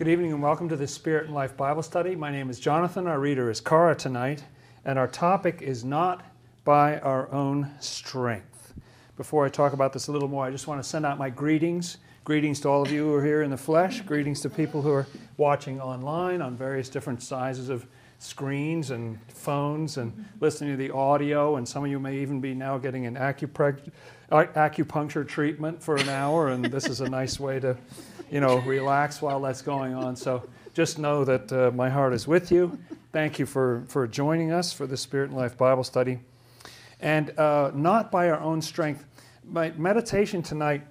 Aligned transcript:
Good 0.00 0.08
evening 0.08 0.32
and 0.32 0.42
welcome 0.42 0.66
to 0.70 0.76
the 0.76 0.86
Spirit 0.86 1.26
and 1.26 1.34
Life 1.34 1.58
Bible 1.58 1.82
Study. 1.82 2.16
My 2.16 2.30
name 2.30 2.48
is 2.48 2.58
Jonathan. 2.58 3.06
Our 3.06 3.20
reader 3.20 3.50
is 3.50 3.60
Cara 3.60 3.94
tonight, 3.94 4.42
and 4.86 4.98
our 4.98 5.06
topic 5.06 5.60
is 5.60 5.84
not 5.84 6.24
by 6.64 6.98
our 7.00 7.30
own 7.30 7.70
strength. 7.80 8.72
Before 9.18 9.44
I 9.44 9.50
talk 9.50 9.74
about 9.74 9.92
this 9.92 10.08
a 10.08 10.12
little 10.12 10.26
more, 10.26 10.46
I 10.46 10.50
just 10.50 10.66
want 10.66 10.82
to 10.82 10.88
send 10.88 11.04
out 11.04 11.18
my 11.18 11.28
greetings. 11.28 11.98
Greetings 12.24 12.60
to 12.60 12.70
all 12.70 12.80
of 12.80 12.90
you 12.90 13.08
who 13.08 13.12
are 13.12 13.22
here 13.22 13.42
in 13.42 13.50
the 13.50 13.58
flesh. 13.58 14.00
Greetings 14.00 14.40
to 14.40 14.48
people 14.48 14.80
who 14.80 14.90
are 14.90 15.06
watching 15.36 15.78
online 15.82 16.40
on 16.40 16.56
various 16.56 16.88
different 16.88 17.22
sizes 17.22 17.68
of 17.68 17.86
screens 18.18 18.92
and 18.92 19.18
phones 19.28 19.98
and 19.98 20.24
listening 20.40 20.70
to 20.70 20.78
the 20.78 20.94
audio. 20.94 21.56
And 21.56 21.68
some 21.68 21.84
of 21.84 21.90
you 21.90 22.00
may 22.00 22.16
even 22.20 22.40
be 22.40 22.54
now 22.54 22.78
getting 22.78 23.04
an 23.04 23.18
uh, 23.18 23.34
acupuncture 23.34 25.28
treatment 25.28 25.82
for 25.82 25.96
an 25.96 26.08
hour, 26.08 26.48
and 26.48 26.64
this 26.64 26.88
is 26.88 27.02
a 27.02 27.08
nice 27.10 27.38
way 27.38 27.60
to 27.60 27.76
you 28.30 28.40
know, 28.40 28.58
relax 28.58 29.20
while 29.20 29.40
that's 29.40 29.62
going 29.62 29.94
on. 29.94 30.16
So 30.16 30.48
just 30.72 30.98
know 30.98 31.24
that 31.24 31.52
uh, 31.52 31.70
my 31.74 31.90
heart 31.90 32.12
is 32.12 32.26
with 32.26 32.52
you. 32.52 32.78
Thank 33.12 33.38
you 33.38 33.46
for, 33.46 33.84
for 33.88 34.06
joining 34.06 34.52
us 34.52 34.72
for 34.72 34.86
the 34.86 34.96
Spirit 34.96 35.30
and 35.30 35.38
Life 35.38 35.58
Bible 35.58 35.82
study. 35.82 36.20
And 37.00 37.36
uh, 37.38 37.72
not 37.74 38.12
by 38.12 38.30
our 38.30 38.40
own 38.40 38.62
strength. 38.62 39.04
My 39.44 39.70
meditation 39.72 40.42
tonight 40.42 40.82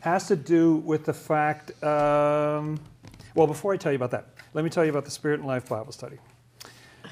has 0.00 0.28
to 0.28 0.36
do 0.36 0.76
with 0.76 1.04
the 1.04 1.12
fact, 1.12 1.70
um, 1.82 2.78
well, 3.34 3.46
before 3.46 3.72
I 3.72 3.76
tell 3.76 3.90
you 3.90 3.96
about 3.96 4.10
that, 4.12 4.28
let 4.54 4.64
me 4.64 4.70
tell 4.70 4.84
you 4.84 4.90
about 4.90 5.04
the 5.04 5.10
Spirit 5.10 5.40
and 5.40 5.48
Life 5.48 5.68
Bible 5.68 5.92
study. 5.92 6.18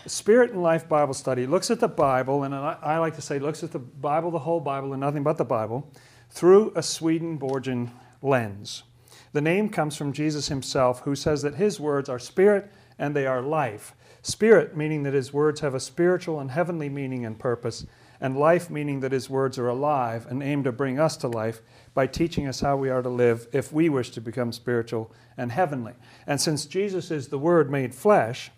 Spirit 0.06 0.52
and 0.52 0.62
Life 0.62 0.88
Bible 0.88 1.14
study 1.14 1.46
looks 1.46 1.70
at 1.70 1.80
the 1.80 1.88
Bible, 1.88 2.44
and 2.44 2.54
I, 2.54 2.98
like 2.98 3.14
to 3.16 3.22
say 3.22 3.38
looks 3.38 3.62
at 3.62 3.72
the 3.72 3.78
Bible, 3.78 4.30
the 4.30 4.38
whole 4.38 4.60
Bible, 4.60 4.92
and 4.92 5.00
nothing 5.00 5.22
but 5.22 5.36
the 5.36 5.44
Bible, 5.44 5.90
through 6.30 6.72
a 6.76 6.82
Swedenborgian 6.82 7.90
lens. 8.22 8.84
The 9.32 9.40
name 9.40 9.68
comes 9.68 9.96
from 9.96 10.12
Jesus 10.12 10.48
himself, 10.48 11.00
who 11.02 11.14
says 11.14 11.42
that 11.42 11.54
his 11.54 11.78
words 11.78 12.08
are 12.08 12.18
spirit 12.18 12.70
and 12.98 13.14
they 13.14 13.26
are 13.26 13.42
life. 13.42 13.94
Spirit, 14.22 14.76
meaning 14.76 15.04
that 15.04 15.14
his 15.14 15.32
words 15.32 15.60
have 15.60 15.74
a 15.74 15.80
spiritual 15.80 16.40
and 16.40 16.50
heavenly 16.50 16.88
meaning 16.88 17.24
and 17.24 17.38
purpose, 17.38 17.86
and 18.20 18.36
life, 18.36 18.68
meaning 18.68 19.00
that 19.00 19.12
his 19.12 19.30
words 19.30 19.58
are 19.58 19.68
alive 19.68 20.26
and 20.28 20.42
aim 20.42 20.62
to 20.64 20.72
bring 20.72 20.98
us 20.98 21.16
to 21.16 21.28
life 21.28 21.62
by 21.94 22.06
teaching 22.06 22.46
us 22.46 22.60
how 22.60 22.76
we 22.76 22.90
are 22.90 23.02
to 23.02 23.08
live 23.08 23.46
if 23.52 23.72
we 23.72 23.88
wish 23.88 24.10
to 24.10 24.20
become 24.20 24.52
spiritual 24.52 25.10
and 25.38 25.52
heavenly. 25.52 25.94
And 26.26 26.40
since 26.40 26.66
Jesus 26.66 27.10
is 27.10 27.28
the 27.28 27.38
Word 27.38 27.70
made 27.70 27.94
flesh, 27.94 28.50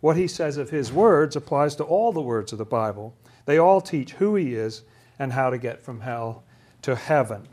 what 0.00 0.16
he 0.16 0.26
says 0.26 0.56
of 0.56 0.70
his 0.70 0.92
words 0.92 1.36
applies 1.36 1.76
to 1.76 1.84
all 1.84 2.12
the 2.12 2.20
words 2.20 2.50
of 2.52 2.58
the 2.58 2.64
Bible. 2.64 3.16
They 3.46 3.58
all 3.58 3.80
teach 3.80 4.14
who 4.14 4.34
he 4.34 4.54
is 4.54 4.82
and 5.18 5.32
how 5.32 5.50
to 5.50 5.58
get 5.58 5.80
from 5.80 6.00
hell 6.00 6.44
to 6.82 6.96
heaven. 6.96 7.46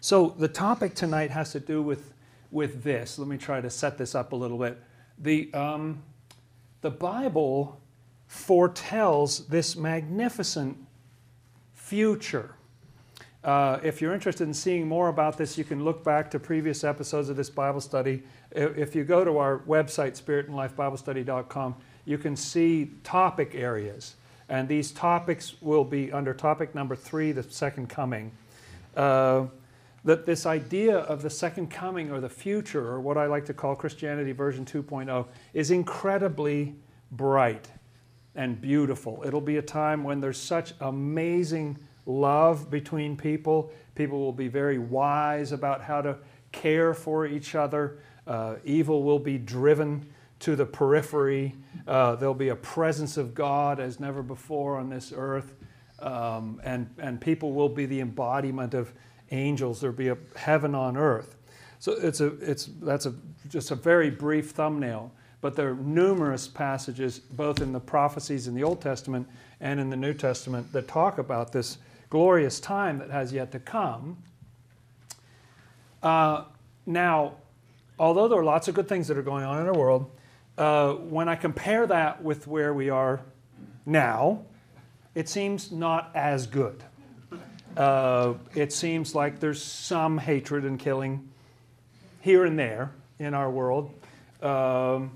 So 0.00 0.34
the 0.38 0.48
topic 0.48 0.94
tonight 0.94 1.30
has 1.30 1.52
to 1.52 1.60
do 1.60 1.82
with, 1.82 2.12
with 2.50 2.82
this. 2.82 3.18
Let 3.18 3.28
me 3.28 3.36
try 3.36 3.60
to 3.60 3.68
set 3.68 3.98
this 3.98 4.14
up 4.14 4.32
a 4.32 4.36
little 4.36 4.58
bit. 4.58 4.78
The, 5.18 5.52
um, 5.52 6.02
the 6.80 6.90
Bible 6.90 7.78
foretells 8.26 9.46
this 9.48 9.76
magnificent 9.76 10.78
future. 11.74 12.54
Uh, 13.42 13.78
if 13.82 14.00
you're 14.00 14.14
interested 14.14 14.46
in 14.46 14.54
seeing 14.54 14.86
more 14.86 15.08
about 15.08 15.36
this, 15.36 15.58
you 15.58 15.64
can 15.64 15.84
look 15.84 16.04
back 16.04 16.30
to 16.30 16.38
previous 16.38 16.84
episodes 16.84 17.28
of 17.28 17.36
this 17.36 17.50
Bible 17.50 17.80
study. 17.80 18.22
If 18.52 18.94
you 18.94 19.04
go 19.04 19.24
to 19.24 19.38
our 19.38 19.58
website, 19.60 20.20
spiritandlifebiblestudy.com, 20.20 21.76
you 22.04 22.18
can 22.18 22.36
see 22.36 22.90
topic 23.02 23.54
areas. 23.54 24.14
And 24.48 24.68
these 24.68 24.92
topics 24.92 25.60
will 25.60 25.84
be 25.84 26.10
under 26.10 26.34
topic 26.34 26.74
number 26.74 26.96
three, 26.96 27.32
the 27.32 27.42
second 27.42 27.88
coming. 27.88 28.32
Uh, 28.96 29.46
that 30.04 30.24
this 30.24 30.46
idea 30.46 30.98
of 30.98 31.22
the 31.22 31.30
second 31.30 31.70
coming 31.70 32.10
or 32.10 32.20
the 32.20 32.28
future, 32.28 32.86
or 32.86 33.00
what 33.00 33.18
I 33.18 33.26
like 33.26 33.44
to 33.46 33.54
call 33.54 33.76
Christianity 33.76 34.32
version 34.32 34.64
2.0, 34.64 35.26
is 35.52 35.70
incredibly 35.70 36.74
bright 37.12 37.70
and 38.34 38.60
beautiful. 38.60 39.22
It'll 39.26 39.40
be 39.40 39.56
a 39.56 39.62
time 39.62 40.04
when 40.04 40.20
there's 40.20 40.38
such 40.38 40.72
amazing 40.80 41.78
love 42.06 42.70
between 42.70 43.16
people. 43.16 43.72
People 43.94 44.20
will 44.20 44.32
be 44.32 44.48
very 44.48 44.78
wise 44.78 45.52
about 45.52 45.82
how 45.82 46.00
to 46.00 46.16
care 46.52 46.94
for 46.94 47.26
each 47.26 47.54
other. 47.54 47.98
Uh, 48.26 48.56
evil 48.64 49.02
will 49.02 49.18
be 49.18 49.38
driven 49.38 50.06
to 50.40 50.56
the 50.56 50.64
periphery. 50.64 51.54
Uh, 51.86 52.16
there'll 52.16 52.34
be 52.34 52.48
a 52.48 52.56
presence 52.56 53.16
of 53.16 53.34
God 53.34 53.78
as 53.78 54.00
never 54.00 54.22
before 54.22 54.78
on 54.78 54.88
this 54.88 55.12
earth. 55.14 55.54
Um, 55.98 56.60
and, 56.64 56.88
and 56.98 57.20
people 57.20 57.52
will 57.52 57.68
be 57.68 57.84
the 57.84 58.00
embodiment 58.00 58.72
of 58.72 58.92
angels, 59.30 59.80
there'll 59.80 59.96
be 59.96 60.08
a 60.08 60.18
heaven 60.36 60.74
on 60.74 60.96
earth. 60.96 61.36
So 61.78 61.92
it's 61.92 62.20
a, 62.20 62.26
it's, 62.40 62.66
that's 62.82 63.06
a, 63.06 63.14
just 63.48 63.70
a 63.70 63.74
very 63.74 64.10
brief 64.10 64.50
thumbnail, 64.50 65.12
but 65.40 65.56
there 65.56 65.70
are 65.70 65.74
numerous 65.74 66.46
passages, 66.46 67.18
both 67.18 67.62
in 67.62 67.72
the 67.72 67.80
prophecies 67.80 68.46
in 68.46 68.54
the 68.54 68.62
Old 68.62 68.82
Testament 68.82 69.26
and 69.60 69.80
in 69.80 69.88
the 69.88 69.96
New 69.96 70.12
Testament, 70.12 70.72
that 70.72 70.88
talk 70.88 71.18
about 71.18 71.52
this 71.52 71.78
glorious 72.10 72.60
time 72.60 72.98
that 72.98 73.10
has 73.10 73.32
yet 73.32 73.50
to 73.52 73.58
come. 73.58 74.18
Uh, 76.02 76.44
now, 76.86 77.34
although 77.98 78.28
there 78.28 78.38
are 78.38 78.44
lots 78.44 78.68
of 78.68 78.74
good 78.74 78.88
things 78.88 79.08
that 79.08 79.16
are 79.16 79.22
going 79.22 79.44
on 79.44 79.60
in 79.60 79.66
our 79.66 79.74
world, 79.74 80.10
uh, 80.58 80.92
when 80.92 81.28
I 81.28 81.36
compare 81.36 81.86
that 81.86 82.22
with 82.22 82.46
where 82.46 82.74
we 82.74 82.90
are 82.90 83.20
now, 83.86 84.42
it 85.14 85.28
seems 85.28 85.72
not 85.72 86.10
as 86.14 86.46
good. 86.46 86.84
Uh, 87.80 88.34
it 88.54 88.74
seems 88.74 89.14
like 89.14 89.40
there's 89.40 89.62
some 89.62 90.18
hatred 90.18 90.66
and 90.66 90.78
killing 90.78 91.26
here 92.20 92.44
and 92.44 92.58
there 92.58 92.92
in 93.18 93.32
our 93.32 93.50
world. 93.50 93.90
Um, 94.42 95.12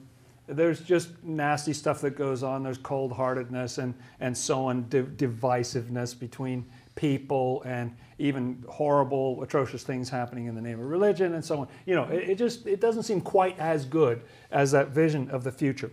there's 0.47 0.81
just 0.81 1.11
nasty 1.23 1.75
stuff 1.75 2.01
that 2.01 2.17
goes 2.17 2.43
on. 2.43 2.63
There's 2.63 2.79
cold 2.79 3.13
heartedness 3.13 3.77
and, 3.77 3.93
and 4.19 4.35
so 4.35 4.65
on, 4.65 4.89
div- 4.89 5.19
divisiveness 5.19 6.19
between 6.19 6.65
people, 6.95 7.63
and 7.67 7.95
even 8.19 8.65
horrible, 8.67 9.43
atrocious 9.43 9.83
things 9.83 10.09
happening 10.09 10.47
in 10.47 10.55
the 10.55 10.63
name 10.63 10.81
of 10.81 10.87
religion 10.87 11.35
and 11.35 11.45
so 11.45 11.61
on. 11.61 11.69
You 11.85 11.97
know, 11.97 12.05
it, 12.05 12.31
it 12.31 12.39
just 12.39 12.67
it 12.67 12.81
doesn't 12.81 13.03
seem 13.03 13.21
quite 13.21 13.59
as 13.59 13.85
good 13.85 14.23
as 14.51 14.71
that 14.71 14.89
vision 14.89 15.29
of 15.29 15.45
the 15.45 15.53
future. 15.53 15.91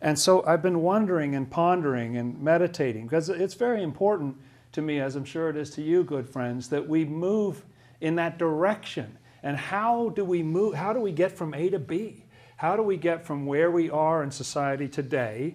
And 0.00 0.18
so 0.18 0.44
I've 0.44 0.62
been 0.62 0.82
wondering 0.82 1.36
and 1.36 1.48
pondering 1.48 2.16
and 2.16 2.42
meditating 2.42 3.06
because 3.06 3.28
it's 3.28 3.54
very 3.54 3.84
important 3.84 4.36
to 4.72 4.82
me, 4.82 5.00
as 5.00 5.16
I'm 5.16 5.24
sure 5.24 5.48
it 5.48 5.56
is 5.56 5.70
to 5.70 5.82
you, 5.82 6.04
good 6.04 6.28
friends, 6.28 6.68
that 6.68 6.88
we 6.88 7.04
move 7.04 7.64
in 8.00 8.16
that 8.16 8.38
direction. 8.38 9.16
And 9.42 9.56
how 9.56 10.10
do 10.10 10.24
we 10.24 10.42
move? 10.42 10.74
How 10.74 10.92
do 10.92 11.00
we 11.00 11.12
get 11.12 11.32
from 11.32 11.54
A 11.54 11.70
to 11.70 11.78
B? 11.78 12.24
How 12.56 12.76
do 12.76 12.82
we 12.82 12.96
get 12.96 13.24
from 13.24 13.46
where 13.46 13.70
we 13.70 13.88
are 13.88 14.22
in 14.22 14.30
society 14.30 14.88
today 14.88 15.54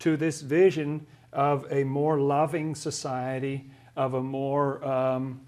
to 0.00 0.16
this 0.16 0.42
vision 0.42 1.06
of 1.32 1.66
a 1.70 1.82
more 1.84 2.20
loving 2.20 2.74
society, 2.74 3.70
of 3.96 4.14
a 4.14 4.22
more 4.22 4.84
um, 4.84 5.40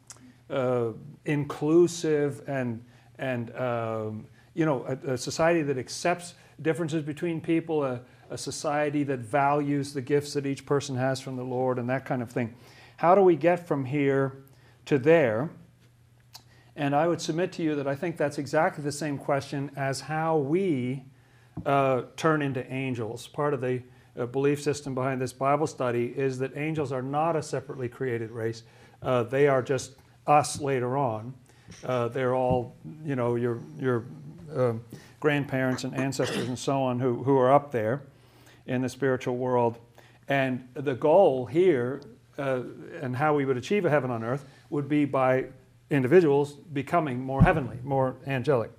uh, 0.49 0.93
inclusive 1.25 2.43
and 2.47 2.83
and 3.19 3.55
um, 3.57 4.27
you 4.55 4.65
know 4.65 4.85
a, 4.87 5.13
a, 5.13 5.19
society 5.19 5.63
that 5.63 5.79
accepts 5.79 6.35
differences 6.63 7.03
between 7.03 7.41
people, 7.41 7.85
a, 7.85 8.01
a 8.31 8.39
society 8.39 9.03
that 9.05 9.19
values 9.19 9.93
the 9.93 10.01
gifts 10.01 10.33
that 10.33 10.47
each 10.47 10.65
person 10.65 10.97
has 10.97 11.21
from 11.21 11.37
the 11.37 11.45
Lord, 11.45 11.79
and 11.79 11.89
that 11.91 12.05
kind 12.05 12.23
of 12.23 12.31
thing. 12.31 12.55
How 13.05 13.15
do 13.15 13.21
we 13.21 13.37
get 13.37 13.69
from 13.69 13.85
here 13.85 14.33
to 14.87 14.99
there? 14.99 15.51
And 16.75 16.97
I 16.97 17.07
would 17.07 17.21
submit 17.21 17.53
to 17.53 17.63
you 17.63 17.75
that 17.75 17.87
I 17.87 17.95
think 17.95 18.17
that's 18.17 18.39
exactly 18.39 18.83
the 18.83 18.93
same 18.93 19.19
question 19.19 19.71
as 19.77 20.01
how 20.01 20.39
we 20.39 21.05
uh, 21.67 22.05
turn 22.17 22.41
into 22.41 22.67
angels. 22.73 23.27
Part 23.27 23.53
of 23.53 23.61
the 23.61 23.83
uh, 24.19 24.25
belief 24.25 24.63
system 24.63 24.95
behind 24.95 25.21
this 25.21 25.35
Bible 25.35 25.67
study 25.67 26.15
is 26.17 26.39
that 26.39 26.57
angels 26.57 26.93
are 26.93 27.03
not 27.03 27.37
a 27.37 27.43
separately 27.43 27.91
created 27.91 28.31
race. 28.31 28.63
Uh, 29.03 29.23
they 29.23 29.49
are 29.49 29.61
just 29.61 29.97
us 30.27 30.59
later 30.59 30.97
on. 30.97 31.35
Uh, 31.85 32.09
they're 32.09 32.35
all, 32.35 32.75
you 33.05 33.17
know, 33.17 33.35
your, 33.35 33.61
your 33.79 34.07
um, 34.57 34.83
grandparents 35.21 35.85
and 35.85 35.95
ancestors 35.95 36.49
and 36.49 36.59
so 36.59 36.81
on 36.83 36.99
who, 37.00 37.23
who 37.23 37.37
are 37.37 37.53
up 37.53 37.71
there 37.71 38.05
in 38.67 38.81
the 38.81 38.89
spiritual 38.89 39.37
world. 39.37 39.77
And 40.27 40.67
the 40.73 40.95
goal 40.95 41.45
here 41.45 42.00
uh, 42.39 42.63
and 43.01 43.15
how 43.15 43.35
we 43.35 43.45
would 43.45 43.57
achieve 43.57 43.85
a 43.85 43.91
heaven 43.91 44.11
on 44.11 44.25
earth 44.25 44.45
would 44.71 44.89
be 44.89 45.05
by 45.05 45.47
individuals 45.91 46.53
becoming 46.53 47.21
more 47.21 47.43
heavenly, 47.43 47.79
more 47.83 48.17
angelic. 48.27 48.71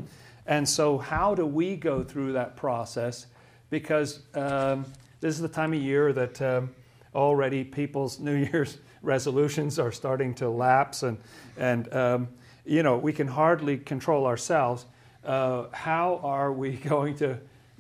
And 0.46 0.68
so, 0.68 0.98
how 0.98 1.34
do 1.36 1.46
we 1.46 1.76
go 1.76 2.04
through 2.04 2.34
that 2.34 2.56
process? 2.56 3.28
Because 3.70 4.22
um, 4.36 4.86
this 5.20 5.36
is 5.36 5.42
the 5.42 5.48
time 5.48 5.74
of 5.74 5.82
year 5.82 6.14
that 6.14 6.42
um, 6.42 6.70
already 7.14 7.64
people's 7.64 8.20
New 8.20 8.36
Year's 8.36 8.78
resolutions 9.02 9.80
are 9.80 9.92
starting 9.92 10.34
to 10.36 10.50
lapse, 10.50 11.04
and, 11.04 11.18
and 11.58 11.92
um, 11.94 12.28
you 12.66 12.84
know, 12.84 12.98
we 12.98 13.14
can 13.14 13.28
hardly 13.28 13.78
control 13.78 14.26
ourselves. 14.26 14.86
Uh, 15.24 15.66
how 15.72 16.20
are 16.24 16.52
we 16.52 16.72
going 16.92 17.16
to 17.18 17.40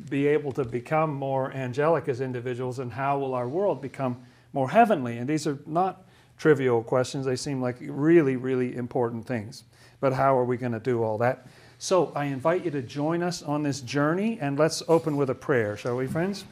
be 0.10 0.28
able 0.28 0.52
to 0.52 0.66
become 0.66 1.14
more 1.14 1.52
angelic 1.54 2.08
as 2.10 2.20
individuals, 2.20 2.80
and 2.80 2.92
how 2.92 3.20
will 3.20 3.34
our 3.34 3.48
world 3.48 3.82
become 3.82 4.18
more 4.56 4.70
heavenly. 4.70 5.18
And 5.18 5.28
these 5.28 5.46
are 5.46 5.60
not 5.68 6.06
trivial 6.38 6.82
questions, 6.82 7.26
they 7.26 7.36
seem 7.36 7.62
like 7.62 7.76
really, 7.82 8.38
really 8.38 8.76
important 8.76 9.28
things. 9.28 9.66
But 10.00 10.14
how 10.14 10.38
are 10.38 10.46
we 10.46 10.58
going 10.58 10.72
to 10.72 10.80
do 10.80 11.04
all 11.04 11.18
that? 11.20 11.46
So 11.78 12.14
I 12.16 12.26
invite 12.26 12.64
you 12.66 12.72
to 12.72 12.82
join 12.82 13.22
us 13.22 13.44
on 13.44 13.64
this 13.64 13.82
journey, 13.82 14.40
and 14.42 14.58
let's 14.58 14.82
open 14.88 15.18
with 15.18 15.30
a 15.30 15.36
prayer, 15.36 15.76
shall 15.78 15.98
we, 15.98 16.08
friends? 16.08 16.46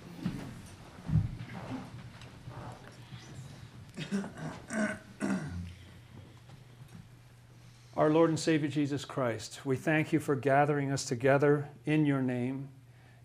Our 7.95 8.09
Lord 8.09 8.29
and 8.29 8.39
Savior 8.39 8.67
Jesus 8.67 9.05
Christ, 9.05 9.61
we 9.65 9.77
thank 9.77 10.11
you 10.11 10.19
for 10.19 10.35
gathering 10.35 10.91
us 10.91 11.05
together 11.05 11.69
in 11.85 12.05
your 12.05 12.21
name. 12.21 12.67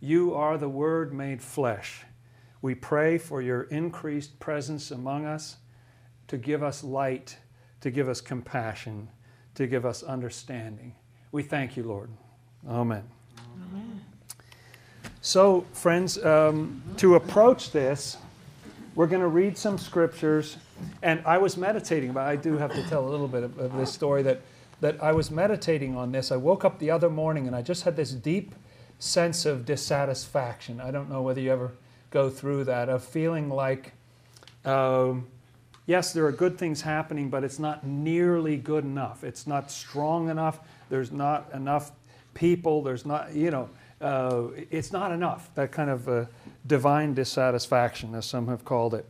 You 0.00 0.34
are 0.34 0.56
the 0.56 0.68
Word 0.68 1.12
made 1.12 1.42
flesh. 1.42 2.04
We 2.62 2.74
pray 2.74 3.18
for 3.18 3.40
your 3.40 3.62
increased 3.64 4.38
presence 4.40 4.90
among 4.90 5.26
us 5.26 5.56
to 6.28 6.36
give 6.36 6.62
us 6.62 6.82
light, 6.82 7.38
to 7.80 7.90
give 7.90 8.08
us 8.08 8.20
compassion, 8.20 9.08
to 9.54 9.66
give 9.66 9.86
us 9.86 10.02
understanding. 10.02 10.94
We 11.32 11.42
thank 11.42 11.76
you, 11.76 11.84
Lord. 11.84 12.10
Amen. 12.68 13.04
Amen. 13.70 14.00
So, 15.20 15.66
friends, 15.72 16.22
um, 16.24 16.82
to 16.96 17.14
approach 17.14 17.70
this, 17.70 18.16
we're 18.94 19.06
going 19.06 19.22
to 19.22 19.28
read 19.28 19.56
some 19.56 19.78
scriptures. 19.78 20.56
And 21.02 21.22
I 21.24 21.38
was 21.38 21.56
meditating 21.56 22.10
about, 22.10 22.26
I 22.26 22.36
do 22.36 22.56
have 22.56 22.72
to 22.74 22.82
tell 22.88 23.06
a 23.06 23.10
little 23.10 23.28
bit 23.28 23.44
of, 23.44 23.58
of 23.58 23.76
this 23.76 23.92
story 23.92 24.22
that 24.22 24.40
that 24.80 25.02
I 25.02 25.12
was 25.12 25.30
meditating 25.30 25.96
on 25.96 26.12
this. 26.12 26.30
I 26.30 26.36
woke 26.36 26.64
up 26.64 26.78
the 26.78 26.90
other 26.90 27.10
morning 27.10 27.46
and 27.46 27.56
I 27.56 27.62
just 27.62 27.82
had 27.82 27.96
this 27.96 28.12
deep 28.12 28.54
sense 28.98 29.44
of 29.44 29.64
dissatisfaction. 29.64 30.80
I 30.80 30.90
don't 30.90 31.10
know 31.10 31.22
whether 31.22 31.40
you 31.40 31.52
ever 31.52 31.72
go 32.10 32.30
through 32.30 32.64
that, 32.64 32.88
of 32.88 33.04
feeling 33.04 33.48
like, 33.48 33.92
um, 34.64 35.26
yes, 35.86 36.12
there 36.12 36.26
are 36.26 36.32
good 36.32 36.58
things 36.58 36.82
happening, 36.82 37.30
but 37.30 37.44
it's 37.44 37.58
not 37.58 37.86
nearly 37.86 38.56
good 38.56 38.84
enough. 38.84 39.24
It's 39.24 39.46
not 39.46 39.70
strong 39.70 40.28
enough. 40.30 40.60
There's 40.88 41.12
not 41.12 41.52
enough 41.52 41.92
people. 42.34 42.82
There's 42.82 43.04
not, 43.04 43.34
you 43.34 43.50
know, 43.50 43.68
uh, 44.00 44.48
it's 44.70 44.92
not 44.92 45.12
enough. 45.12 45.50
That 45.54 45.72
kind 45.72 45.90
of 45.90 46.08
uh, 46.08 46.24
divine 46.66 47.14
dissatisfaction, 47.14 48.14
as 48.14 48.26
some 48.26 48.48
have 48.48 48.64
called 48.64 48.94
it. 48.94 49.06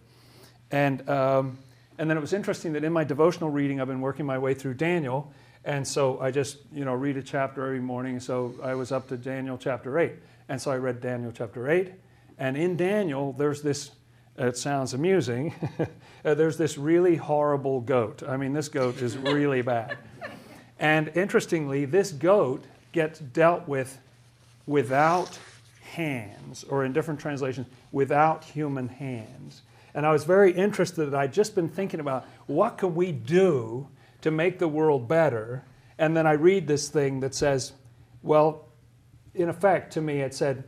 And, 0.70 1.08
um, 1.08 1.58
and 1.98 2.08
then 2.08 2.16
it 2.16 2.20
was 2.20 2.32
interesting 2.32 2.72
that 2.74 2.84
in 2.84 2.92
my 2.92 3.04
devotional 3.04 3.50
reading, 3.50 3.80
I've 3.80 3.88
been 3.88 4.00
working 4.00 4.26
my 4.26 4.38
way 4.38 4.54
through 4.54 4.74
Daniel, 4.74 5.32
and 5.64 5.86
so 5.86 6.20
I 6.20 6.30
just, 6.30 6.58
you 6.72 6.84
know, 6.84 6.94
read 6.94 7.16
a 7.16 7.22
chapter 7.22 7.64
every 7.66 7.80
morning. 7.80 8.20
So 8.20 8.54
I 8.62 8.74
was 8.74 8.92
up 8.92 9.08
to 9.08 9.16
Daniel 9.16 9.58
chapter 9.58 9.98
8. 9.98 10.12
And 10.48 10.60
so 10.60 10.70
I 10.70 10.76
read 10.76 11.00
Daniel 11.00 11.30
chapter 11.30 11.68
8. 11.68 11.92
And 12.38 12.56
in 12.56 12.76
Daniel, 12.76 13.32
there's 13.32 13.62
this, 13.62 13.90
it 14.36 14.56
sounds 14.56 14.94
amusing, 14.94 15.54
uh, 16.24 16.34
there's 16.34 16.56
this 16.56 16.78
really 16.78 17.16
horrible 17.16 17.80
goat. 17.80 18.22
I 18.26 18.36
mean, 18.36 18.52
this 18.52 18.68
goat 18.68 19.02
is 19.02 19.16
really 19.18 19.62
bad. 19.62 19.98
And 20.78 21.08
interestingly, 21.14 21.84
this 21.84 22.12
goat 22.12 22.64
gets 22.92 23.18
dealt 23.18 23.66
with 23.66 23.98
without 24.66 25.38
hands, 25.82 26.64
or 26.64 26.84
in 26.84 26.92
different 26.92 27.18
translations, 27.18 27.66
without 27.90 28.44
human 28.44 28.88
hands. 28.88 29.62
And 29.94 30.06
I 30.06 30.12
was 30.12 30.24
very 30.24 30.52
interested. 30.52 31.12
I'd 31.14 31.32
just 31.32 31.54
been 31.54 31.68
thinking 31.68 31.98
about 31.98 32.26
what 32.46 32.78
can 32.78 32.94
we 32.94 33.10
do 33.10 33.88
to 34.20 34.30
make 34.30 34.58
the 34.58 34.68
world 34.68 35.08
better. 35.08 35.64
And 35.98 36.16
then 36.16 36.26
I 36.26 36.32
read 36.32 36.68
this 36.68 36.88
thing 36.88 37.20
that 37.20 37.34
says, 37.34 37.72
well, 38.22 38.66
in 39.34 39.48
effect, 39.48 39.92
to 39.94 40.00
me, 40.00 40.20
it 40.20 40.34
said, 40.34 40.64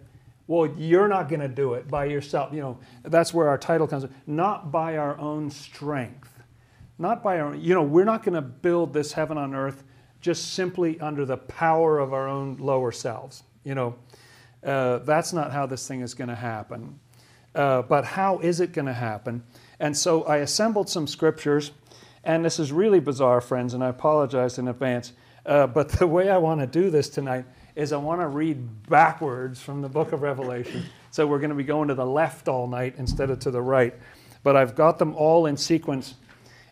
well, 0.51 0.67
you're 0.77 1.07
not 1.07 1.29
going 1.29 1.39
to 1.39 1.47
do 1.47 1.75
it 1.75 1.87
by 1.87 2.07
yourself. 2.07 2.53
You 2.53 2.61
know, 2.61 2.79
that's 3.05 3.33
where 3.33 3.49
our 3.49 3.57
title 3.57 3.87
comes 3.87 4.03
in. 4.03 4.11
Not 4.27 4.73
by 4.73 4.97
our 4.97 5.17
own 5.17 5.49
strength. 5.49 6.43
Not 6.99 7.23
by 7.23 7.39
our, 7.39 7.55
you 7.55 7.73
know, 7.73 7.85
we're 7.85 8.05
not 8.05 8.25
going 8.25 8.35
to 8.35 8.43
build 8.43 8.93
this 8.93 9.13
heaven 9.13 9.39
on 9.39 9.55
earth 9.55 9.85
just 10.21 10.55
simply 10.55 10.99
under 10.99 11.25
the 11.25 11.37
power 11.37 12.01
of 12.01 12.13
our 12.13 12.27
own 12.27 12.57
lower 12.57 12.91
selves. 12.91 13.45
You 13.63 13.77
know, 13.77 13.95
uh, 14.65 14.99
that's 14.99 15.33
not 15.33 15.53
how 15.53 15.67
this 15.67 15.87
thing 15.87 16.01
is 16.01 16.15
going 16.15 16.31
to 16.31 16.35
happen. 16.35 16.99
Uh, 17.55 17.83
but 17.83 18.05
how 18.05 18.41
is 18.41 18.59
it 18.59 18.73
going 18.73 18.87
to 18.87 18.93
happen? 18.93 19.45
And 19.79 19.97
so 19.97 20.25
I 20.25 20.39
assembled 20.39 20.89
some 20.89 21.07
scriptures 21.07 21.71
and 22.25 22.45
this 22.45 22.59
is 22.59 22.73
really 22.73 22.99
bizarre, 22.99 23.41
friends, 23.41 23.73
and 23.73 23.85
I 23.85 23.89
apologize 23.89 24.59
in 24.59 24.67
advance. 24.67 25.13
Uh, 25.47 25.69
but 25.69 25.89
the 26.01 26.09
way 26.09 26.29
I 26.29 26.39
want 26.39 26.61
to 26.61 26.67
do 26.67 26.91
this 26.91 27.09
tonight 27.09 27.45
is 27.75 27.93
I 27.93 27.97
want 27.97 28.21
to 28.21 28.29
read 28.29 28.89
backwards 28.89 29.61
from 29.61 29.83
the 29.83 29.89
book 29.89 30.13
of 30.13 30.23
Revelation. 30.23 30.85
So 31.13 31.27
we're 31.27 31.41
going 31.41 31.51
to 31.51 31.57
be 31.57 31.65
going 31.65 31.89
to 31.89 31.97
the 31.97 32.07
left 32.07 32.47
all 32.47 32.69
night 32.69 32.95
instead 32.97 33.31
of 33.31 33.41
to 33.41 33.51
the 33.51 33.61
right. 33.61 33.93
But 34.45 34.55
I've 34.55 34.77
got 34.77 35.01
them 35.01 35.17
all 35.17 35.47
in 35.47 35.57
sequence. 35.57 36.15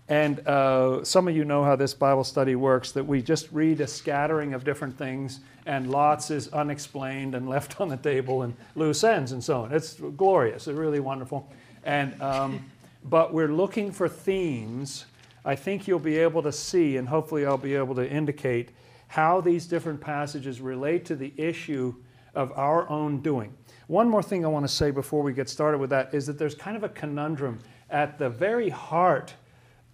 And 0.08 0.46
uh, 0.46 1.02
some 1.02 1.26
of 1.26 1.34
you 1.34 1.44
know 1.44 1.64
how 1.64 1.74
this 1.74 1.92
Bible 1.92 2.22
study 2.22 2.54
works 2.54 2.92
that 2.92 3.04
we 3.04 3.20
just 3.20 3.50
read 3.50 3.80
a 3.80 3.88
scattering 3.88 4.54
of 4.54 4.62
different 4.62 4.96
things, 4.96 5.40
and 5.66 5.90
lots 5.90 6.30
is 6.30 6.46
unexplained 6.50 7.34
and 7.34 7.48
left 7.48 7.80
on 7.80 7.88
the 7.88 7.96
table, 7.96 8.42
and 8.42 8.54
loose 8.76 9.02
ends 9.02 9.32
and 9.32 9.42
so 9.42 9.62
on. 9.62 9.72
It's 9.72 9.94
glorious, 9.94 10.68
it's 10.68 10.78
really 10.78 11.00
wonderful. 11.00 11.50
And, 11.82 12.22
um, 12.22 12.64
but 13.02 13.34
we're 13.34 13.52
looking 13.52 13.90
for 13.90 14.08
themes 14.08 15.04
I 15.48 15.56
think 15.56 15.88
you'll 15.88 15.98
be 15.98 16.18
able 16.18 16.42
to 16.42 16.52
see, 16.52 16.98
and 16.98 17.08
hopefully 17.08 17.46
I'll 17.46 17.56
be 17.56 17.74
able 17.74 17.94
to 17.94 18.06
indicate 18.06 18.68
how 19.08 19.40
these 19.40 19.66
different 19.66 20.00
passages 20.00 20.60
relate 20.60 21.04
to 21.06 21.16
the 21.16 21.32
issue 21.36 21.94
of 22.34 22.52
our 22.52 22.88
own 22.88 23.20
doing. 23.20 23.52
One 23.88 24.08
more 24.08 24.22
thing 24.22 24.44
I 24.44 24.48
want 24.48 24.64
to 24.66 24.72
say 24.72 24.90
before 24.90 25.22
we 25.22 25.32
get 25.32 25.48
started 25.48 25.78
with 25.78 25.90
that 25.90 26.14
is 26.14 26.26
that 26.26 26.38
there's 26.38 26.54
kind 26.54 26.76
of 26.76 26.84
a 26.84 26.88
conundrum 26.88 27.60
at 27.90 28.18
the 28.18 28.28
very 28.28 28.68
heart 28.68 29.34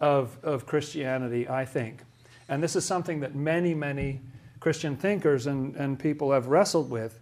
of, 0.01 0.37
of 0.43 0.67
Christianity, 0.67 1.49
I 1.49 1.65
think. 1.65 2.03
And 2.49 2.63
this 2.63 2.77
is 2.77 2.85
something 2.85 3.21
that 3.21 3.35
many, 3.35 3.73
many 3.73 4.21
Christian 4.61 4.97
thinkers 4.97 5.47
and, 5.47 5.77
and 5.77 5.99
people 5.99 6.33
have 6.33 6.49
wrestled 6.49 6.91
with, 6.91 7.21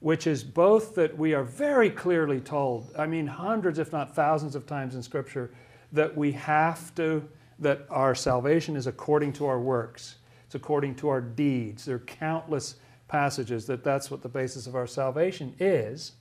which 0.00 0.26
is 0.26 0.44
both 0.44 0.94
that 0.94 1.18
we 1.18 1.34
are 1.34 1.44
very 1.44 1.90
clearly 1.90 2.40
told, 2.40 2.92
I 2.96 3.06
mean, 3.06 3.26
hundreds, 3.26 3.78
if 3.78 3.92
not 3.92 4.14
thousands 4.14 4.54
of 4.54 4.66
times 4.66 4.94
in 4.94 5.02
Scripture, 5.02 5.52
that 5.92 6.16
we 6.16 6.32
have 6.32 6.94
to 6.94 7.28
that 7.58 7.86
our 7.90 8.14
salvation 8.14 8.76
is 8.76 8.86
according 8.86 9.32
to 9.32 9.46
our 9.46 9.60
works, 9.60 10.16
it's 10.52 10.56
according 10.62 10.94
to 10.96 11.08
our 11.08 11.22
deeds. 11.22 11.86
There 11.86 11.96
are 11.96 12.00
countless 12.00 12.74
passages 13.08 13.64
that 13.68 13.82
that's 13.82 14.10
what 14.10 14.20
the 14.20 14.28
basis 14.28 14.66
of 14.66 14.76
our 14.76 14.86
salvation 14.86 15.54
is. 15.58 16.12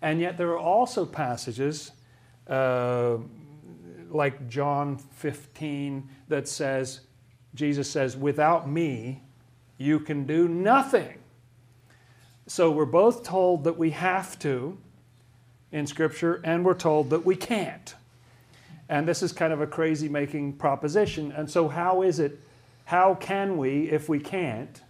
And 0.00 0.22
yet 0.22 0.38
there 0.38 0.48
are 0.52 0.58
also 0.58 1.04
passages 1.04 1.92
uh, 2.48 3.18
like 4.08 4.48
John 4.48 4.96
15 4.96 6.08
that 6.28 6.48
says, 6.48 7.00
Jesus 7.54 7.90
says, 7.90 8.16
without 8.16 8.70
me, 8.70 9.22
you 9.76 10.00
can 10.00 10.24
do 10.24 10.48
nothing. 10.48 11.18
So 12.46 12.70
we're 12.70 12.86
both 12.86 13.22
told 13.22 13.64
that 13.64 13.76
we 13.76 13.90
have 13.90 14.38
to 14.38 14.78
in 15.72 15.86
Scripture, 15.86 16.40
and 16.42 16.64
we're 16.64 16.72
told 16.72 17.10
that 17.10 17.26
we 17.26 17.36
can't. 17.36 17.94
And 18.88 19.06
this 19.06 19.22
is 19.22 19.30
kind 19.30 19.52
of 19.52 19.60
a 19.60 19.66
crazy 19.66 20.08
making 20.08 20.54
proposition. 20.54 21.32
And 21.32 21.50
so, 21.50 21.68
how 21.68 22.00
is 22.00 22.18
it, 22.18 22.40
how 22.88 23.14
can 23.14 23.58
we, 23.58 23.82
if 23.90 24.08
we 24.08 24.18
can't, 24.18 24.80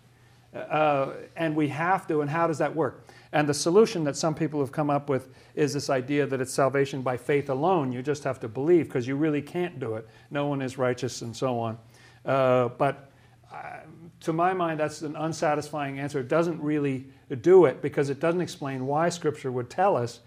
uh, 0.55 1.14
and 1.35 1.57
we 1.57 1.67
have 1.67 2.07
to, 2.07 2.21
and 2.21 2.31
how 2.31 2.47
does 2.47 2.59
that 2.59 2.73
work? 2.73 3.05
And 3.33 3.49
the 3.49 3.52
solution 3.52 4.05
that 4.05 4.17
some 4.17 4.37
people 4.37 4.61
have 4.61 4.71
come 4.71 4.88
up 4.88 5.11
with 5.11 5.31
is 5.57 5.73
this 5.73 5.90
idea 5.90 6.25
that 6.25 6.40
it's 6.40 6.55
salvation 6.55 7.02
by 7.02 7.17
faith 7.17 7.50
alone. 7.50 7.90
You 7.90 8.00
just 8.00 8.23
have 8.23 8.38
to 8.38 8.47
believe 8.47 8.85
because 8.85 9.09
you 9.09 9.17
really 9.17 9.43
can't 9.43 9.81
do 9.81 9.97
it. 9.97 10.07
No 10.31 10.47
one 10.47 10.62
is 10.62 10.78
righteous 10.78 11.23
and 11.23 11.35
so 11.35 11.59
on. 11.59 11.76
Uh, 12.25 12.69
but 12.69 13.11
uh, 13.52 13.81
to 14.21 14.33
my 14.33 14.55
mind, 14.55 14.78
that's 14.78 15.02
an 15.02 15.17
unsatisfying 15.17 15.99
answer. 15.99 16.21
It 16.21 16.28
doesn't 16.28 16.62
really 16.62 17.09
do 17.40 17.64
it 17.64 17.83
because 17.83 18.11
it 18.11 18.21
doesn't 18.21 18.40
explain 18.40 18.87
why 18.87 19.09
Scripture 19.09 19.50
would 19.50 19.71
tell 19.71 19.97
us 19.97 20.21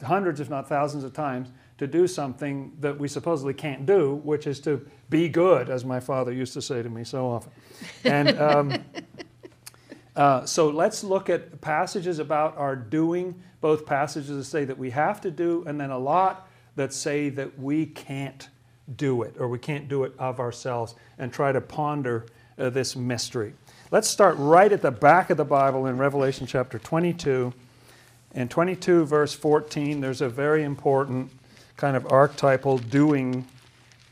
hundreds, 0.00 0.38
if 0.38 0.48
not 0.48 0.68
thousands 0.68 1.02
of 1.02 1.12
times, 1.12 1.48
to 1.80 1.86
do 1.86 2.06
something 2.06 2.70
that 2.80 2.98
we 2.98 3.08
supposedly 3.08 3.54
can't 3.54 3.86
do, 3.86 4.16
which 4.16 4.46
is 4.46 4.60
to 4.60 4.86
be 5.08 5.30
good, 5.30 5.70
as 5.70 5.82
my 5.82 5.98
father 5.98 6.30
used 6.30 6.52
to 6.52 6.60
say 6.60 6.82
to 6.82 6.90
me 6.90 7.04
so 7.04 7.26
often. 7.26 7.50
And 8.04 8.38
um, 8.38 8.74
uh, 10.16 10.44
so 10.44 10.68
let's 10.68 11.02
look 11.02 11.30
at 11.30 11.62
passages 11.62 12.18
about 12.18 12.54
our 12.58 12.76
doing, 12.76 13.34
both 13.62 13.86
passages 13.86 14.36
that 14.36 14.44
say 14.44 14.66
that 14.66 14.76
we 14.76 14.90
have 14.90 15.22
to 15.22 15.30
do, 15.30 15.64
and 15.66 15.80
then 15.80 15.90
a 15.90 15.98
lot 15.98 16.50
that 16.76 16.92
say 16.92 17.30
that 17.30 17.58
we 17.58 17.86
can't 17.86 18.50
do 18.98 19.22
it 19.22 19.34
or 19.38 19.48
we 19.48 19.58
can't 19.58 19.88
do 19.88 20.04
it 20.04 20.12
of 20.18 20.38
ourselves, 20.38 20.94
and 21.18 21.32
try 21.32 21.50
to 21.50 21.62
ponder 21.62 22.26
uh, 22.58 22.68
this 22.68 22.94
mystery. 22.94 23.54
Let's 23.90 24.06
start 24.06 24.36
right 24.36 24.70
at 24.70 24.82
the 24.82 24.90
back 24.90 25.30
of 25.30 25.38
the 25.38 25.46
Bible 25.46 25.86
in 25.86 25.96
Revelation 25.96 26.46
chapter 26.46 26.78
22. 26.78 27.54
In 28.34 28.48
22, 28.48 29.06
verse 29.06 29.32
14, 29.32 30.02
there's 30.02 30.20
a 30.20 30.28
very 30.28 30.62
important 30.62 31.30
kind 31.80 31.96
of 31.96 32.06
archetypal 32.12 32.76
doing 32.76 33.46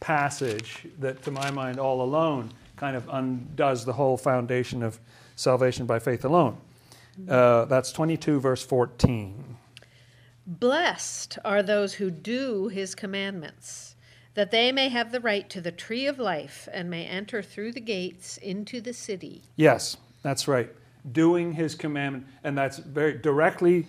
passage 0.01 0.87
that, 0.99 1.23
to 1.23 1.31
my 1.31 1.51
mind, 1.51 1.79
all 1.79 2.01
alone 2.01 2.51
kind 2.77 2.97
of 2.97 3.07
undoes 3.11 3.85
the 3.85 3.93
whole 3.93 4.17
foundation 4.17 4.83
of 4.83 4.99
salvation 5.37 5.85
by 5.85 5.99
faith 5.99 6.25
alone. 6.25 6.57
Uh, 7.29 7.67
that's 7.67 7.93
22, 7.93 8.41
verse 8.41 8.65
14. 8.65 9.57
Blessed 10.47 11.39
are 11.45 11.63
those 11.63 11.95
who 11.95 12.11
do 12.11 12.69
his 12.69 12.95
commandments, 12.95 13.97
that 14.33 14.51
they 14.51 14.73
may 14.73 14.89
have 14.89 15.13
the 15.13 15.21
right 15.21 15.51
to 15.51 15.61
the 15.61 15.73
tree 15.73 16.07
of 16.07 16.19
life 16.19 16.69
and 16.73 16.89
may 16.89 17.05
enter 17.05 17.43
through 17.43 17.73
the 17.73 17.81
gates 17.81 18.39
into 18.39 18.81
the 18.81 18.95
city. 18.95 19.43
Yes, 19.57 19.99
that's 20.23 20.49
right. 20.49 20.71
doing 21.13 21.53
his 21.53 21.75
commandment, 21.75 22.27
and 22.45 22.57
that's 22.57 22.79
very 22.79 23.19
directly 23.19 23.87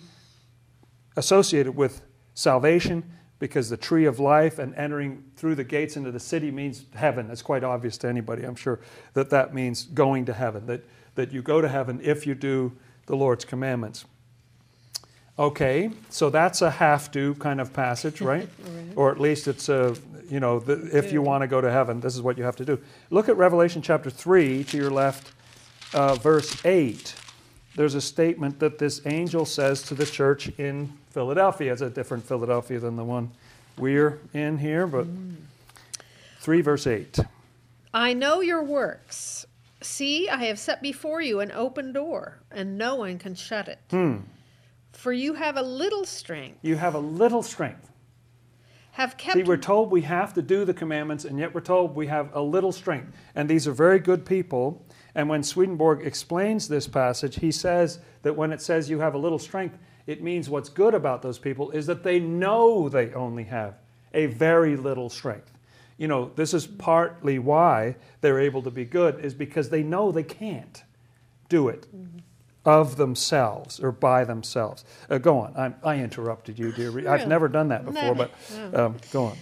associated 1.16 1.74
with 1.76 2.02
salvation 2.34 3.04
because 3.40 3.70
the 3.70 3.76
tree 3.76 4.04
of 4.04 4.20
life 4.20 4.58
and 4.58 4.72
entering 4.76 5.24
through 5.34 5.56
the 5.56 5.64
gates 5.64 5.96
into 5.96 6.12
the 6.12 6.20
city 6.20 6.50
means 6.52 6.84
heaven. 6.94 7.28
It's 7.30 7.42
quite 7.42 7.64
obvious 7.64 7.98
to 7.98 8.08
anybody, 8.08 8.44
I'm 8.44 8.54
sure, 8.54 8.78
that 9.14 9.30
that 9.30 9.52
means 9.52 9.84
going 9.84 10.26
to 10.26 10.34
heaven, 10.34 10.66
that, 10.66 10.84
that 11.16 11.32
you 11.32 11.42
go 11.42 11.60
to 11.60 11.68
heaven 11.68 12.00
if 12.04 12.26
you 12.26 12.34
do 12.34 12.72
the 13.06 13.16
Lord's 13.16 13.44
commandments. 13.44 14.04
Okay, 15.38 15.90
so 16.10 16.28
that's 16.28 16.60
a 16.60 16.70
have 16.70 17.10
to 17.12 17.34
kind 17.36 17.62
of 17.62 17.72
passage, 17.72 18.20
right? 18.20 18.46
Right. 18.62 18.92
Or 18.94 19.10
at 19.10 19.18
least 19.18 19.48
it's 19.48 19.70
a, 19.70 19.96
you 20.28 20.38
know, 20.38 20.60
the, 20.60 20.96
if 20.96 21.10
you 21.10 21.22
want 21.22 21.40
to 21.40 21.48
go 21.48 21.62
to 21.62 21.72
heaven, 21.72 21.98
this 22.00 22.14
is 22.14 22.20
what 22.20 22.36
you 22.36 22.44
have 22.44 22.56
to 22.56 22.64
do. 22.64 22.78
Look 23.08 23.30
at 23.30 23.38
Revelation 23.38 23.80
chapter 23.80 24.10
3 24.10 24.64
to 24.64 24.76
your 24.76 24.90
left, 24.90 25.32
uh, 25.94 26.16
verse 26.16 26.62
8. 26.64 27.14
There's 27.80 27.94
a 27.94 28.00
statement 28.02 28.58
that 28.58 28.76
this 28.76 29.00
angel 29.06 29.46
says 29.46 29.82
to 29.84 29.94
the 29.94 30.04
church 30.04 30.50
in 30.58 30.92
Philadelphia. 31.12 31.72
It's 31.72 31.80
a 31.80 31.88
different 31.88 32.22
Philadelphia 32.22 32.78
than 32.78 32.94
the 32.94 33.04
one 33.04 33.30
we're 33.78 34.18
in 34.34 34.58
here, 34.58 34.86
but 34.86 35.06
3 36.40 36.60
verse 36.60 36.86
8. 36.86 37.20
I 37.94 38.12
know 38.12 38.42
your 38.42 38.62
works. 38.62 39.46
See, 39.80 40.28
I 40.28 40.44
have 40.44 40.58
set 40.58 40.82
before 40.82 41.22
you 41.22 41.40
an 41.40 41.52
open 41.52 41.94
door, 41.94 42.40
and 42.50 42.76
no 42.76 42.96
one 42.96 43.18
can 43.18 43.34
shut 43.34 43.66
it. 43.66 43.78
Hmm. 43.88 44.16
For 44.92 45.10
you 45.14 45.32
have 45.32 45.56
a 45.56 45.62
little 45.62 46.04
strength, 46.04 46.58
You 46.60 46.76
have 46.76 46.94
a 46.94 47.00
little 47.00 47.42
strength. 47.42 47.90
have 48.92 49.16
kept 49.16 49.38
See, 49.38 49.42
we're 49.42 49.56
told 49.56 49.90
we 49.90 50.02
have 50.02 50.34
to 50.34 50.42
do 50.42 50.66
the 50.66 50.74
commandments, 50.74 51.24
and 51.24 51.38
yet 51.38 51.54
we're 51.54 51.62
told 51.62 51.96
we 51.96 52.08
have 52.08 52.28
a 52.34 52.42
little 52.42 52.72
strength. 52.72 53.16
And 53.34 53.48
these 53.48 53.66
are 53.66 53.72
very 53.72 54.00
good 54.00 54.26
people. 54.26 54.84
And 55.14 55.28
when 55.28 55.42
Swedenborg 55.42 56.06
explains 56.06 56.68
this 56.68 56.86
passage, 56.86 57.36
he 57.36 57.50
says 57.50 57.98
that 58.22 58.36
when 58.36 58.52
it 58.52 58.60
says 58.60 58.88
you 58.88 59.00
have 59.00 59.14
a 59.14 59.18
little 59.18 59.38
strength, 59.38 59.78
it 60.06 60.22
means 60.22 60.48
what's 60.48 60.68
good 60.68 60.94
about 60.94 61.22
those 61.22 61.38
people 61.38 61.70
is 61.70 61.86
that 61.86 62.02
they 62.02 62.18
know 62.18 62.88
they 62.88 63.12
only 63.12 63.44
have 63.44 63.74
a 64.14 64.26
very 64.26 64.76
little 64.76 65.08
strength. 65.08 65.52
You 65.98 66.08
know, 66.08 66.30
this 66.34 66.54
is 66.54 66.66
partly 66.66 67.38
why 67.38 67.96
they're 68.20 68.40
able 68.40 68.62
to 68.62 68.70
be 68.70 68.84
good, 68.84 69.24
is 69.24 69.34
because 69.34 69.68
they 69.68 69.82
know 69.82 70.10
they 70.10 70.22
can't 70.22 70.82
do 71.48 71.68
it 71.68 71.86
of 72.64 72.96
themselves 72.96 73.80
or 73.80 73.92
by 73.92 74.24
themselves. 74.24 74.84
Uh, 75.08 75.18
go 75.18 75.38
on. 75.38 75.54
I'm, 75.56 75.74
I 75.84 75.96
interrupted 75.96 76.58
you, 76.58 76.72
dear. 76.72 77.08
I've 77.08 77.28
never 77.28 77.48
done 77.48 77.68
that 77.68 77.84
before, 77.84 78.14
but 78.14 78.30
um, 78.74 78.96
go 79.12 79.24
on. 79.26 79.36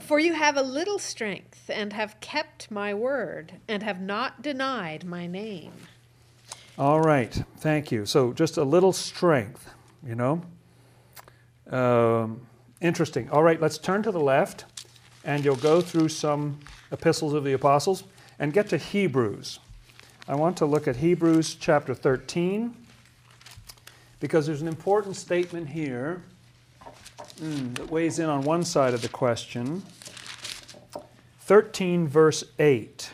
For 0.00 0.18
you 0.18 0.32
have 0.34 0.56
a 0.56 0.62
little 0.62 0.98
strength, 0.98 1.70
and 1.72 1.92
have 1.92 2.18
kept 2.20 2.70
my 2.70 2.94
word, 2.94 3.60
and 3.68 3.82
have 3.82 4.00
not 4.00 4.42
denied 4.42 5.04
my 5.04 5.26
name. 5.26 5.72
All 6.76 7.00
right, 7.00 7.32
thank 7.58 7.92
you. 7.92 8.04
So 8.04 8.32
just 8.32 8.56
a 8.56 8.64
little 8.64 8.92
strength, 8.92 9.70
you 10.04 10.16
know. 10.16 10.42
Um, 11.70 12.40
interesting. 12.80 13.30
All 13.30 13.42
right, 13.42 13.60
let's 13.60 13.78
turn 13.78 14.02
to 14.02 14.10
the 14.10 14.20
left, 14.20 14.64
and 15.24 15.44
you'll 15.44 15.56
go 15.56 15.80
through 15.80 16.08
some 16.08 16.58
epistles 16.90 17.32
of 17.32 17.44
the 17.44 17.52
apostles 17.52 18.04
and 18.38 18.52
get 18.52 18.68
to 18.70 18.76
Hebrews. 18.76 19.60
I 20.26 20.34
want 20.34 20.56
to 20.56 20.66
look 20.66 20.88
at 20.88 20.96
Hebrews 20.96 21.54
chapter 21.54 21.94
13 21.94 22.74
because 24.20 24.46
there's 24.46 24.62
an 24.62 24.68
important 24.68 25.16
statement 25.16 25.68
here 25.68 26.22
mm, 27.40 27.74
that 27.76 27.90
weighs 27.90 28.18
in 28.18 28.28
on 28.28 28.42
one 28.42 28.64
side 28.64 28.94
of 28.94 29.02
the 29.02 29.08
question. 29.08 29.82
13, 31.40 32.08
verse 32.08 32.44
8. 32.58 33.10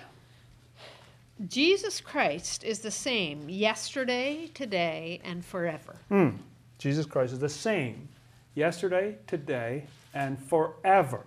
Jesus 1.49 2.00
Christ 2.00 2.65
is 2.65 2.81
the 2.81 2.91
same 2.91 3.49
yesterday, 3.49 4.50
today, 4.55 5.21
and 5.25 5.45
forever. 5.45 5.97
Hmm. 6.09 6.31
Jesus 6.79 7.07
Christ 7.07 7.33
is 7.33 7.39
the 7.39 7.49
same 7.49 8.09
yesterday, 8.55 9.17
today, 9.27 9.85
and 10.15 10.39
forever. 10.39 11.25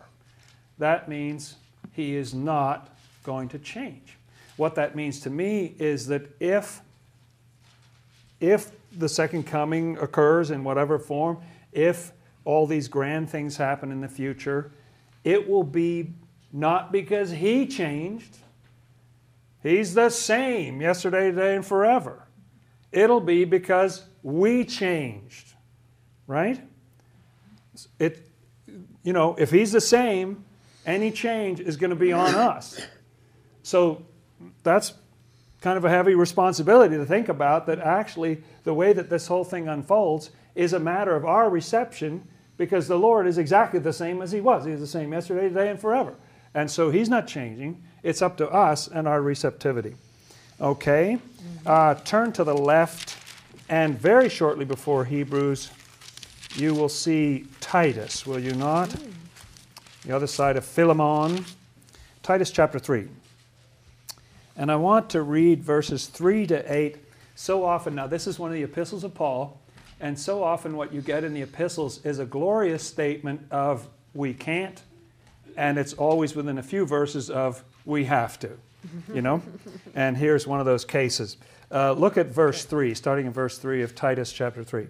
That 0.77 1.09
means 1.09 1.55
he 1.93 2.15
is 2.15 2.33
not 2.33 2.89
going 3.23 3.49
to 3.49 3.59
change. 3.59 4.17
What 4.57 4.75
that 4.75 4.95
means 4.95 5.19
to 5.21 5.29
me 5.29 5.75
is 5.79 6.07
that 6.07 6.23
if 6.39 6.81
if 8.39 8.71
the 8.97 9.07
second 9.07 9.43
coming 9.47 9.97
occurs 9.99 10.51
in 10.51 10.63
whatever 10.63 10.99
form, 10.99 11.37
if 11.71 12.11
all 12.45 12.67
these 12.67 12.87
grand 12.87 13.29
things 13.29 13.57
happen 13.57 13.91
in 13.91 14.01
the 14.01 14.07
future, 14.07 14.71
it 15.23 15.49
will 15.49 15.63
be 15.63 16.13
not 16.51 16.91
because 16.91 17.31
he 17.31 17.65
changed. 17.65 18.37
He's 19.61 19.93
the 19.93 20.09
same 20.09 20.81
yesterday, 20.81 21.31
today, 21.31 21.55
and 21.55 21.65
forever. 21.65 22.27
It'll 22.91 23.21
be 23.21 23.45
because 23.45 24.03
we 24.21 24.65
changed, 24.65 25.53
right? 26.27 26.61
It, 27.97 28.27
you 29.03 29.13
know, 29.13 29.35
if 29.39 29.49
he's 29.49 29.71
the 29.71 29.81
same, 29.81 30.43
any 30.85 31.11
change 31.11 31.59
is 31.59 31.77
going 31.77 31.89
to 31.89 31.95
be 31.95 32.11
on 32.11 32.35
us. 32.35 32.85
So 33.63 34.05
that's 34.63 34.93
kind 35.61 35.77
of 35.77 35.85
a 35.85 35.89
heavy 35.89 36.13
responsibility 36.13 36.97
to 36.97 37.05
think 37.05 37.29
about 37.29 37.65
that 37.67 37.79
actually 37.79 38.43
the 38.65 38.73
way 38.73 38.91
that 38.91 39.09
this 39.09 39.27
whole 39.27 39.45
thing 39.45 39.69
unfolds 39.69 40.29
is 40.55 40.73
a 40.73 40.79
matter 40.79 41.15
of 41.15 41.25
our 41.25 41.49
reception 41.49 42.27
because 42.57 42.87
the 42.87 42.97
Lord 42.97 43.27
is 43.27 43.37
exactly 43.37 43.79
the 43.79 43.93
same 43.93 44.21
as 44.21 44.31
he 44.31 44.41
was. 44.41 44.65
He's 44.65 44.79
the 44.79 44.87
same 44.87 45.11
yesterday, 45.11 45.49
today, 45.49 45.69
and 45.69 45.79
forever. 45.79 46.15
And 46.53 46.69
so 46.69 46.91
he's 46.91 47.09
not 47.09 47.27
changing. 47.27 47.81
It's 48.03 48.21
up 48.21 48.37
to 48.37 48.49
us 48.49 48.87
and 48.87 49.07
our 49.07 49.21
receptivity. 49.21 49.95
Okay? 50.61 51.17
Uh, 51.65 51.95
turn 51.95 52.31
to 52.33 52.43
the 52.43 52.55
left, 52.55 53.17
and 53.69 53.99
very 53.99 54.29
shortly 54.29 54.65
before 54.65 55.05
Hebrews, 55.05 55.71
you 56.55 56.75
will 56.75 56.89
see 56.89 57.47
Titus, 57.59 58.27
will 58.27 58.39
you 58.39 58.53
not? 58.53 58.95
The 60.05 60.15
other 60.15 60.27
side 60.27 60.57
of 60.57 60.65
Philemon. 60.65 61.45
Titus 62.21 62.51
chapter 62.51 62.77
3. 62.77 63.07
And 64.55 64.71
I 64.71 64.75
want 64.75 65.09
to 65.11 65.21
read 65.23 65.63
verses 65.63 66.05
3 66.05 66.45
to 66.47 66.73
8. 66.73 66.97
So 67.35 67.65
often, 67.65 67.95
now 67.95 68.05
this 68.05 68.27
is 68.27 68.37
one 68.37 68.51
of 68.51 68.55
the 68.55 68.63
epistles 68.63 69.03
of 69.03 69.15
Paul, 69.15 69.59
and 70.03 70.19
so 70.19 70.43
often 70.43 70.75
what 70.75 70.93
you 70.93 70.99
get 71.01 71.23
in 71.23 71.33
the 71.33 71.41
epistles 71.41 72.05
is 72.05 72.19
a 72.19 72.25
glorious 72.25 72.83
statement 72.83 73.41
of 73.51 73.87
we 74.13 74.33
can't, 74.33 74.83
and 75.55 75.77
it's 75.77 75.93
always 75.93 76.35
within 76.35 76.57
a 76.57 76.63
few 76.63 76.85
verses 76.85 77.29
of 77.29 77.63
we 77.85 78.03
have 78.03 78.37
to, 78.39 78.51
you 79.13 79.21
know? 79.21 79.41
and 79.95 80.17
here's 80.17 80.45
one 80.45 80.59
of 80.59 80.65
those 80.65 80.83
cases. 80.83 81.37
Uh, 81.71 81.93
look 81.93 82.17
at 82.17 82.27
verse 82.27 82.65
3, 82.65 82.93
starting 82.93 83.27
in 83.27 83.31
verse 83.31 83.57
3 83.57 83.81
of 83.81 83.95
Titus 83.95 84.33
chapter 84.33 84.61
3. 84.61 84.87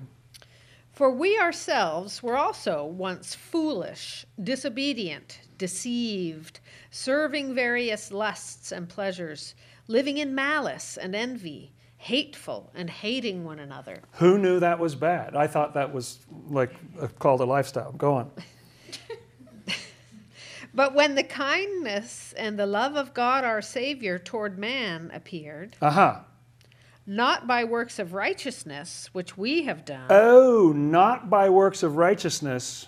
For 0.94 1.12
we 1.12 1.38
ourselves 1.38 2.24
were 2.24 2.36
also 2.36 2.84
once 2.84 3.36
foolish, 3.36 4.26
disobedient, 4.44 5.42
deceived, 5.60 6.60
serving 6.90 7.54
various 7.54 8.12
lusts 8.12 8.72
and 8.72 8.90
pleasures, 8.90 9.54
living 9.88 10.18
in 10.18 10.34
malice 10.34 10.98
and 10.98 11.16
envy, 11.16 11.72
hateful 12.04 12.70
and 12.76 12.90
hating 12.90 13.46
one 13.46 13.60
another. 13.60 14.02
Who 14.14 14.38
knew 14.38 14.60
that 14.60 14.78
was 14.78 14.94
bad? 14.94 15.38
I 15.38 15.48
thought 15.48 15.74
that 15.76 15.94
was 15.94 16.20
like 16.50 16.72
uh, 17.00 17.08
called 17.08 17.40
a 17.40 17.46
lifestyle. 17.46 17.94
Go 17.94 18.16
on. 18.16 18.32
But 20.76 20.96
when 20.96 21.14
the 21.14 21.24
kindness 21.24 22.34
and 22.36 22.58
the 22.58 22.66
love 22.66 22.96
of 22.96 23.14
God 23.14 23.44
our 23.44 23.62
Savior 23.62 24.18
toward 24.18 24.58
man 24.58 25.12
appeared, 25.14 25.78
Aha. 25.84 26.26
not 27.06 27.46
by 27.46 27.64
works 27.64 28.00
of 28.00 28.16
righteousness 28.16 29.08
which 29.14 29.38
we 29.38 29.66
have 29.66 29.86
done, 29.86 30.08
Oh, 30.10 30.74
not 30.76 31.30
by 31.30 31.50
works 31.50 31.84
of 31.84 31.98
righteousness. 31.98 32.88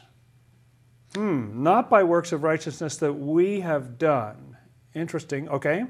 Hmm, 1.13 1.61
not 1.61 1.87
by 1.91 2.03
works 2.03 2.31
of 2.31 2.41
righteousness 2.41 2.97
that 2.97 3.13
we 3.13 3.59
have 3.59 3.99
done. 3.99 4.57
Interesting. 4.95 5.47
Okay. 5.49 5.85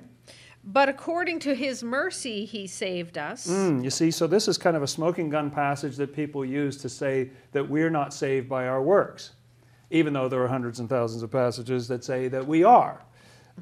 But 0.65 0.89
according 0.89 1.39
to 1.39 1.53
his 1.53 1.83
mercy 1.83 2.45
he 2.45 2.67
saved 2.67 3.17
us. 3.17 3.47
Hmm, 3.47 3.83
you 3.83 3.89
see, 3.89 4.11
so 4.11 4.27
this 4.27 4.47
is 4.47 4.57
kind 4.57 4.75
of 4.75 4.83
a 4.83 4.87
smoking 4.87 5.29
gun 5.29 5.51
passage 5.51 5.95
that 5.97 6.13
people 6.13 6.43
use 6.43 6.77
to 6.77 6.89
say 6.89 7.29
that 7.51 7.67
we're 7.67 7.89
not 7.89 8.13
saved 8.13 8.49
by 8.49 8.67
our 8.67 8.81
works, 8.81 9.31
even 9.91 10.13
though 10.13 10.27
there 10.27 10.41
are 10.43 10.47
hundreds 10.47 10.79
and 10.79 10.89
thousands 10.89 11.23
of 11.23 11.31
passages 11.31 11.87
that 11.87 12.03
say 12.03 12.27
that 12.27 12.45
we 12.45 12.63
are. 12.63 13.03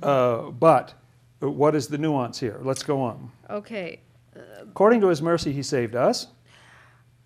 Uh, 0.01 0.49
but 0.49 0.93
what 1.39 1.75
is 1.75 1.87
the 1.87 1.97
nuance 1.97 2.39
here? 2.39 2.59
Let's 2.63 2.83
go 2.83 3.01
on. 3.01 3.31
Okay. 3.49 3.99
According 4.61 5.01
to 5.01 5.07
his 5.07 5.21
mercy, 5.21 5.51
he 5.51 5.61
saved 5.61 5.95
us. 5.95 6.27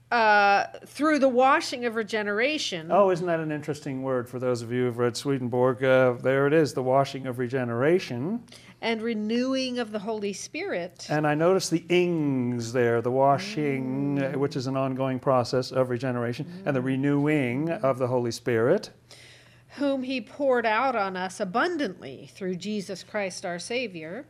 Uh, 0.09 0.65
through 0.85 1.19
the 1.19 1.27
washing 1.27 1.83
of 1.83 1.95
regeneration. 1.95 2.87
Oh, 2.91 3.09
isn't 3.11 3.25
that 3.25 3.41
an 3.41 3.51
interesting 3.51 4.03
word 4.03 4.29
for 4.29 4.39
those 4.39 4.61
of 4.61 4.71
you 4.71 4.85
who've 4.85 4.97
read 4.97 5.17
Swedenborg? 5.17 5.83
Uh, 5.83 6.13
there 6.13 6.47
it 6.47 6.53
is, 6.53 6.73
the 6.73 6.81
washing 6.81 7.27
of 7.27 7.39
regeneration. 7.39 8.41
And 8.81 9.01
renewing 9.01 9.79
of 9.79 9.91
the 9.91 9.99
Holy 9.99 10.33
Spirit, 10.33 11.07
And 11.09 11.25
I 11.25 11.33
notice 11.33 11.69
the 11.69 11.83
ings 11.89 12.73
there, 12.73 13.01
the 13.01 13.11
washing, 13.11 14.21
uh, 14.23 14.31
which 14.37 14.55
is 14.55 14.67
an 14.67 14.77
ongoing 14.77 15.19
process 15.19 15.71
of 15.71 15.89
regeneration, 15.89 16.45
and 16.65 16.75
the 16.75 16.81
renewing 16.81 17.69
of 17.69 17.97
the 17.97 18.07
Holy 18.07 18.31
Spirit. 18.31 18.91
whom 19.77 20.03
he 20.03 20.19
poured 20.21 20.65
out 20.65 20.95
on 20.95 21.15
us 21.17 21.39
abundantly 21.39 22.29
through 22.33 22.55
Jesus 22.55 23.03
Christ 23.03 23.45
our 23.45 23.59
Savior, 23.59 24.25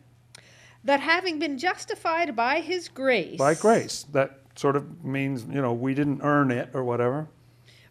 that 0.84 1.00
having 1.00 1.40
been 1.40 1.58
justified 1.58 2.36
by 2.36 2.60
his 2.62 2.88
grace, 2.90 3.38
By 3.38 3.54
grace. 3.54 4.06
That 4.12 4.40
sort 4.56 4.76
of 4.76 5.04
means, 5.06 5.46
you 5.46 5.62
know, 5.62 5.74
we 5.74 5.94
didn't 5.94 6.22
earn 6.24 6.52
it 6.52 6.70
or 6.74 6.84
whatever. 6.84 7.28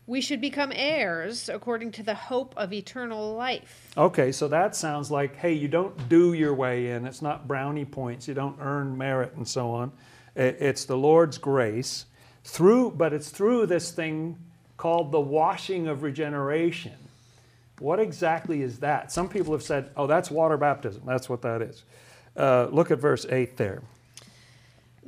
We 0.06 0.20
should 0.20 0.40
become 0.40 0.72
heirs 0.74 1.48
according 1.48 1.90
to 1.92 2.02
the 2.02 2.14
hope 2.14 2.54
of 2.56 2.72
eternal 2.72 3.34
life. 3.34 3.90
Okay, 3.96 4.30
so 4.30 4.46
that 4.48 4.76
sounds 4.76 5.10
like, 5.10 5.36
hey, 5.36 5.52
you 5.52 5.68
don't 5.68 6.08
do 6.08 6.32
your 6.32 6.54
way 6.54 6.90
in. 6.90 7.06
It's 7.06 7.22
not 7.22 7.48
brownie 7.48 7.84
points. 7.84 8.28
You 8.28 8.34
don't 8.34 8.56
earn 8.60 8.96
merit 8.96 9.34
and 9.36 9.46
so 9.46 9.70
on. 9.70 9.92
It's 10.36 10.84
the 10.84 10.96
Lord's 10.96 11.38
grace 11.38 12.06
through, 12.44 12.92
but 12.92 13.12
it's 13.12 13.30
through 13.30 13.66
this 13.66 13.90
thing 13.90 14.38
called 14.76 15.10
the 15.10 15.20
washing 15.20 15.88
of 15.88 16.02
regeneration. 16.02 16.92
What 17.78 17.98
exactly 17.98 18.62
is 18.62 18.78
that? 18.80 19.10
Some 19.10 19.28
people 19.28 19.52
have 19.52 19.62
said, 19.62 19.90
oh, 19.96 20.06
that's 20.06 20.30
water 20.30 20.56
baptism. 20.56 21.02
That's 21.04 21.28
what 21.28 21.42
that 21.42 21.62
is. 21.62 21.82
Uh, 22.36 22.68
look 22.70 22.90
at 22.90 22.98
verse 22.98 23.26
8 23.28 23.56
there. 23.56 23.82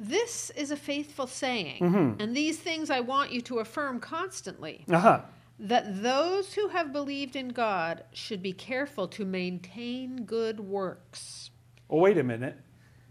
This 0.00 0.50
is 0.50 0.70
a 0.70 0.76
faithful 0.76 1.26
saying, 1.26 1.82
Mm-hmm. 1.82 2.20
and 2.20 2.36
these 2.36 2.58
things 2.58 2.88
I 2.88 3.00
want 3.00 3.32
you 3.32 3.40
to 3.42 3.58
affirm 3.58 3.98
constantly 3.98 4.84
Aha. 4.92 5.24
that 5.58 6.02
those 6.02 6.54
who 6.54 6.68
have 6.68 6.92
believed 6.92 7.34
in 7.34 7.48
God 7.48 8.04
should 8.12 8.40
be 8.40 8.52
careful 8.52 9.08
to 9.08 9.24
maintain 9.24 10.24
good 10.24 10.60
works. 10.60 11.50
Well, 11.88 12.00
wait 12.00 12.16
a 12.16 12.22
minute. 12.22 12.56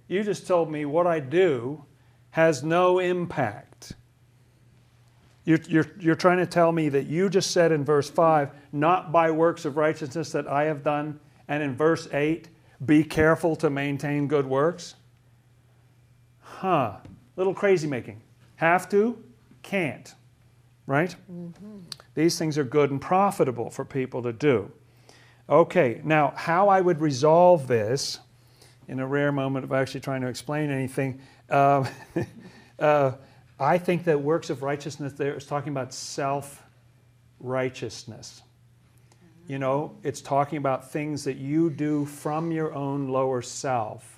You 0.07 0.23
just 0.23 0.47
told 0.47 0.71
me 0.71 0.85
what 0.85 1.05
I 1.07 1.19
do 1.19 1.83
has 2.29 2.63
no 2.63 2.99
impact. 2.99 3.93
You're, 5.43 5.59
you're, 5.67 5.87
you're 5.99 6.15
trying 6.15 6.37
to 6.37 6.45
tell 6.45 6.71
me 6.71 6.87
that 6.89 7.07
you 7.07 7.29
just 7.29 7.51
said 7.51 7.71
in 7.71 7.83
verse 7.83 8.09
5, 8.09 8.51
not 8.71 9.11
by 9.11 9.31
works 9.31 9.65
of 9.65 9.75
righteousness 9.77 10.31
that 10.33 10.47
I 10.47 10.63
have 10.65 10.83
done, 10.83 11.19
and 11.49 11.63
in 11.63 11.75
verse 11.75 12.07
8, 12.13 12.49
be 12.85 13.03
careful 13.03 13.55
to 13.57 13.69
maintain 13.69 14.27
good 14.27 14.45
works? 14.45 14.95
Huh. 16.57 16.97
Little 17.35 17.53
crazy 17.53 17.87
making. 17.87 18.21
Have 18.55 18.89
to, 18.89 19.23
can't. 19.61 20.15
Right? 20.87 21.15
These 22.15 22.39
things 22.39 22.57
are 22.57 22.63
good 22.63 22.89
and 22.89 22.99
profitable 22.99 23.69
for 23.69 23.85
people 23.85 24.23
to 24.23 24.33
do. 24.33 24.71
Okay, 25.47 26.01
now 26.03 26.33
how 26.35 26.67
I 26.67 26.81
would 26.81 26.99
resolve 26.99 27.67
this 27.67 28.19
in 28.87 28.99
a 28.99 29.05
rare 29.05 29.31
moment 29.31 29.65
of 29.65 29.71
actually 29.71 29.99
trying 29.99 30.21
to 30.21 30.27
explain 30.27 30.71
anything, 30.71 31.21
uh, 31.49 31.85
uh, 32.79 33.11
I 33.59 33.77
think 33.77 34.05
that 34.05 34.19
works 34.19 34.49
of 34.49 34.63
righteousness 34.63 35.13
there 35.13 35.35
is 35.35 35.45
talking 35.45 35.69
about 35.69 35.93
self 35.93 36.63
righteousness. 37.39 38.41
You 39.47 39.59
know, 39.59 39.95
it's 40.01 40.21
talking 40.21 40.57
about 40.57 40.91
things 40.91 41.23
that 41.25 41.37
you 41.37 41.69
do 41.69 42.05
from 42.05 42.51
your 42.51 42.73
own 42.73 43.09
lower 43.09 43.41
self, 43.43 44.16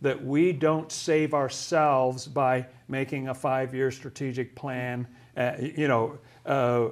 that 0.00 0.22
we 0.22 0.52
don't 0.52 0.90
save 0.92 1.34
ourselves 1.34 2.26
by 2.26 2.66
making 2.88 3.28
a 3.28 3.34
five 3.34 3.74
year 3.74 3.90
strategic 3.90 4.54
plan. 4.54 5.06
Uh, 5.36 5.52
you 5.58 5.88
know, 5.88 6.18
uh, 6.46 6.88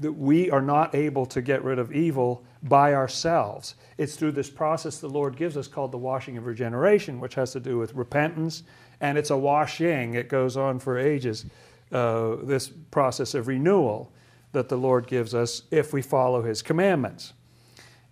that 0.00 0.12
we 0.12 0.50
are 0.50 0.62
not 0.62 0.94
able 0.94 1.26
to 1.26 1.42
get 1.42 1.62
rid 1.62 1.78
of 1.78 1.92
evil 1.92 2.44
by 2.62 2.94
ourselves. 2.94 3.74
It's 3.98 4.16
through 4.16 4.32
this 4.32 4.50
process 4.50 4.98
the 4.98 5.08
Lord 5.08 5.36
gives 5.36 5.56
us 5.56 5.68
called 5.68 5.92
the 5.92 5.98
washing 5.98 6.36
of 6.36 6.46
regeneration, 6.46 7.20
which 7.20 7.34
has 7.34 7.52
to 7.52 7.60
do 7.60 7.78
with 7.78 7.94
repentance, 7.94 8.62
and 9.00 9.16
it's 9.16 9.30
a 9.30 9.36
washing. 9.36 10.14
It 10.14 10.28
goes 10.28 10.56
on 10.56 10.78
for 10.78 10.98
ages. 10.98 11.46
Uh, 11.92 12.36
this 12.42 12.68
process 12.68 13.34
of 13.34 13.48
renewal 13.48 14.12
that 14.52 14.68
the 14.68 14.76
Lord 14.76 15.06
gives 15.06 15.34
us 15.34 15.62
if 15.70 15.92
we 15.92 16.02
follow 16.02 16.42
His 16.42 16.62
commandments. 16.62 17.32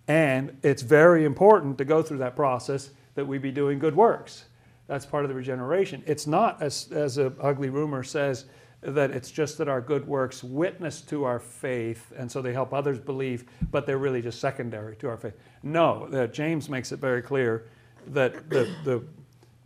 And 0.07 0.57
it's 0.63 0.81
very 0.81 1.23
important 1.23 1.77
to 1.77 1.85
go 1.85 2.01
through 2.01 2.17
that 2.19 2.35
process 2.35 2.89
that 3.19 3.25
we 3.25 3.37
be 3.37 3.51
doing 3.51 3.79
good 3.79 3.95
works. 3.95 4.45
That's 4.87 5.05
part 5.05 5.25
of 5.25 5.29
the 5.29 5.35
regeneration. 5.35 6.01
It's 6.07 6.25
not, 6.25 6.61
as, 6.61 6.89
as 6.93 7.17
a 7.17 7.33
ugly 7.41 7.69
rumor 7.69 8.01
says, 8.01 8.45
that 8.81 9.11
it's 9.11 9.29
just 9.29 9.57
that 9.57 9.67
our 9.67 9.81
good 9.81 10.07
works 10.07 10.41
witness 10.41 11.01
to 11.01 11.25
our 11.25 11.37
faith 11.37 12.13
and 12.17 12.31
so 12.31 12.41
they 12.41 12.53
help 12.53 12.73
others 12.73 12.97
believe, 12.97 13.43
but 13.71 13.85
they're 13.85 13.97
really 13.97 14.21
just 14.21 14.39
secondary 14.39 14.95
to 14.95 15.09
our 15.09 15.17
faith. 15.17 15.33
No, 15.63 16.07
that 16.11 16.33
James 16.33 16.69
makes 16.69 16.93
it 16.93 16.99
very 16.99 17.21
clear 17.21 17.65
that 18.07 18.49
the, 18.49 18.73
the, 18.85 19.03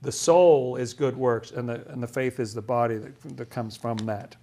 the 0.01 0.11
soul 0.11 0.77
is 0.77 0.95
good 0.95 1.15
works 1.15 1.51
and 1.51 1.69
the, 1.69 1.87
and 1.91 2.01
the 2.01 2.07
faith 2.07 2.39
is 2.39 2.55
the 2.55 2.61
body 2.63 2.97
that, 2.97 3.37
that 3.37 3.49
comes 3.51 3.77
from 3.77 3.97
that. 3.99 4.35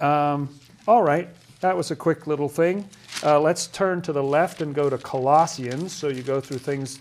Um, 0.00 0.50
all 0.86 1.02
right, 1.02 1.30
that 1.60 1.74
was 1.74 1.90
a 1.90 1.96
quick 1.96 2.26
little 2.26 2.50
thing. 2.50 2.86
Uh, 3.22 3.40
let's 3.40 3.68
turn 3.68 4.02
to 4.02 4.12
the 4.12 4.22
left 4.22 4.60
and 4.60 4.74
go 4.74 4.90
to 4.90 4.98
Colossians. 4.98 5.94
So 5.94 6.08
you 6.08 6.22
go 6.22 6.42
through 6.42 6.58
things 6.58 6.98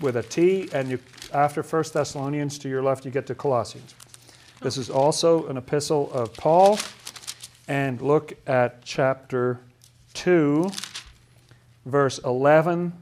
with 0.00 0.16
a 0.16 0.22
T, 0.22 0.68
and 0.72 0.90
you, 0.90 0.98
after 1.32 1.62
First 1.62 1.94
Thessalonians 1.94 2.58
to 2.58 2.68
your 2.68 2.82
left, 2.82 3.04
you 3.04 3.10
get 3.10 3.26
to 3.26 3.34
Colossians. 3.34 3.94
This 4.60 4.76
is 4.76 4.90
also 4.90 5.46
an 5.46 5.56
epistle 5.56 6.10
of 6.12 6.34
Paul. 6.34 6.78
And 7.68 8.02
look 8.02 8.32
at 8.46 8.82
chapter 8.84 9.60
2, 10.14 10.70
verse 11.86 12.18
11. 12.18 12.92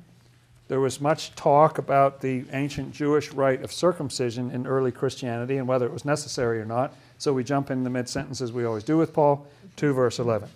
There 0.68 0.80
was 0.80 1.00
much 1.00 1.34
talk 1.34 1.78
about 1.78 2.20
the 2.20 2.44
ancient 2.52 2.92
Jewish 2.92 3.32
rite 3.32 3.62
of 3.62 3.72
circumcision 3.72 4.50
in 4.50 4.66
early 4.66 4.92
Christianity 4.92 5.56
and 5.56 5.66
whether 5.66 5.86
it 5.86 5.92
was 5.92 6.04
necessary 6.04 6.60
or 6.60 6.66
not. 6.66 6.94
So 7.16 7.32
we 7.32 7.42
jump 7.42 7.70
in 7.70 7.84
the 7.84 7.90
mid 7.90 8.08
sentence 8.08 8.42
as 8.42 8.52
we 8.52 8.64
always 8.64 8.84
do 8.84 8.98
with 8.98 9.14
Paul, 9.14 9.46
2 9.76 9.94
verse 9.94 10.18
11. 10.18 10.48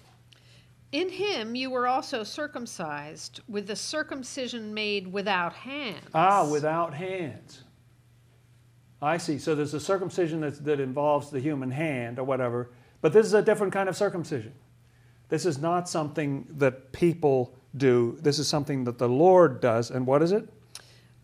In 0.92 1.08
him 1.08 1.54
you 1.54 1.70
were 1.70 1.88
also 1.88 2.22
circumcised 2.22 3.40
with 3.48 3.66
the 3.66 3.76
circumcision 3.76 4.74
made 4.74 5.10
without 5.10 5.54
hands. 5.54 6.04
Ah, 6.14 6.46
without 6.48 6.92
hands. 6.92 7.64
I 9.00 9.16
see. 9.16 9.38
So 9.38 9.54
there's 9.54 9.74
a 9.74 9.80
circumcision 9.80 10.40
that, 10.42 10.64
that 10.64 10.80
involves 10.80 11.30
the 11.30 11.40
human 11.40 11.70
hand 11.70 12.18
or 12.18 12.24
whatever, 12.24 12.70
but 13.00 13.12
this 13.12 13.26
is 13.26 13.34
a 13.34 13.42
different 13.42 13.72
kind 13.72 13.88
of 13.88 13.96
circumcision. 13.96 14.52
This 15.28 15.46
is 15.46 15.58
not 15.58 15.88
something 15.88 16.46
that 16.50 16.92
people 16.92 17.54
do. 17.76 18.18
This 18.20 18.38
is 18.38 18.46
something 18.46 18.84
that 18.84 18.98
the 18.98 19.08
Lord 19.08 19.60
does. 19.60 19.90
And 19.90 20.06
what 20.06 20.22
is 20.22 20.30
it? 20.30 20.46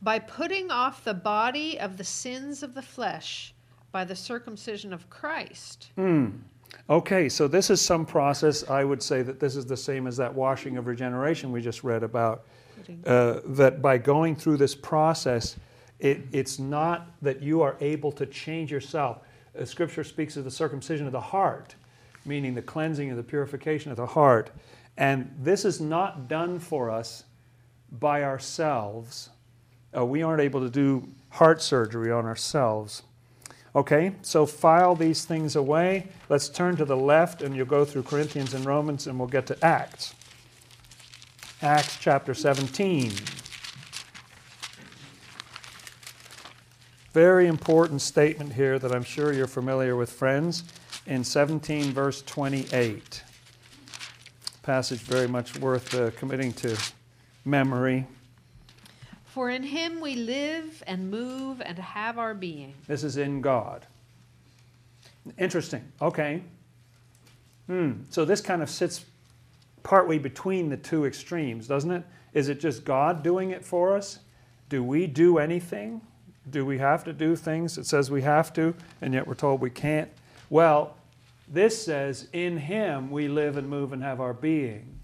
By 0.00 0.18
putting 0.18 0.70
off 0.70 1.04
the 1.04 1.14
body 1.14 1.78
of 1.78 1.98
the 1.98 2.04
sins 2.04 2.62
of 2.62 2.74
the 2.74 2.82
flesh 2.82 3.54
by 3.92 4.04
the 4.04 4.16
circumcision 4.16 4.92
of 4.92 5.10
Christ. 5.10 5.90
Hmm. 5.96 6.28
Okay, 6.90 7.28
so 7.28 7.48
this 7.48 7.70
is 7.70 7.80
some 7.80 8.06
process. 8.06 8.68
I 8.68 8.84
would 8.84 9.02
say 9.02 9.22
that 9.22 9.40
this 9.40 9.56
is 9.56 9.66
the 9.66 9.76
same 9.76 10.06
as 10.06 10.16
that 10.16 10.34
washing 10.34 10.76
of 10.76 10.86
regeneration 10.86 11.52
we 11.52 11.60
just 11.60 11.84
read 11.84 12.02
about. 12.02 12.44
Uh, 13.04 13.40
that 13.44 13.82
by 13.82 13.98
going 13.98 14.34
through 14.34 14.56
this 14.56 14.74
process, 14.74 15.56
it, 15.98 16.22
it's 16.32 16.58
not 16.58 17.10
that 17.20 17.42
you 17.42 17.60
are 17.60 17.76
able 17.80 18.10
to 18.12 18.24
change 18.24 18.72
yourself. 18.72 19.18
Uh, 19.58 19.64
scripture 19.64 20.04
speaks 20.04 20.36
of 20.36 20.44
the 20.44 20.50
circumcision 20.50 21.04
of 21.04 21.12
the 21.12 21.20
heart, 21.20 21.74
meaning 22.24 22.54
the 22.54 22.62
cleansing 22.62 23.10
and 23.10 23.18
the 23.18 23.22
purification 23.22 23.90
of 23.90 23.96
the 23.96 24.06
heart. 24.06 24.50
And 24.96 25.34
this 25.38 25.64
is 25.64 25.80
not 25.80 26.28
done 26.28 26.58
for 26.58 26.90
us 26.90 27.24
by 27.92 28.22
ourselves. 28.22 29.30
Uh, 29.96 30.04
we 30.04 30.22
aren't 30.22 30.40
able 30.40 30.60
to 30.60 30.70
do 30.70 31.08
heart 31.30 31.60
surgery 31.60 32.10
on 32.10 32.24
ourselves. 32.24 33.02
Okay, 33.78 34.10
so 34.22 34.44
file 34.44 34.96
these 34.96 35.24
things 35.24 35.54
away. 35.54 36.08
Let's 36.28 36.48
turn 36.48 36.74
to 36.78 36.84
the 36.84 36.96
left 36.96 37.42
and 37.42 37.54
you'll 37.54 37.66
go 37.66 37.84
through 37.84 38.02
Corinthians 38.02 38.52
and 38.52 38.66
Romans 38.66 39.06
and 39.06 39.16
we'll 39.16 39.28
get 39.28 39.46
to 39.46 39.64
Acts. 39.64 40.16
Acts 41.62 41.96
chapter 42.00 42.34
17. 42.34 43.12
Very 47.12 47.46
important 47.46 48.02
statement 48.02 48.54
here 48.54 48.80
that 48.80 48.92
I'm 48.92 49.04
sure 49.04 49.32
you're 49.32 49.46
familiar 49.46 49.94
with, 49.94 50.10
friends, 50.10 50.64
in 51.06 51.22
17, 51.22 51.92
verse 51.92 52.22
28. 52.22 53.22
Passage 54.64 54.98
very 55.02 55.28
much 55.28 55.56
worth 55.56 55.94
uh, 55.94 56.10
committing 56.16 56.52
to 56.54 56.76
memory. 57.44 58.08
For 59.28 59.50
in 59.50 59.62
him 59.62 60.00
we 60.00 60.14
live 60.14 60.82
and 60.86 61.10
move 61.10 61.60
and 61.60 61.78
have 61.78 62.18
our 62.18 62.34
being. 62.34 62.74
This 62.86 63.04
is 63.04 63.16
in 63.16 63.40
God. 63.40 63.86
Interesting. 65.38 65.84
Okay. 66.00 66.42
Hmm. 67.66 67.92
So 68.10 68.24
this 68.24 68.40
kind 68.40 68.62
of 68.62 68.70
sits 68.70 69.04
partway 69.82 70.18
between 70.18 70.70
the 70.70 70.76
two 70.76 71.04
extremes, 71.04 71.66
doesn't 71.66 71.90
it? 71.90 72.04
Is 72.32 72.48
it 72.48 72.60
just 72.60 72.84
God 72.84 73.22
doing 73.22 73.50
it 73.50 73.64
for 73.64 73.94
us? 73.96 74.18
Do 74.68 74.82
we 74.82 75.06
do 75.06 75.38
anything? 75.38 76.00
Do 76.50 76.64
we 76.64 76.78
have 76.78 77.04
to 77.04 77.12
do 77.12 77.36
things? 77.36 77.76
It 77.76 77.86
says 77.86 78.10
we 78.10 78.22
have 78.22 78.52
to, 78.54 78.74
and 79.02 79.12
yet 79.12 79.26
we're 79.26 79.34
told 79.34 79.60
we 79.60 79.70
can't. 79.70 80.10
Well, 80.50 80.96
this 81.46 81.82
says, 81.82 82.28
in 82.32 82.56
Him 82.56 83.10
we 83.10 83.28
live 83.28 83.56
and 83.56 83.68
move 83.68 83.92
and 83.92 84.02
have 84.02 84.20
our 84.20 84.34
being. 84.34 84.98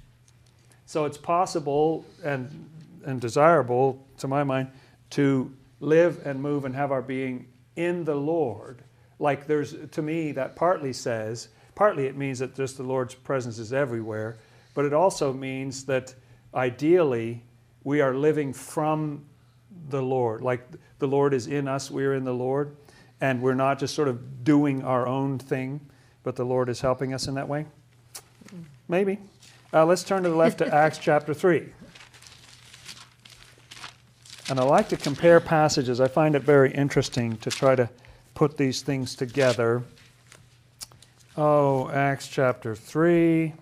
So 0.86 1.04
it's 1.04 1.18
possible 1.18 2.04
and, 2.22 2.70
and 3.04 3.20
desirable, 3.20 4.06
to 4.18 4.28
my 4.28 4.44
mind, 4.44 4.70
to 5.10 5.54
live 5.80 6.26
and 6.26 6.40
move 6.40 6.64
and 6.64 6.74
have 6.74 6.90
our 6.92 7.02
being 7.02 7.46
in 7.76 8.04
the 8.04 8.14
Lord. 8.14 8.82
Like 9.18 9.46
there's, 9.46 9.74
to 9.92 10.02
me, 10.02 10.32
that 10.32 10.56
partly 10.56 10.92
says, 10.92 11.48
partly 11.74 12.06
it 12.06 12.16
means 12.16 12.38
that 12.38 12.54
just 12.54 12.76
the 12.76 12.82
Lord's 12.82 13.14
presence 13.14 13.58
is 13.58 13.72
everywhere, 13.72 14.36
but 14.74 14.84
it 14.84 14.92
also 14.92 15.32
means 15.32 15.84
that 15.84 16.14
ideally 16.54 17.42
we 17.84 18.00
are 18.00 18.14
living 18.14 18.52
from 18.52 19.24
the 19.88 20.02
Lord. 20.02 20.42
Like 20.42 20.66
the 20.98 21.08
Lord 21.08 21.34
is 21.34 21.46
in 21.46 21.68
us, 21.68 21.90
we're 21.90 22.14
in 22.14 22.24
the 22.24 22.34
Lord, 22.34 22.76
and 23.20 23.40
we're 23.42 23.54
not 23.54 23.78
just 23.78 23.94
sort 23.94 24.08
of 24.08 24.44
doing 24.44 24.82
our 24.82 25.06
own 25.06 25.38
thing, 25.38 25.80
but 26.22 26.36
the 26.36 26.44
Lord 26.44 26.68
is 26.68 26.80
helping 26.80 27.14
us 27.14 27.28
in 27.28 27.34
that 27.34 27.48
way? 27.48 27.66
Maybe. 28.88 29.18
Uh, 29.72 29.84
let's 29.84 30.02
turn 30.02 30.22
to 30.22 30.28
the 30.28 30.36
left 30.36 30.58
to 30.58 30.66
Acts 30.74 30.98
chapter 30.98 31.34
3. 31.34 31.68
And 34.50 34.60
I 34.60 34.62
like 34.64 34.88
to 34.90 34.96
compare 34.96 35.40
passages. 35.40 36.00
I 36.00 36.08
find 36.08 36.34
it 36.34 36.42
very 36.42 36.72
interesting 36.72 37.36
to 37.38 37.50
try 37.50 37.74
to 37.74 37.88
put 38.34 38.56
these 38.58 38.82
things 38.82 39.14
together. 39.14 39.82
Oh, 41.36 41.88
Acts 41.90 42.28
chapter 42.28 42.74
3. 42.74 43.54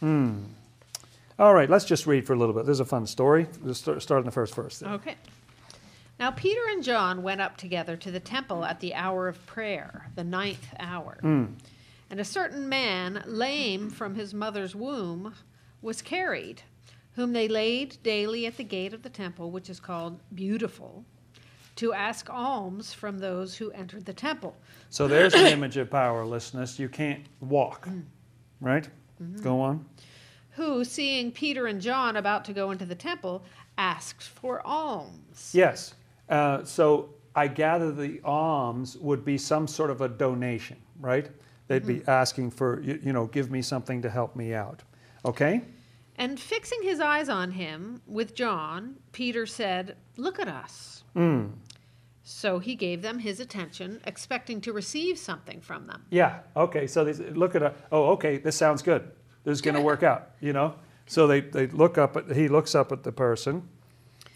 Hmm. 0.00 0.40
All 1.38 1.54
right, 1.54 1.70
let's 1.70 1.86
just 1.86 2.06
read 2.06 2.26
for 2.26 2.34
a 2.34 2.36
little 2.36 2.54
bit. 2.54 2.66
This 2.66 2.74
is 2.74 2.80
a 2.80 2.84
fun 2.84 3.06
story. 3.06 3.46
Let's 3.62 3.78
start, 3.78 4.02
start 4.02 4.20
in 4.20 4.26
the 4.26 4.30
first 4.30 4.54
verse. 4.54 4.78
There. 4.78 4.90
Okay. 4.90 5.16
Now 6.18 6.30
Peter 6.30 6.60
and 6.68 6.84
John 6.84 7.22
went 7.22 7.40
up 7.40 7.56
together 7.56 7.96
to 7.96 8.10
the 8.10 8.20
temple 8.20 8.62
at 8.66 8.80
the 8.80 8.92
hour 8.92 9.26
of 9.26 9.44
prayer, 9.46 10.10
the 10.16 10.24
ninth 10.24 10.68
hour. 10.78 11.18
Mm. 11.22 11.54
And 12.10 12.20
a 12.20 12.24
certain 12.24 12.68
man, 12.68 13.22
lame 13.26 13.88
from 13.88 14.16
his 14.16 14.34
mother's 14.34 14.74
womb, 14.74 15.34
was 15.80 16.02
carried, 16.02 16.62
whom 17.20 17.34
they 17.34 17.48
laid 17.48 17.98
daily 18.02 18.46
at 18.46 18.56
the 18.56 18.64
gate 18.64 18.94
of 18.94 19.02
the 19.02 19.10
temple, 19.10 19.50
which 19.50 19.68
is 19.68 19.78
called 19.78 20.18
Beautiful, 20.34 21.04
to 21.76 21.92
ask 21.92 22.30
alms 22.30 22.94
from 22.94 23.18
those 23.18 23.54
who 23.54 23.70
entered 23.72 24.06
the 24.06 24.14
temple. 24.14 24.56
So 24.88 25.06
there's 25.06 25.34
an 25.34 25.46
image 25.58 25.76
of 25.76 25.90
powerlessness. 25.90 26.78
You 26.78 26.88
can't 26.88 27.26
walk, 27.40 27.86
mm. 27.86 28.04
right? 28.62 28.88
Mm-hmm. 29.22 29.42
Go 29.42 29.60
on. 29.60 29.84
Who, 30.52 30.82
seeing 30.82 31.30
Peter 31.30 31.66
and 31.66 31.78
John 31.78 32.16
about 32.16 32.42
to 32.46 32.54
go 32.54 32.70
into 32.70 32.86
the 32.86 32.94
temple, 32.94 33.44
asked 33.76 34.22
for 34.22 34.66
alms. 34.66 35.50
Yes. 35.52 35.92
Uh, 36.30 36.64
so 36.64 37.10
I 37.34 37.48
gather 37.48 37.92
the 37.92 38.22
alms 38.24 38.96
would 38.96 39.26
be 39.26 39.36
some 39.36 39.68
sort 39.68 39.90
of 39.90 40.00
a 40.00 40.08
donation, 40.08 40.78
right? 40.98 41.28
They'd 41.68 41.86
be 41.86 41.96
mm-hmm. 41.96 42.10
asking 42.10 42.52
for, 42.52 42.80
you, 42.80 42.98
you 43.02 43.12
know, 43.12 43.26
give 43.26 43.50
me 43.50 43.60
something 43.60 44.00
to 44.00 44.08
help 44.08 44.36
me 44.36 44.54
out. 44.54 44.82
Okay? 45.26 45.60
And 46.20 46.38
fixing 46.38 46.82
his 46.82 47.00
eyes 47.00 47.30
on 47.30 47.52
him 47.52 48.02
with 48.06 48.34
John, 48.34 48.96
Peter 49.12 49.46
said, 49.46 49.96
Look 50.18 50.38
at 50.38 50.48
us. 50.48 51.02
Mm. 51.16 51.52
So 52.22 52.58
he 52.58 52.74
gave 52.74 53.00
them 53.00 53.18
his 53.18 53.40
attention, 53.40 54.02
expecting 54.04 54.60
to 54.60 54.72
receive 54.74 55.18
something 55.18 55.62
from 55.62 55.86
them. 55.86 56.04
Yeah. 56.10 56.40
Okay. 56.54 56.86
So 56.86 57.04
they 57.04 57.14
look 57.30 57.54
at 57.54 57.62
a. 57.62 57.72
Oh, 57.90 58.10
okay. 58.10 58.36
This 58.36 58.54
sounds 58.54 58.82
good. 58.82 59.10
This 59.44 59.54
is 59.54 59.62
going 59.62 59.74
to 59.80 59.80
work 59.80 60.02
out. 60.02 60.32
You 60.40 60.52
know. 60.52 60.74
So 61.06 61.26
they 61.26 61.40
they 61.40 61.68
look 61.68 61.96
up 61.96 62.18
at. 62.18 62.36
He 62.36 62.48
looks 62.48 62.74
up 62.74 62.92
at 62.92 63.02
the 63.02 63.12
person, 63.12 63.66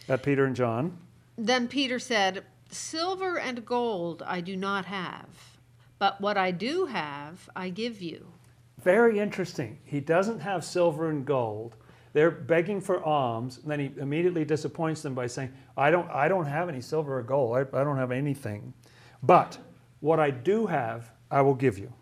at 0.09 0.23
Peter 0.23 0.47
and 0.47 0.57
John. 0.57 0.97
Then 1.37 1.69
Peter 1.69 1.99
said, 1.99 2.45
Silver 2.71 3.39
and 3.39 3.67
gold 3.67 4.23
I 4.27 4.41
do 4.41 4.57
not 4.57 4.87
have, 4.87 5.59
but 5.99 6.19
what 6.21 6.39
I 6.39 6.51
do 6.51 6.87
have 6.87 7.51
I 7.55 7.69
give 7.69 8.01
you. 8.01 8.34
Very 8.83 9.19
interesting. 9.19 9.79
He 9.85 10.01
doesn't 10.01 10.41
have 10.41 10.65
silver 10.65 11.11
and 11.11 11.25
gold. 11.25 11.77
They're 12.13 12.31
begging 12.31 12.81
for 12.81 13.03
alms, 13.03 13.59
and 13.59 13.71
then 13.71 13.81
he 13.81 13.91
immediately 13.99 14.45
disappoints 14.45 15.03
them 15.03 15.15
by 15.15 15.27
saying, 15.27 15.53
"I 15.77 15.91
don't. 15.91 16.09
I 16.11 16.29
don't 16.29 16.47
have 16.47 16.69
any 16.69 16.81
silver 16.81 17.19
or 17.19 17.23
gold. 17.23 17.57
I, 17.57 17.81
I 17.81 17.85
don't 17.85 17.97
have 17.97 18.13
anything. 18.13 18.73
But 19.23 19.59
what 20.01 20.21
I 20.21 20.31
do 20.31 20.67
have, 20.67 21.11
I 21.31 21.41
will 21.41 21.55
give 21.55 21.79
you." 21.79 21.93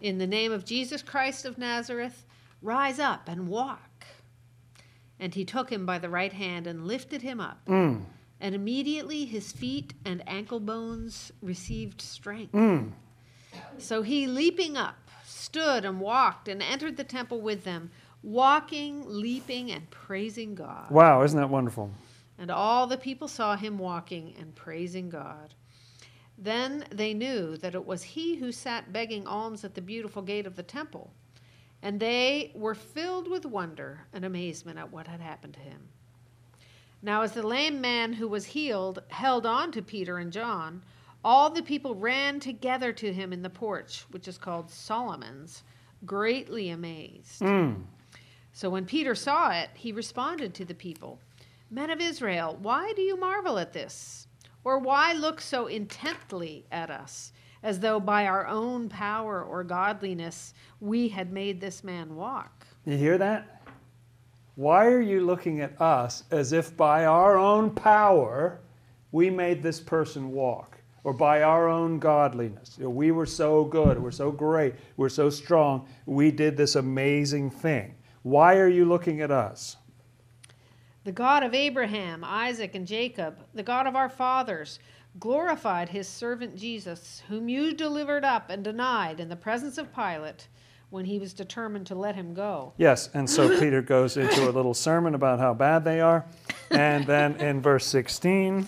In 0.00 0.18
the 0.18 0.26
name 0.26 0.50
of 0.50 0.64
Jesus 0.64 1.02
Christ 1.02 1.44
of 1.44 1.58
Nazareth, 1.58 2.24
rise 2.62 2.98
up 2.98 3.28
and 3.28 3.48
walk. 3.48 4.06
And 5.18 5.34
he 5.34 5.44
took 5.44 5.70
him 5.70 5.84
by 5.84 5.98
the 5.98 6.08
right 6.08 6.32
hand 6.32 6.66
and 6.66 6.86
lifted 6.86 7.20
him 7.20 7.40
up. 7.40 7.64
Mm. 7.66 8.04
And 8.40 8.54
immediately 8.54 9.26
his 9.26 9.52
feet 9.52 9.92
and 10.04 10.26
ankle 10.26 10.60
bones 10.60 11.30
received 11.42 12.00
strength. 12.00 12.52
Mm. 12.52 12.92
So 13.76 14.00
he, 14.02 14.26
leaping 14.26 14.78
up, 14.78 14.96
stood 15.40 15.84
and 15.84 16.00
walked 16.00 16.48
and 16.48 16.62
entered 16.62 16.96
the 16.96 17.04
temple 17.04 17.40
with 17.40 17.64
them, 17.64 17.90
walking, 18.22 19.04
leaping, 19.06 19.70
and 19.70 19.90
praising 19.90 20.54
God. 20.54 20.90
Wow! 20.90 21.22
Isn't 21.22 21.38
that 21.38 21.50
wonderful? 21.50 21.90
And 22.38 22.50
all 22.50 22.86
the 22.86 22.96
people 22.96 23.28
saw 23.28 23.56
him 23.56 23.78
walking 23.78 24.34
and 24.38 24.54
praising 24.54 25.10
God. 25.10 25.54
Then 26.38 26.86
they 26.90 27.12
knew 27.12 27.58
that 27.58 27.74
it 27.74 27.84
was 27.84 28.02
he 28.02 28.36
who 28.36 28.50
sat 28.50 28.92
begging 28.92 29.26
alms 29.26 29.62
at 29.62 29.74
the 29.74 29.82
beautiful 29.82 30.22
gate 30.22 30.46
of 30.46 30.56
the 30.56 30.62
temple. 30.62 31.12
And 31.82 32.00
they 32.00 32.52
were 32.54 32.74
filled 32.74 33.28
with 33.28 33.44
wonder 33.44 34.06
and 34.12 34.24
amazement 34.24 34.78
at 34.78 34.90
what 34.90 35.06
had 35.06 35.20
happened 35.20 35.54
to 35.54 35.60
him. 35.60 35.88
Now, 37.02 37.22
as 37.22 37.32
the 37.32 37.46
lame 37.46 37.80
man 37.80 38.14
who 38.14 38.28
was 38.28 38.46
healed 38.46 39.02
held 39.08 39.46
on 39.46 39.72
to 39.72 39.82
Peter 39.82 40.18
and 40.18 40.32
John, 40.32 40.82
all 41.24 41.50
the 41.50 41.62
people 41.62 41.94
ran 41.94 42.40
together 42.40 42.92
to 42.92 43.12
him 43.12 43.32
in 43.32 43.42
the 43.42 43.50
porch, 43.50 44.04
which 44.10 44.28
is 44.28 44.38
called 44.38 44.70
Solomon's, 44.70 45.62
greatly 46.06 46.70
amazed. 46.70 47.40
Mm. 47.40 47.82
So 48.52 48.70
when 48.70 48.84
Peter 48.84 49.14
saw 49.14 49.50
it, 49.50 49.70
he 49.74 49.92
responded 49.92 50.54
to 50.54 50.64
the 50.64 50.74
people 50.74 51.20
Men 51.72 51.90
of 51.90 52.00
Israel, 52.00 52.58
why 52.60 52.92
do 52.96 53.02
you 53.02 53.16
marvel 53.16 53.56
at 53.58 53.72
this? 53.72 54.26
Or 54.64 54.80
why 54.80 55.12
look 55.12 55.40
so 55.40 55.68
intently 55.68 56.66
at 56.72 56.90
us, 56.90 57.32
as 57.62 57.78
though 57.78 58.00
by 58.00 58.26
our 58.26 58.46
own 58.48 58.88
power 58.88 59.44
or 59.44 59.62
godliness 59.62 60.52
we 60.80 61.08
had 61.08 61.32
made 61.32 61.60
this 61.60 61.84
man 61.84 62.16
walk? 62.16 62.66
You 62.84 62.96
hear 62.96 63.18
that? 63.18 63.62
Why 64.56 64.86
are 64.86 65.00
you 65.00 65.24
looking 65.24 65.60
at 65.60 65.80
us 65.80 66.24
as 66.32 66.52
if 66.52 66.76
by 66.76 67.04
our 67.04 67.38
own 67.38 67.70
power 67.70 68.60
we 69.12 69.30
made 69.30 69.62
this 69.62 69.78
person 69.78 70.32
walk? 70.32 70.79
Or 71.02 71.12
by 71.12 71.42
our 71.42 71.68
own 71.68 71.98
godliness? 71.98 72.76
You 72.78 72.84
know, 72.84 72.90
we 72.90 73.10
were 73.10 73.26
so 73.26 73.64
good, 73.64 73.98
we're 73.98 74.10
so 74.10 74.30
great, 74.30 74.74
we're 74.96 75.08
so 75.08 75.30
strong, 75.30 75.88
we 76.06 76.30
did 76.30 76.56
this 76.56 76.76
amazing 76.76 77.50
thing. 77.50 77.94
Why 78.22 78.56
are 78.56 78.68
you 78.68 78.84
looking 78.84 79.20
at 79.22 79.30
us? 79.30 79.76
The 81.04 81.12
God 81.12 81.42
of 81.42 81.54
Abraham, 81.54 82.22
Isaac, 82.22 82.74
and 82.74 82.86
Jacob, 82.86 83.38
the 83.54 83.62
God 83.62 83.86
of 83.86 83.96
our 83.96 84.10
fathers, 84.10 84.78
glorified 85.18 85.88
his 85.88 86.06
servant 86.06 86.56
Jesus, 86.56 87.22
whom 87.28 87.48
you 87.48 87.72
delivered 87.72 88.24
up 88.24 88.50
and 88.50 88.62
denied 88.62 89.18
in 89.18 89.28
the 89.28 89.36
presence 89.36 89.78
of 89.78 89.94
Pilate 89.94 90.48
when 90.90 91.04
he 91.04 91.18
was 91.18 91.32
determined 91.32 91.86
to 91.86 91.94
let 91.94 92.14
him 92.14 92.34
go. 92.34 92.74
Yes, 92.76 93.08
and 93.14 93.28
so 93.28 93.48
Peter 93.60 93.80
goes 93.80 94.16
into 94.16 94.48
a 94.48 94.52
little 94.52 94.74
sermon 94.74 95.14
about 95.14 95.38
how 95.38 95.54
bad 95.54 95.84
they 95.84 96.00
are. 96.00 96.26
And 96.70 97.06
then 97.06 97.36
in 97.36 97.60
verse 97.60 97.86
16, 97.86 98.66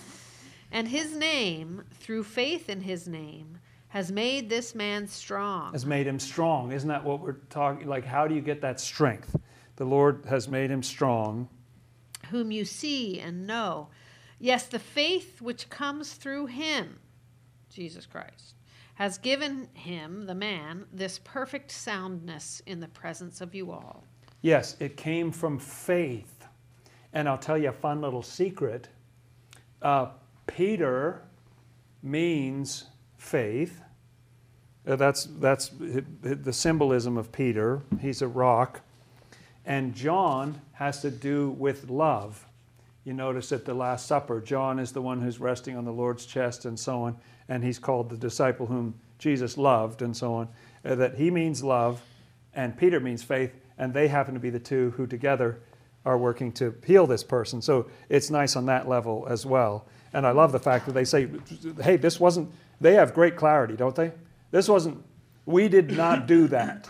And 0.73 0.87
his 0.87 1.15
name, 1.15 1.83
through 1.93 2.23
faith 2.23 2.67
in 2.67 2.81
his 2.81 3.07
name, 3.07 3.59
has 3.89 4.11
made 4.11 4.49
this 4.49 4.73
man 4.73 5.07
strong. 5.07 5.71
has 5.71 5.85
made 5.85 6.07
him 6.07 6.19
strong. 6.19 6.71
Isn't 6.71 6.89
that 6.89 7.03
what 7.03 7.19
we're 7.21 7.33
talking 7.51 7.87
like 7.87 8.03
how 8.03 8.27
do 8.27 8.33
you 8.33 8.41
get 8.41 8.59
that 8.61 8.79
strength? 8.79 9.35
The 9.75 9.85
Lord 9.85 10.25
has 10.27 10.47
made 10.47 10.71
him 10.71 10.81
strong. 10.83 11.47
whom 12.31 12.51
you 12.51 12.65
see 12.65 13.19
and 13.19 13.45
know. 13.45 13.89
Yes, 14.39 14.65
the 14.65 14.79
faith 14.79 15.41
which 15.41 15.69
comes 15.69 16.13
through 16.13 16.47
him, 16.47 16.99
Jesus 17.69 18.05
Christ, 18.07 18.55
has 18.95 19.17
given 19.19 19.67
him, 19.73 20.25
the 20.25 20.35
man, 20.35 20.85
this 20.91 21.19
perfect 21.23 21.71
soundness 21.71 22.61
in 22.65 22.79
the 22.79 22.87
presence 22.87 23.41
of 23.41 23.53
you 23.53 23.71
all. 23.71 24.05
Yes, 24.41 24.75
it 24.79 24.97
came 24.97 25.31
from 25.31 25.59
faith. 25.59 26.45
And 27.13 27.29
I'll 27.29 27.37
tell 27.37 27.57
you 27.57 27.69
a 27.69 27.73
fun 27.73 28.01
little 28.01 28.23
secret. 28.23 28.89
Uh, 29.81 30.07
Peter 30.47 31.21
means 32.01 32.85
faith. 33.17 33.81
Uh, 34.85 34.95
that's 34.97 35.25
that's 35.39 35.71
the 36.21 36.53
symbolism 36.53 37.17
of 37.17 37.31
Peter. 37.31 37.81
He's 38.01 38.21
a 38.21 38.27
rock. 38.27 38.81
And 39.65 39.95
John 39.95 40.59
has 40.73 41.01
to 41.01 41.09
do 41.09 41.51
with 41.51 41.89
love. 41.89 42.45
You 43.05 43.13
notice 43.13 43.51
at 43.51 43.65
the 43.65 43.73
Last 43.73 44.07
Supper, 44.07 44.41
John 44.41 44.79
is 44.79 44.91
the 44.91 45.01
one 45.01 45.21
who's 45.21 45.39
resting 45.39 45.77
on 45.77 45.85
the 45.85 45.91
Lord's 45.91 46.25
chest 46.25 46.65
and 46.65 46.79
so 46.79 47.03
on, 47.03 47.17
and 47.49 47.63
he's 47.63 47.79
called 47.79 48.09
the 48.09 48.17
disciple 48.17 48.65
whom 48.65 48.95
Jesus 49.19 49.57
loved 49.57 50.01
and 50.01 50.15
so 50.15 50.33
on. 50.33 50.47
Uh, 50.85 50.95
that 50.95 51.15
he 51.15 51.31
means 51.31 51.63
love, 51.63 52.01
and 52.53 52.77
Peter 52.77 52.99
means 52.99 53.23
faith, 53.23 53.53
and 53.77 53.93
they 53.93 54.07
happen 54.07 54.33
to 54.33 54.39
be 54.39 54.49
the 54.49 54.59
two 54.59 54.91
who 54.91 55.07
together 55.07 55.59
are 56.05 56.17
working 56.17 56.51
to 56.53 56.75
heal 56.85 57.07
this 57.07 57.23
person. 57.23 57.61
So 57.61 57.87
it's 58.09 58.29
nice 58.29 58.55
on 58.55 58.65
that 58.67 58.87
level 58.87 59.25
as 59.29 59.45
well. 59.45 59.85
And 60.13 60.27
I 60.27 60.31
love 60.31 60.51
the 60.51 60.59
fact 60.59 60.85
that 60.85 60.93
they 60.93 61.05
say, 61.05 61.27
hey, 61.81 61.97
this 61.97 62.19
wasn't, 62.19 62.51
they 62.81 62.93
have 62.93 63.13
great 63.13 63.35
clarity, 63.35 63.75
don't 63.75 63.95
they? 63.95 64.11
This 64.51 64.67
wasn't, 64.67 65.03
we 65.45 65.67
did 65.67 65.91
not 65.91 66.27
do 66.27 66.47
that. 66.47 66.87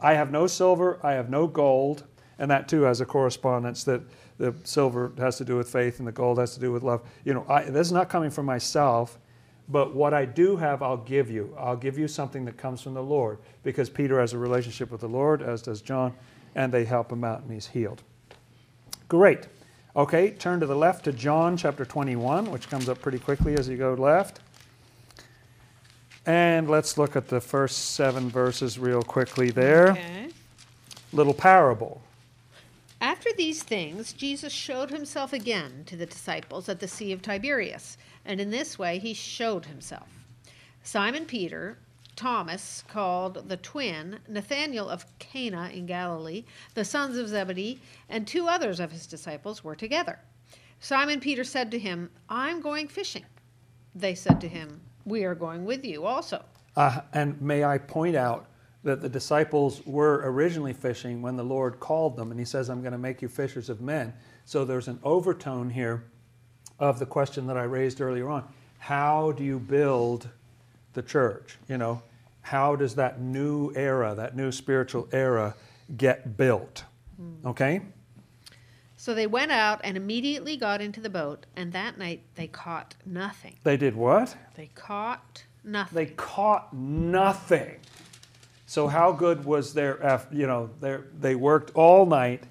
I 0.00 0.14
have 0.14 0.30
no 0.30 0.46
silver, 0.46 0.98
I 1.02 1.12
have 1.12 1.30
no 1.30 1.46
gold, 1.46 2.04
and 2.38 2.50
that 2.50 2.68
too 2.68 2.82
has 2.82 3.00
a 3.00 3.06
correspondence 3.06 3.84
that 3.84 4.02
the 4.38 4.54
silver 4.64 5.12
has 5.16 5.38
to 5.38 5.44
do 5.44 5.56
with 5.56 5.70
faith 5.70 5.98
and 5.98 6.06
the 6.06 6.12
gold 6.12 6.38
has 6.38 6.54
to 6.54 6.60
do 6.60 6.70
with 6.70 6.82
love. 6.82 7.00
You 7.24 7.34
know, 7.34 7.46
I, 7.48 7.64
this 7.64 7.86
is 7.86 7.92
not 7.92 8.10
coming 8.10 8.30
from 8.30 8.44
myself, 8.44 9.18
but 9.68 9.94
what 9.94 10.12
I 10.12 10.26
do 10.26 10.56
have, 10.56 10.82
I'll 10.82 10.98
give 10.98 11.30
you. 11.30 11.54
I'll 11.58 11.76
give 11.76 11.98
you 11.98 12.06
something 12.06 12.44
that 12.44 12.56
comes 12.56 12.82
from 12.82 12.94
the 12.94 13.02
Lord 13.02 13.38
because 13.62 13.88
Peter 13.88 14.20
has 14.20 14.32
a 14.32 14.38
relationship 14.38 14.90
with 14.90 15.00
the 15.00 15.08
Lord, 15.08 15.42
as 15.42 15.62
does 15.62 15.80
John, 15.80 16.14
and 16.54 16.72
they 16.72 16.84
help 16.84 17.10
him 17.10 17.24
out 17.24 17.40
and 17.42 17.50
he's 17.50 17.66
healed. 17.66 18.02
Great. 19.08 19.46
Okay, 19.94 20.30
turn 20.30 20.60
to 20.60 20.66
the 20.66 20.74
left 20.74 21.04
to 21.04 21.12
John 21.12 21.56
chapter 21.56 21.84
21, 21.84 22.50
which 22.50 22.68
comes 22.68 22.88
up 22.88 23.00
pretty 23.00 23.18
quickly 23.18 23.54
as 23.54 23.68
you 23.68 23.76
go 23.76 23.94
left. 23.94 24.40
And 26.26 26.68
let's 26.68 26.98
look 26.98 27.14
at 27.14 27.28
the 27.28 27.40
first 27.40 27.92
seven 27.94 28.28
verses 28.28 28.78
real 28.78 29.02
quickly 29.02 29.50
there. 29.50 29.92
Okay. 29.92 30.28
Little 31.12 31.34
parable. 31.34 32.02
After 33.00 33.30
these 33.36 33.62
things, 33.62 34.12
Jesus 34.12 34.52
showed 34.52 34.90
himself 34.90 35.32
again 35.32 35.84
to 35.86 35.96
the 35.96 36.06
disciples 36.06 36.68
at 36.68 36.80
the 36.80 36.88
Sea 36.88 37.12
of 37.12 37.22
Tiberias, 37.22 37.96
and 38.24 38.40
in 38.40 38.50
this 38.50 38.78
way 38.78 38.98
he 38.98 39.14
showed 39.14 39.66
himself. 39.66 40.08
Simon 40.82 41.26
Peter, 41.26 41.78
Thomas, 42.16 42.82
called 42.88 43.48
the 43.48 43.58
twin, 43.58 44.18
Nathanael 44.26 44.88
of 44.88 45.06
Cana 45.18 45.70
in 45.72 45.86
Galilee, 45.86 46.44
the 46.74 46.84
sons 46.84 47.16
of 47.16 47.28
Zebedee, 47.28 47.80
and 48.08 48.26
two 48.26 48.48
others 48.48 48.80
of 48.80 48.90
his 48.90 49.06
disciples 49.06 49.62
were 49.62 49.76
together. 49.76 50.18
Simon 50.80 51.20
Peter 51.20 51.44
said 51.44 51.70
to 51.70 51.78
him, 51.78 52.10
I'm 52.28 52.60
going 52.60 52.88
fishing. 52.88 53.24
They 53.94 54.14
said 54.14 54.40
to 54.40 54.48
him, 54.48 54.80
We 55.04 55.24
are 55.24 55.34
going 55.34 55.64
with 55.64 55.84
you 55.84 56.04
also. 56.04 56.44
Uh, 56.74 57.00
and 57.12 57.40
may 57.40 57.64
I 57.64 57.78
point 57.78 58.16
out 58.16 58.46
that 58.82 59.00
the 59.00 59.08
disciples 59.08 59.82
were 59.84 60.22
originally 60.24 60.72
fishing 60.72 61.22
when 61.22 61.36
the 61.36 61.42
Lord 61.42 61.80
called 61.80 62.16
them, 62.16 62.30
and 62.30 62.38
He 62.38 62.46
says, 62.46 62.68
I'm 62.68 62.82
going 62.82 62.92
to 62.92 62.98
make 62.98 63.20
you 63.20 63.28
fishers 63.28 63.68
of 63.68 63.80
men. 63.80 64.14
So 64.44 64.64
there's 64.64 64.88
an 64.88 65.00
overtone 65.02 65.70
here 65.70 66.04
of 66.78 66.98
the 66.98 67.06
question 67.06 67.46
that 67.48 67.56
I 67.56 67.64
raised 67.64 68.00
earlier 68.00 68.28
on. 68.28 68.46
How 68.78 69.32
do 69.32 69.42
you 69.42 69.58
build 69.58 70.28
the 70.96 71.02
church? 71.02 71.56
You 71.68 71.78
know, 71.78 72.02
how 72.40 72.74
does 72.74 72.96
that 72.96 73.20
new 73.20 73.72
era, 73.76 74.14
that 74.16 74.34
new 74.34 74.50
spiritual 74.50 75.08
era, 75.12 75.54
get 75.96 76.36
built? 76.36 76.82
Hmm. 77.16 77.46
Okay? 77.46 77.82
So 78.96 79.14
they 79.14 79.28
went 79.28 79.52
out 79.52 79.80
and 79.84 79.96
immediately 79.96 80.56
got 80.56 80.80
into 80.80 81.00
the 81.00 81.10
boat, 81.10 81.46
and 81.54 81.72
that 81.72 81.96
night 81.98 82.22
they 82.34 82.48
caught 82.48 82.96
nothing. 83.04 83.56
They 83.62 83.76
did 83.76 83.94
what? 83.94 84.36
They 84.56 84.70
caught 84.74 85.44
nothing. 85.62 85.94
They 85.94 86.06
caught 86.16 86.74
nothing. 86.74 87.76
So 88.64 88.88
how 88.88 89.12
good 89.12 89.44
was 89.44 89.74
their 89.74 90.02
eff- 90.02 90.26
you 90.32 90.46
know, 90.46 90.70
their, 90.80 91.04
they 91.16 91.36
worked 91.36 91.70
all 91.76 92.04
night 92.06 92.44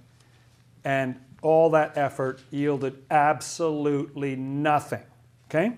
and 0.86 1.20
all 1.42 1.72
that 1.72 1.98
effort 1.98 2.42
yielded 2.52 3.04
absolutely 3.12 4.36
nothing. 4.36 5.04
Okay? 5.50 5.74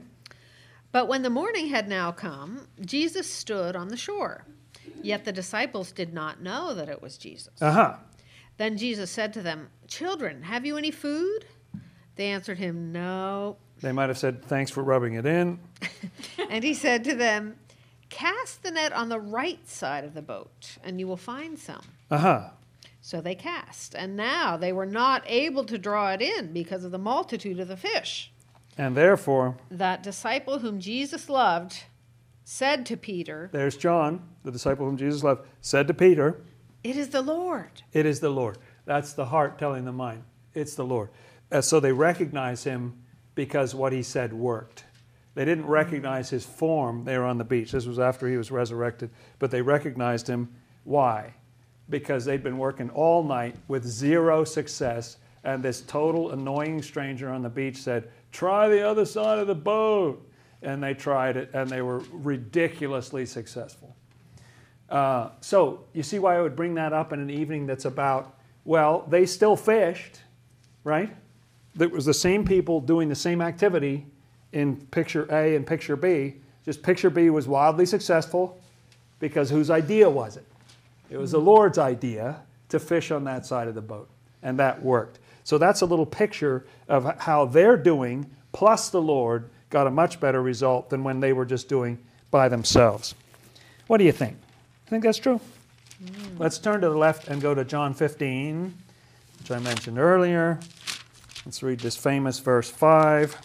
But 0.91 1.07
when 1.07 1.21
the 1.21 1.29
morning 1.29 1.67
had 1.67 1.87
now 1.87 2.11
come, 2.11 2.67
Jesus 2.81 3.31
stood 3.31 3.75
on 3.75 3.89
the 3.89 3.97
shore. 3.97 4.45
Yet 5.01 5.25
the 5.25 5.31
disciples 5.31 5.91
did 5.91 6.13
not 6.13 6.41
know 6.41 6.73
that 6.73 6.89
it 6.89 7.01
was 7.01 7.17
Jesus. 7.17 7.61
Uh-huh. 7.61 7.95
Then 8.57 8.77
Jesus 8.77 9.11
said 9.11 9.33
to 9.33 9.41
them, 9.41 9.69
Children, 9.87 10.41
have 10.43 10.65
you 10.65 10.77
any 10.77 10.91
food? 10.91 11.45
They 12.15 12.27
answered 12.27 12.57
him, 12.57 12.91
No. 12.91 13.57
They 13.81 13.91
might 13.91 14.09
have 14.09 14.17
said 14.17 14.43
thanks 14.43 14.71
for 14.71 14.83
rubbing 14.83 15.13
it 15.13 15.25
in. 15.25 15.59
And 16.49 16.63
he 16.63 16.73
said 16.73 17.03
to 17.03 17.15
them, 17.15 17.57
Cast 18.09 18.63
the 18.63 18.71
net 18.71 18.93
on 18.93 19.09
the 19.09 19.19
right 19.19 19.67
side 19.67 20.05
of 20.05 20.13
the 20.13 20.21
boat, 20.21 20.77
and 20.83 20.99
you 20.99 21.07
will 21.07 21.17
find 21.17 21.59
some. 21.59 21.81
Uh-huh. 22.09 22.49
So 23.01 23.21
they 23.21 23.35
cast, 23.35 23.95
and 23.95 24.15
now 24.15 24.55
they 24.55 24.71
were 24.71 24.85
not 24.85 25.23
able 25.27 25.65
to 25.65 25.77
draw 25.77 26.11
it 26.11 26.21
in 26.21 26.53
because 26.53 26.83
of 26.83 26.91
the 26.91 26.97
multitude 26.97 27.59
of 27.59 27.67
the 27.67 27.77
fish. 27.77 28.31
And 28.77 28.95
therefore, 28.95 29.57
That 29.71 30.03
disciple 30.03 30.59
whom 30.59 30.79
Jesus 30.79 31.29
loved 31.29 31.83
said 32.43 32.85
to 32.85 32.95
Peter, 32.95 33.49
there's 33.51 33.75
John, 33.75 34.21
the 34.43 34.51
disciple 34.51 34.85
whom 34.85 34.97
Jesus 34.97 35.23
loved, 35.23 35.45
said 35.61 35.87
to 35.87 35.93
Peter, 35.93 36.39
It 36.83 36.95
is 36.95 37.09
the 37.09 37.21
Lord. 37.21 37.81
It 37.91 38.05
is 38.05 38.19
the 38.19 38.29
Lord. 38.29 38.57
That's 38.85 39.13
the 39.13 39.25
heart 39.25 39.59
telling 39.59 39.83
the 39.83 39.91
mind. 39.91 40.23
It's 40.53 40.75
the 40.75 40.85
Lord. 40.85 41.09
Uh, 41.51 41.61
so 41.61 41.79
they 41.79 41.91
recognize 41.91 42.63
him 42.63 42.93
because 43.35 43.75
what 43.75 43.93
he 43.93 44.01
said 44.03 44.31
worked. 44.33 44.85
They 45.35 45.45
didn't 45.45 45.67
recognize 45.67 46.29
his 46.29 46.45
form 46.45 47.03
there 47.03 47.23
on 47.23 47.37
the 47.37 47.43
beach. 47.43 47.71
This 47.71 47.85
was 47.85 47.99
after 47.99 48.27
he 48.27 48.37
was 48.37 48.49
resurrected. 48.49 49.11
But 49.37 49.51
they 49.51 49.61
recognized 49.61 50.27
him. 50.27 50.49
Why? 50.83 51.33
Because 51.89 52.25
they'd 52.25 52.43
been 52.43 52.57
working 52.57 52.89
all 52.89 53.23
night 53.23 53.55
with 53.67 53.85
zero 53.85 54.43
success, 54.43 55.17
and 55.43 55.61
this 55.61 55.81
total 55.81 56.31
annoying 56.31 56.81
stranger 56.81 57.29
on 57.29 57.43
the 57.43 57.49
beach 57.49 57.77
said, 57.77 58.09
Try 58.37 58.69
the 58.69 58.87
other 58.87 59.03
side 59.03 59.39
of 59.39 59.47
the 59.47 59.55
boat. 59.55 60.23
And 60.61 60.83
they 60.83 60.93
tried 60.93 61.37
it, 61.37 61.49
and 61.55 61.67
they 61.67 61.81
were 61.81 62.03
ridiculously 62.11 63.25
successful. 63.25 63.95
Uh, 64.91 65.29
so 65.41 65.85
you 65.93 66.03
see 66.03 66.19
why 66.19 66.37
I 66.37 66.41
would 66.41 66.55
bring 66.55 66.75
that 66.75 66.93
up 66.93 67.13
in 67.13 67.19
an 67.19 67.31
evening 67.31 67.65
that's 67.65 67.85
about, 67.85 68.37
well, 68.63 69.07
they 69.09 69.25
still 69.25 69.55
fished, 69.55 70.21
right? 70.83 71.15
It 71.79 71.91
was 71.91 72.05
the 72.05 72.13
same 72.13 72.45
people 72.45 72.79
doing 72.79 73.09
the 73.09 73.15
same 73.15 73.41
activity 73.41 74.05
in 74.51 74.77
picture 74.91 75.27
A 75.31 75.55
and 75.55 75.65
picture 75.65 75.95
B. 75.95 76.35
Just 76.63 76.83
picture 76.83 77.09
B 77.09 77.31
was 77.31 77.47
wildly 77.47 77.87
successful 77.87 78.59
because 79.19 79.49
whose 79.49 79.71
idea 79.71 80.07
was 80.07 80.37
it? 80.37 80.45
It 81.09 81.17
was 81.17 81.31
the 81.31 81.41
Lord's 81.41 81.79
idea 81.79 82.41
to 82.69 82.79
fish 82.79 83.09
on 83.09 83.23
that 83.23 83.47
side 83.47 83.67
of 83.67 83.73
the 83.73 83.81
boat, 83.81 84.09
and 84.43 84.59
that 84.59 84.79
worked. 84.83 85.17
So 85.47 85.57
that's 85.57 85.79
a 85.79 85.85
little 85.85 86.05
picture 86.05 86.65
of 86.89 87.05
how 87.19 87.45
they're 87.45 87.77
doing, 87.77 88.29
plus 88.51 88.89
the 88.89 89.01
Lord 89.01 89.49
got 89.69 89.87
a 89.87 89.89
much 89.89 90.19
better 90.19 90.41
result 90.41 90.89
than 90.89 91.05
when 91.05 91.21
they 91.21 91.31
were 91.31 91.45
just 91.45 91.69
doing 91.69 91.99
by 92.29 92.49
themselves. 92.49 93.15
What 93.87 93.99
do 93.99 94.03
you 94.03 94.11
think? 94.11 94.33
You 94.33 94.89
think 94.89 95.05
that's 95.05 95.17
true? 95.17 95.39
Mm. 96.03 96.37
Let's 96.37 96.57
turn 96.57 96.81
to 96.81 96.89
the 96.89 96.97
left 96.97 97.29
and 97.29 97.41
go 97.41 97.55
to 97.55 97.63
John 97.63 97.93
15, 97.93 98.73
which 99.39 99.49
I 99.49 99.59
mentioned 99.59 99.97
earlier. 99.97 100.59
Let's 101.45 101.63
read 101.63 101.79
this 101.79 101.95
famous 101.95 102.39
verse 102.39 102.69
5. 102.69 103.37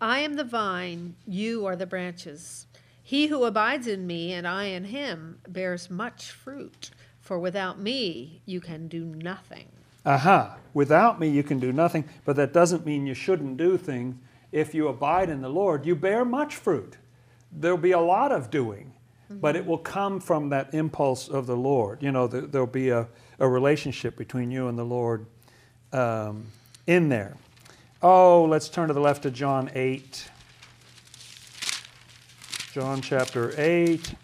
I 0.00 0.18
am 0.18 0.34
the 0.34 0.42
vine, 0.42 1.14
you 1.24 1.66
are 1.66 1.76
the 1.76 1.86
branches. 1.86 2.66
He 3.00 3.28
who 3.28 3.44
abides 3.44 3.86
in 3.86 4.08
me 4.08 4.32
and 4.32 4.44
I 4.44 4.64
in 4.64 4.86
him 4.86 5.38
bears 5.46 5.88
much 5.88 6.32
fruit, 6.32 6.90
for 7.20 7.38
without 7.38 7.78
me 7.78 8.42
you 8.44 8.60
can 8.60 8.88
do 8.88 9.04
nothing. 9.04 9.68
Aha, 10.08 10.56
without 10.72 11.20
me 11.20 11.28
you 11.28 11.42
can 11.42 11.58
do 11.58 11.70
nothing, 11.70 12.02
but 12.24 12.34
that 12.36 12.54
doesn't 12.54 12.86
mean 12.86 13.06
you 13.06 13.12
shouldn't 13.12 13.58
do 13.58 13.76
things. 13.76 14.16
If 14.50 14.74
you 14.74 14.88
abide 14.88 15.28
in 15.28 15.42
the 15.42 15.50
Lord, 15.50 15.84
you 15.84 15.94
bear 15.94 16.24
much 16.24 16.56
fruit. 16.56 16.96
There'll 17.52 17.76
be 17.76 17.92
a 17.92 18.00
lot 18.00 18.32
of 18.32 18.50
doing, 18.50 18.94
but 19.28 19.54
it 19.54 19.66
will 19.66 19.76
come 19.76 20.18
from 20.18 20.48
that 20.48 20.72
impulse 20.72 21.28
of 21.28 21.46
the 21.46 21.56
Lord. 21.56 22.02
You 22.02 22.10
know, 22.10 22.26
there, 22.26 22.40
there'll 22.40 22.66
be 22.66 22.88
a, 22.88 23.06
a 23.38 23.46
relationship 23.46 24.16
between 24.16 24.50
you 24.50 24.68
and 24.68 24.78
the 24.78 24.84
Lord 24.84 25.26
um, 25.92 26.46
in 26.86 27.10
there. 27.10 27.36
Oh, 28.00 28.44
let's 28.44 28.70
turn 28.70 28.88
to 28.88 28.94
the 28.94 29.00
left 29.00 29.24
to 29.24 29.30
John 29.30 29.70
8. 29.74 30.30
John 32.72 33.02
chapter 33.02 33.52
8. 33.58 34.14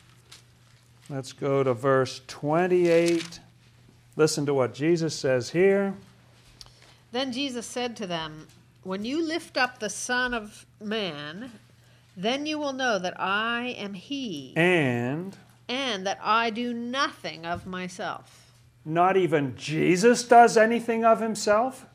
Let's 1.10 1.34
go 1.34 1.62
to 1.62 1.74
verse 1.74 2.22
28. 2.26 3.40
Listen 4.16 4.46
to 4.46 4.54
what 4.54 4.74
Jesus 4.74 5.14
says 5.14 5.50
here. 5.50 5.94
Then 7.12 7.32
Jesus 7.32 7.66
said 7.66 7.96
to 7.96 8.06
them, 8.06 8.46
When 8.82 9.04
you 9.04 9.24
lift 9.24 9.56
up 9.56 9.78
the 9.78 9.90
Son 9.90 10.34
of 10.34 10.66
Man, 10.80 11.50
then 12.16 12.46
you 12.46 12.58
will 12.58 12.72
know 12.72 12.98
that 12.98 13.18
I 13.20 13.74
am 13.78 13.94
He, 13.94 14.52
And 14.56 15.36
and 15.68 16.06
that 16.06 16.18
I 16.22 16.50
do 16.50 16.74
nothing 16.74 17.46
of 17.46 17.66
myself. 17.66 18.52
not 18.84 19.16
even 19.16 19.56
Jesus 19.56 20.22
does 20.24 20.56
anything 20.58 21.04
of 21.04 21.20
himself? 21.20 21.86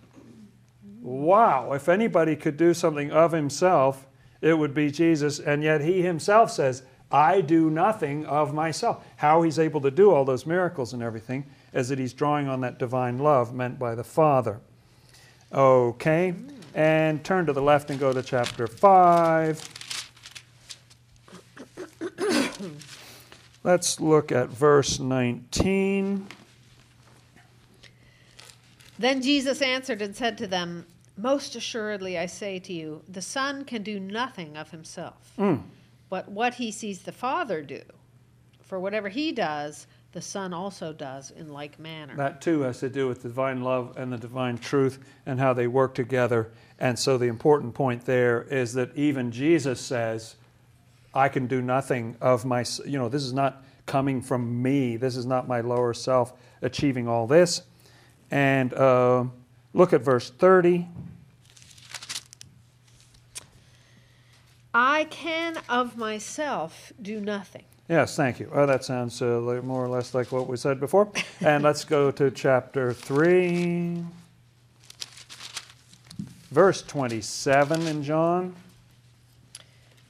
Wow, 1.01 1.73
if 1.73 1.87
anybody 1.87 2.35
could 2.35 2.57
do 2.57 2.73
something 2.73 3.11
of 3.11 3.31
himself, 3.31 4.07
it 4.41 4.57
would 4.57 4.73
be 4.73 4.89
Jesus. 4.91 5.39
And 5.39 5.63
yet 5.63 5.81
he 5.81 6.01
himself 6.01 6.51
says, 6.51 6.81
I 7.11 7.41
do 7.41 7.69
nothing 7.69 8.25
of 8.25 8.53
myself. 8.53 9.05
How 9.17 9.43
he's 9.43 9.59
able 9.59 9.81
to 9.81 9.91
do 9.91 10.11
all 10.11 10.25
those 10.25 10.45
miracles 10.45 10.91
and 10.93 11.01
everything 11.03 11.45
is 11.73 11.89
that 11.89 11.99
he's 11.99 12.13
drawing 12.13 12.47
on 12.47 12.61
that 12.61 12.79
divine 12.79 13.17
love 13.17 13.53
meant 13.53 13.77
by 13.77 13.95
the 13.95 14.03
Father. 14.03 14.59
Okay, 15.51 16.33
and 16.75 17.23
turn 17.23 17.45
to 17.47 17.53
the 17.53 17.61
left 17.61 17.89
and 17.89 17.99
go 17.99 18.13
to 18.13 18.21
chapter 18.21 18.67
5. 18.67 19.79
Let's 23.63 23.99
look 23.99 24.31
at 24.31 24.49
verse 24.49 24.99
19. 24.99 26.27
Then 28.97 29.21
Jesus 29.21 29.61
answered 29.61 30.01
and 30.01 30.15
said 30.15 30.37
to 30.37 30.47
them, 30.47 30.85
Most 31.17 31.55
assuredly 31.55 32.17
I 32.17 32.25
say 32.25 32.59
to 32.59 32.73
you, 32.73 33.01
the 33.07 33.21
Son 33.21 33.63
can 33.63 33.81
do 33.81 33.99
nothing 33.99 34.57
of 34.57 34.71
himself, 34.71 35.31
hmm. 35.37 35.55
but 36.09 36.29
what 36.29 36.55
he 36.55 36.71
sees 36.71 37.01
the 37.01 37.11
Father 37.11 37.61
do. 37.61 37.81
For 38.61 38.79
whatever 38.79 39.09
he 39.09 39.31
does, 39.31 39.87
the 40.11 40.21
Son 40.21 40.53
also 40.53 40.91
does 40.91 41.31
in 41.31 41.49
like 41.49 41.79
manner. 41.79 42.15
That 42.15 42.41
too 42.41 42.61
has 42.61 42.79
to 42.79 42.89
do 42.89 43.07
with 43.07 43.21
divine 43.21 43.61
love 43.61 43.95
and 43.97 44.11
the 44.11 44.17
divine 44.17 44.57
truth 44.57 44.99
and 45.25 45.39
how 45.39 45.53
they 45.53 45.67
work 45.67 45.93
together. 45.93 46.51
And 46.79 46.97
so 46.97 47.17
the 47.17 47.27
important 47.27 47.73
point 47.73 48.05
there 48.05 48.43
is 48.43 48.73
that 48.73 48.95
even 48.95 49.31
Jesus 49.31 49.79
says, 49.79 50.35
I 51.13 51.29
can 51.29 51.47
do 51.47 51.61
nothing 51.61 52.15
of 52.21 52.45
my, 52.45 52.65
you 52.85 52.97
know, 52.97 53.09
this 53.09 53.23
is 53.23 53.33
not 53.33 53.63
coming 53.85 54.21
from 54.21 54.61
me. 54.61 54.97
This 54.97 55.15
is 55.15 55.25
not 55.25 55.47
my 55.47 55.61
lower 55.61 55.93
self 55.93 56.33
achieving 56.61 57.07
all 57.07 57.27
this. 57.27 57.61
And 58.31 58.73
uh, 58.73 59.25
Look 59.73 59.93
at 59.93 60.01
verse 60.01 60.29
30. 60.29 60.87
I 64.73 65.05
can 65.05 65.57
of 65.67 65.97
myself 65.97 66.91
do 67.01 67.19
nothing. 67.19 67.65
Yes, 67.89 68.15
thank 68.15 68.39
you. 68.39 68.51
Oh, 68.53 68.67
that 68.67 68.85
sounds 68.85 69.19
uh, 69.19 69.39
like 69.39 69.63
more 69.63 69.83
or 69.83 69.87
less 69.87 70.13
like 70.13 70.31
what 70.31 70.47
we 70.47 70.57
said 70.57 70.79
before. 70.79 71.11
and 71.41 71.63
let's 71.63 71.83
go 71.83 72.11
to 72.11 72.29
chapter 72.29 72.93
3, 72.93 74.03
verse 76.51 76.83
27 76.83 77.87
in 77.87 78.03
John. 78.03 78.55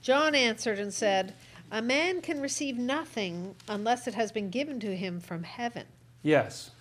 John 0.02 0.36
answered 0.36 0.78
and 0.78 0.94
said, 0.94 1.34
A 1.72 1.82
man 1.82 2.20
can 2.20 2.42
receive 2.42 2.78
nothing 2.78 3.56
unless 3.70 4.08
it 4.08 4.14
has 4.14 4.34
been 4.34 4.50
given 4.50 4.82
to 4.82 4.94
him 4.94 5.22
from 5.22 5.44
heaven. 5.44 5.86
Yes. 6.22 6.72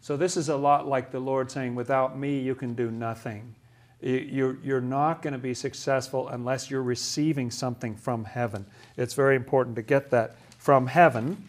So 0.00 0.16
this 0.16 0.38
is 0.38 0.48
a 0.48 0.56
lot 0.56 0.88
like 0.88 1.10
the 1.10 1.20
Lord 1.20 1.50
saying, 1.50 1.74
Without 1.74 2.18
me, 2.18 2.38
you 2.38 2.54
can 2.54 2.72
do 2.72 2.90
nothing. 2.90 3.54
You're, 4.00 4.58
you're 4.62 4.80
not 4.80 5.22
going 5.22 5.32
to 5.32 5.38
be 5.38 5.54
successful 5.54 6.28
unless 6.28 6.70
you're 6.70 6.82
receiving 6.82 7.50
something 7.50 7.96
from 7.96 8.24
heaven. 8.24 8.66
It's 8.96 9.14
very 9.14 9.34
important 9.34 9.74
to 9.76 9.82
get 9.82 10.10
that 10.10 10.36
from 10.56 10.86
heaven. 10.86 11.48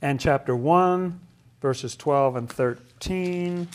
And 0.00 0.20
chapter 0.20 0.54
1, 0.54 1.20
verses 1.60 1.96
12 1.96 2.36
and 2.36 2.50
13 2.50 3.68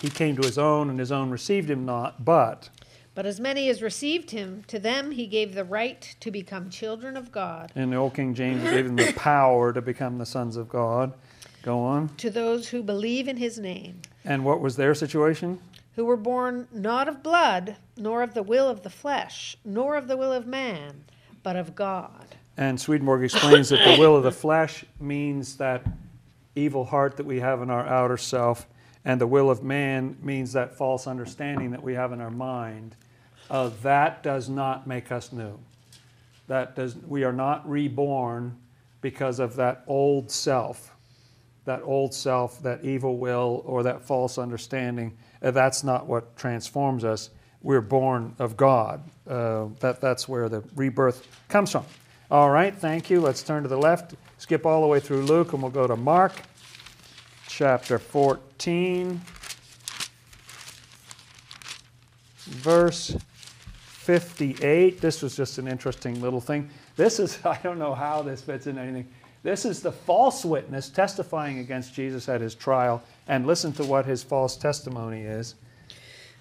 He 0.00 0.10
came 0.10 0.36
to 0.36 0.42
his 0.42 0.58
own, 0.58 0.90
and 0.90 0.98
his 0.98 1.12
own 1.12 1.30
received 1.30 1.70
him 1.70 1.84
not, 1.84 2.24
but. 2.24 2.68
But 3.14 3.26
as 3.26 3.40
many 3.40 3.68
as 3.70 3.80
received 3.80 4.32
him, 4.32 4.64
to 4.66 4.78
them 4.78 5.12
he 5.12 5.26
gave 5.26 5.54
the 5.54 5.64
right 5.64 6.16
to 6.20 6.30
become 6.30 6.68
children 6.68 7.16
of 7.16 7.30
God. 7.32 7.72
In 7.76 7.90
the 7.90 7.96
Old 7.96 8.14
King 8.14 8.34
James, 8.34 8.62
he 8.62 8.70
gave 8.70 8.86
them 8.86 8.96
the 8.96 9.12
power 9.14 9.72
to 9.72 9.80
become 9.80 10.18
the 10.18 10.26
sons 10.26 10.56
of 10.56 10.68
God. 10.68 11.14
Go 11.62 11.80
on. 11.80 12.08
To 12.16 12.30
those 12.30 12.68
who 12.68 12.82
believe 12.82 13.26
in 13.26 13.36
his 13.36 13.58
name. 13.58 14.02
And 14.24 14.44
what 14.44 14.60
was 14.60 14.76
their 14.76 14.94
situation? 14.94 15.60
Who 15.96 16.04
were 16.04 16.16
born 16.16 16.68
not 16.70 17.08
of 17.08 17.22
blood, 17.22 17.76
nor 17.96 18.22
of 18.22 18.34
the 18.34 18.42
will 18.42 18.68
of 18.68 18.82
the 18.82 18.90
flesh, 18.90 19.56
nor 19.64 19.96
of 19.96 20.06
the 20.08 20.16
will 20.16 20.32
of 20.32 20.46
man, 20.46 21.04
but 21.42 21.56
of 21.56 21.74
God. 21.74 22.36
And 22.58 22.78
Swedenborg 22.78 23.24
explains 23.24 23.70
that 23.70 23.84
the 23.84 23.98
will 23.98 24.14
of 24.14 24.22
the 24.22 24.32
flesh 24.32 24.84
means 25.00 25.56
that 25.56 25.84
evil 26.54 26.84
heart 26.84 27.16
that 27.16 27.26
we 27.26 27.40
have 27.40 27.62
in 27.62 27.70
our 27.70 27.86
outer 27.86 28.18
self, 28.18 28.66
and 29.04 29.20
the 29.20 29.26
will 29.26 29.50
of 29.50 29.62
man 29.62 30.16
means 30.22 30.52
that 30.52 30.76
false 30.76 31.06
understanding 31.06 31.70
that 31.70 31.82
we 31.82 31.94
have 31.94 32.12
in 32.12 32.20
our 32.20 32.30
mind. 32.30 32.94
Uh, 33.48 33.70
that 33.82 34.22
does 34.22 34.48
not 34.48 34.86
make 34.86 35.10
us 35.10 35.32
new. 35.32 35.58
That 36.46 36.76
does, 36.76 36.96
we 36.96 37.24
are 37.24 37.32
not 37.32 37.68
reborn 37.68 38.56
because 39.00 39.38
of 39.38 39.56
that 39.56 39.84
old 39.86 40.30
self, 40.30 40.94
that 41.64 41.82
old 41.82 42.12
self, 42.12 42.62
that 42.62 42.84
evil 42.84 43.16
will, 43.16 43.62
or 43.64 43.82
that 43.82 44.02
false 44.02 44.36
understanding 44.36 45.16
that's 45.40 45.84
not 45.84 46.06
what 46.06 46.36
transforms 46.36 47.04
us. 47.04 47.30
We're 47.62 47.80
born 47.80 48.34
of 48.38 48.56
God. 48.56 49.02
Uh, 49.28 49.66
that, 49.80 50.00
that's 50.00 50.28
where 50.28 50.48
the 50.48 50.62
rebirth 50.74 51.26
comes 51.48 51.72
from. 51.72 51.84
All 52.30 52.50
right, 52.50 52.74
thank 52.74 53.10
you. 53.10 53.20
Let's 53.20 53.42
turn 53.42 53.62
to 53.62 53.68
the 53.68 53.76
left, 53.76 54.14
skip 54.38 54.66
all 54.66 54.80
the 54.82 54.86
way 54.88 55.00
through 55.00 55.22
Luke, 55.26 55.52
and 55.52 55.62
we'll 55.62 55.70
go 55.70 55.86
to 55.86 55.96
Mark 55.96 56.32
chapter 57.48 57.98
14, 57.98 59.20
verse 62.44 63.16
58. 64.06 65.00
This 65.00 65.22
was 65.22 65.36
just 65.36 65.58
an 65.58 65.66
interesting 65.66 66.20
little 66.20 66.40
thing. 66.40 66.68
This 66.96 67.18
is, 67.18 67.38
I 67.44 67.58
don't 67.62 67.78
know 67.78 67.94
how 67.94 68.22
this 68.22 68.42
fits 68.42 68.66
in 68.66 68.78
anything. 68.78 69.08
This 69.46 69.64
is 69.64 69.80
the 69.80 69.92
false 69.92 70.44
witness 70.44 70.88
testifying 70.88 71.60
against 71.60 71.94
Jesus 71.94 72.28
at 72.28 72.40
his 72.40 72.52
trial 72.52 73.04
and 73.28 73.46
listen 73.46 73.72
to 73.74 73.84
what 73.84 74.04
his 74.04 74.24
false 74.24 74.56
testimony 74.56 75.20
is. 75.20 75.54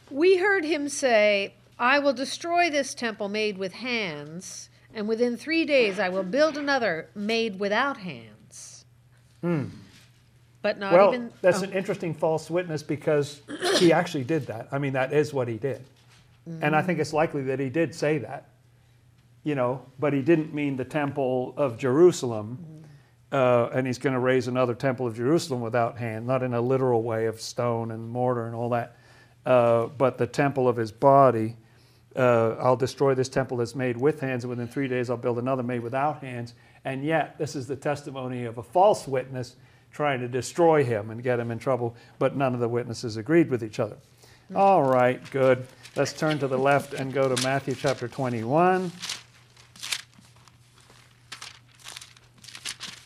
We 0.10 0.38
heard 0.38 0.66
him 0.66 0.90
say, 0.90 1.54
I 1.78 2.00
will 2.00 2.14
destroy 2.14 2.72
this 2.72 2.96
temple 2.96 3.30
made 3.30 3.60
with 3.60 3.74
hands, 3.74 4.72
and 4.92 5.08
within 5.08 5.38
three 5.38 5.66
days 5.66 6.00
I 6.00 6.10
will 6.10 6.24
build 6.24 6.58
another 6.58 7.08
made 7.14 7.60
without 7.60 7.98
hands. 7.98 8.86
Hmm. 9.42 9.66
But 10.64 10.80
not 10.80 10.92
well, 10.92 11.10
even. 11.10 11.32
that's 11.44 11.60
oh. 11.60 11.66
an 11.66 11.74
interesting 11.74 12.16
false 12.16 12.50
witness 12.50 12.82
because 12.82 13.44
he 13.78 13.94
actually 13.94 14.24
did 14.24 14.48
that. 14.48 14.70
I 14.72 14.80
mean, 14.80 14.94
that 14.94 15.14
is 15.14 15.32
what 15.32 15.48
he 15.48 15.60
did. 15.60 15.86
Mm-hmm. 16.50 16.64
And 16.64 16.76
I 16.76 16.82
think 16.82 16.98
it's 16.98 17.14
likely 17.14 17.44
that 17.44 17.60
he 17.60 17.70
did 17.70 17.94
say 17.94 18.18
that, 18.18 18.50
you 19.44 19.54
know, 19.54 19.86
but 20.00 20.12
he 20.12 20.24
didn't 20.24 20.56
mean 20.56 20.76
the 20.76 20.86
temple 20.86 21.54
of 21.56 21.78
Jerusalem. 21.78 22.58
Mm-hmm 22.60 22.76
uh, 23.32 23.70
and 23.74 23.88
he's 23.88 23.98
going 23.98 24.14
to 24.14 24.20
raise 24.20 24.48
another 24.48 24.74
temple 24.74 25.08
of 25.08 25.16
Jerusalem 25.16 25.62
without 25.62 25.98
hand, 25.98 26.28
not 26.28 26.44
in 26.44 26.54
a 26.54 26.62
literal 26.62 27.04
way 27.04 27.26
of 27.26 27.42
stone 27.42 27.92
and 27.92 28.10
mortar 28.10 28.46
and 28.46 28.56
all 28.56 28.70
that, 28.70 28.98
uh, 29.46 29.88
but 29.88 30.18
the 30.18 30.28
temple 30.28 30.68
of 30.68 30.76
his 30.76 30.92
body. 30.92 31.58
Uh, 32.16 32.56
I'll 32.60 32.78
destroy 32.78 33.14
this 33.14 33.28
temple 33.28 33.58
that's 33.58 33.76
made 33.76 33.98
with 33.98 34.22
hands, 34.22 34.44
and 34.44 34.50
within 34.50 34.68
three 34.68 34.88
days 34.88 35.10
I'll 35.10 35.18
build 35.18 35.38
another 35.38 35.64
made 35.64 35.82
without 35.82 36.22
hands. 36.22 36.54
And 36.86 37.04
yet, 37.04 37.38
this 37.38 37.56
is 37.56 37.68
the 37.68 37.76
testimony 37.76 38.46
of 38.46 38.58
a 38.58 38.64
false 38.64 39.08
witness 39.08 39.56
trying 39.92 40.20
to 40.20 40.28
destroy 40.28 40.84
him 40.84 41.10
and 41.10 41.24
get 41.24 41.40
him 41.40 41.52
in 41.52 41.60
trouble, 41.60 41.96
but 42.20 42.36
none 42.36 42.54
of 42.54 42.60
the 42.60 42.68
witnesses 42.68 43.18
agreed 43.18 43.50
with 43.50 43.64
each 43.64 43.80
other. 43.80 43.98
All 44.54 44.84
right, 44.84 45.20
good. 45.32 45.66
Let's 45.96 46.14
turn 46.14 46.38
to 46.40 46.48
the 46.48 46.58
left 46.58 46.94
and 46.94 47.12
go 47.12 47.34
to 47.34 47.42
Matthew 47.44 47.74
chapter 47.74 48.08
21. 48.08 48.92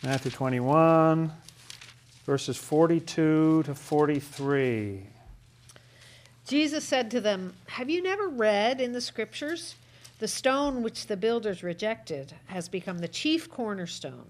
Matthew 0.01 0.31
21, 0.31 1.29
verses 2.25 2.55
42 2.55 3.63
to 3.63 3.75
43. 3.75 5.03
Jesus 6.47 6.85
said 6.85 7.11
to 7.11 7.19
them, 7.19 7.53
Have 7.67 7.89
you 7.89 8.01
never 8.01 8.29
read 8.29 8.79
in 8.79 8.93
the 8.93 9.01
scriptures? 9.01 9.75
The 10.19 10.27
stone 10.29 10.83
which 10.83 11.07
the 11.07 11.17
builders 11.17 11.63
rejected 11.63 12.33
has 12.45 12.69
become 12.69 12.99
the 12.99 13.09
chief 13.09 13.49
cornerstone. 13.49 14.27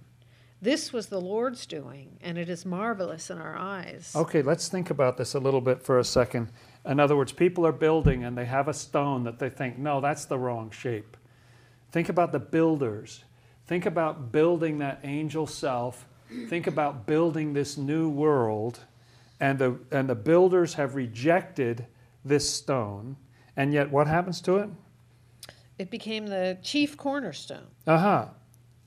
This 0.59 0.91
was 0.91 1.05
the 1.05 1.21
Lord's 1.21 1.67
doing, 1.67 2.17
and 2.19 2.39
it 2.39 2.49
is 2.49 2.65
marvelous 2.65 3.29
in 3.29 3.37
our 3.37 3.55
eyes. 3.55 4.11
Okay, 4.15 4.41
let's 4.41 4.69
think 4.69 4.89
about 4.89 5.17
this 5.17 5.35
a 5.35 5.39
little 5.39 5.61
bit 5.61 5.83
for 5.83 5.99
a 5.99 6.03
second. 6.03 6.49
In 6.83 6.99
other 6.99 7.15
words, 7.15 7.31
people 7.31 7.63
are 7.67 7.71
building 7.71 8.23
and 8.23 8.35
they 8.35 8.45
have 8.45 8.67
a 8.67 8.73
stone 8.73 9.23
that 9.25 9.37
they 9.37 9.51
think, 9.51 9.77
no, 9.77 10.01
that's 10.01 10.25
the 10.25 10.39
wrong 10.39 10.71
shape. 10.71 11.15
Think 11.91 12.09
about 12.09 12.31
the 12.31 12.39
builders 12.39 13.23
Think 13.69 13.85
about 13.85 14.31
building 14.31 14.79
that 14.79 14.99
angel 15.03 15.45
self. 15.45 16.07
Think 16.47 16.65
about 16.65 17.05
building 17.05 17.53
this 17.53 17.77
new 17.77 18.09
world. 18.09 18.79
And 19.39 19.59
the, 19.59 19.77
and 19.91 20.09
the 20.09 20.15
builders 20.15 20.73
have 20.73 20.95
rejected 20.95 21.85
this 22.25 22.51
stone. 22.51 23.15
And 23.55 23.71
yet, 23.71 23.91
what 23.91 24.07
happens 24.07 24.41
to 24.41 24.57
it? 24.57 24.69
It 25.77 25.91
became 25.91 26.25
the 26.25 26.57
chief 26.63 26.97
cornerstone. 26.97 27.67
Uh 27.85 27.99
huh. 27.99 28.25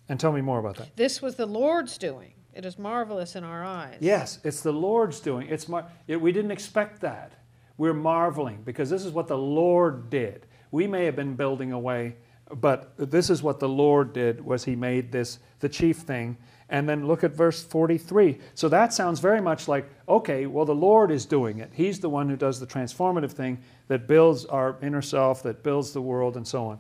And 0.09 0.19
tell 0.19 0.33
me 0.33 0.41
more 0.41 0.59
about 0.59 0.75
that. 0.79 0.97
This 0.97 1.23
was 1.23 1.37
the 1.37 1.47
Lord's 1.47 1.97
doing. 1.97 2.33
It 2.53 2.65
is 2.65 2.77
marvelous 2.77 3.37
in 3.37 3.45
our 3.45 3.65
eyes. 3.65 3.99
Yes, 4.01 4.41
it's 4.43 4.63
the 4.63 4.73
Lord's 4.73 5.21
doing. 5.21 5.47
It's 5.49 5.69
mar- 5.69 5.87
it, 6.09 6.21
we 6.21 6.33
didn't 6.33 6.51
expect 6.51 7.01
that. 7.03 7.35
We're 7.79 7.95
marveling 7.95 8.63
because 8.65 8.91
this 8.91 9.05
is 9.05 9.13
what 9.13 9.29
the 9.29 9.39
Lord 9.39 10.11
did. 10.11 10.47
We 10.73 10.89
may 10.89 11.05
have 11.05 11.15
been 11.15 11.37
building 11.37 11.71
away 11.71 12.17
but 12.61 12.93
this 12.97 13.31
is 13.31 13.43
what 13.43 13.61
the 13.61 13.69
Lord 13.69 14.13
did 14.13 14.45
was 14.45 14.65
he 14.65 14.77
made 14.77 15.13
this 15.13 15.39
the 15.61 15.69
chief 15.69 15.99
thing. 15.99 16.37
And 16.69 16.89
then 16.89 17.07
look 17.07 17.23
at 17.23 17.33
verse 17.33 17.63
43. 17.63 18.39
So 18.55 18.69
that 18.71 18.95
sounds 18.95 19.21
very 19.21 19.43
much 19.43 19.69
like, 19.69 19.91
okay, 20.09 20.47
well, 20.47 20.65
the 20.65 20.75
Lord 20.75 21.11
is 21.11 21.27
doing 21.27 21.59
it. 21.59 21.71
He's 21.75 22.01
the 22.01 22.09
one 22.09 22.31
who 22.31 22.37
does 22.37 22.59
the 22.59 22.67
transformative 22.67 23.33
thing 23.33 23.59
that 23.89 24.09
builds 24.09 24.47
our 24.47 24.79
inner 24.81 25.03
self, 25.03 25.43
that 25.43 25.63
builds 25.63 25.93
the 25.93 26.01
world, 26.01 26.37
and 26.37 26.49
so 26.49 26.67
on. 26.67 26.79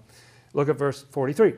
Look 0.54 0.70
at 0.70 0.78
verse 0.78 1.02
43. 1.10 1.54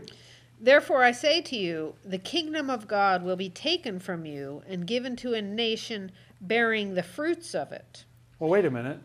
Therefore, 0.61 1.03
I 1.05 1.13
say 1.13 1.43
to 1.43 1.57
you, 1.57 1.95
the 2.05 2.19
kingdom 2.19 2.71
of 2.71 2.89
God 2.89 3.23
will 3.23 3.37
be 3.37 3.51
taken 3.51 4.01
from 4.01 4.25
you 4.25 4.63
and 4.67 4.87
given 4.87 5.15
to 5.17 5.35
a 5.35 5.43
nation 5.43 6.11
bearing 6.41 6.95
the 6.95 7.03
fruits 7.03 7.55
of 7.55 7.71
it. 7.71 8.05
Well, 8.39 8.51
wait 8.51 8.65
a 8.65 8.71
minute. 8.71 8.99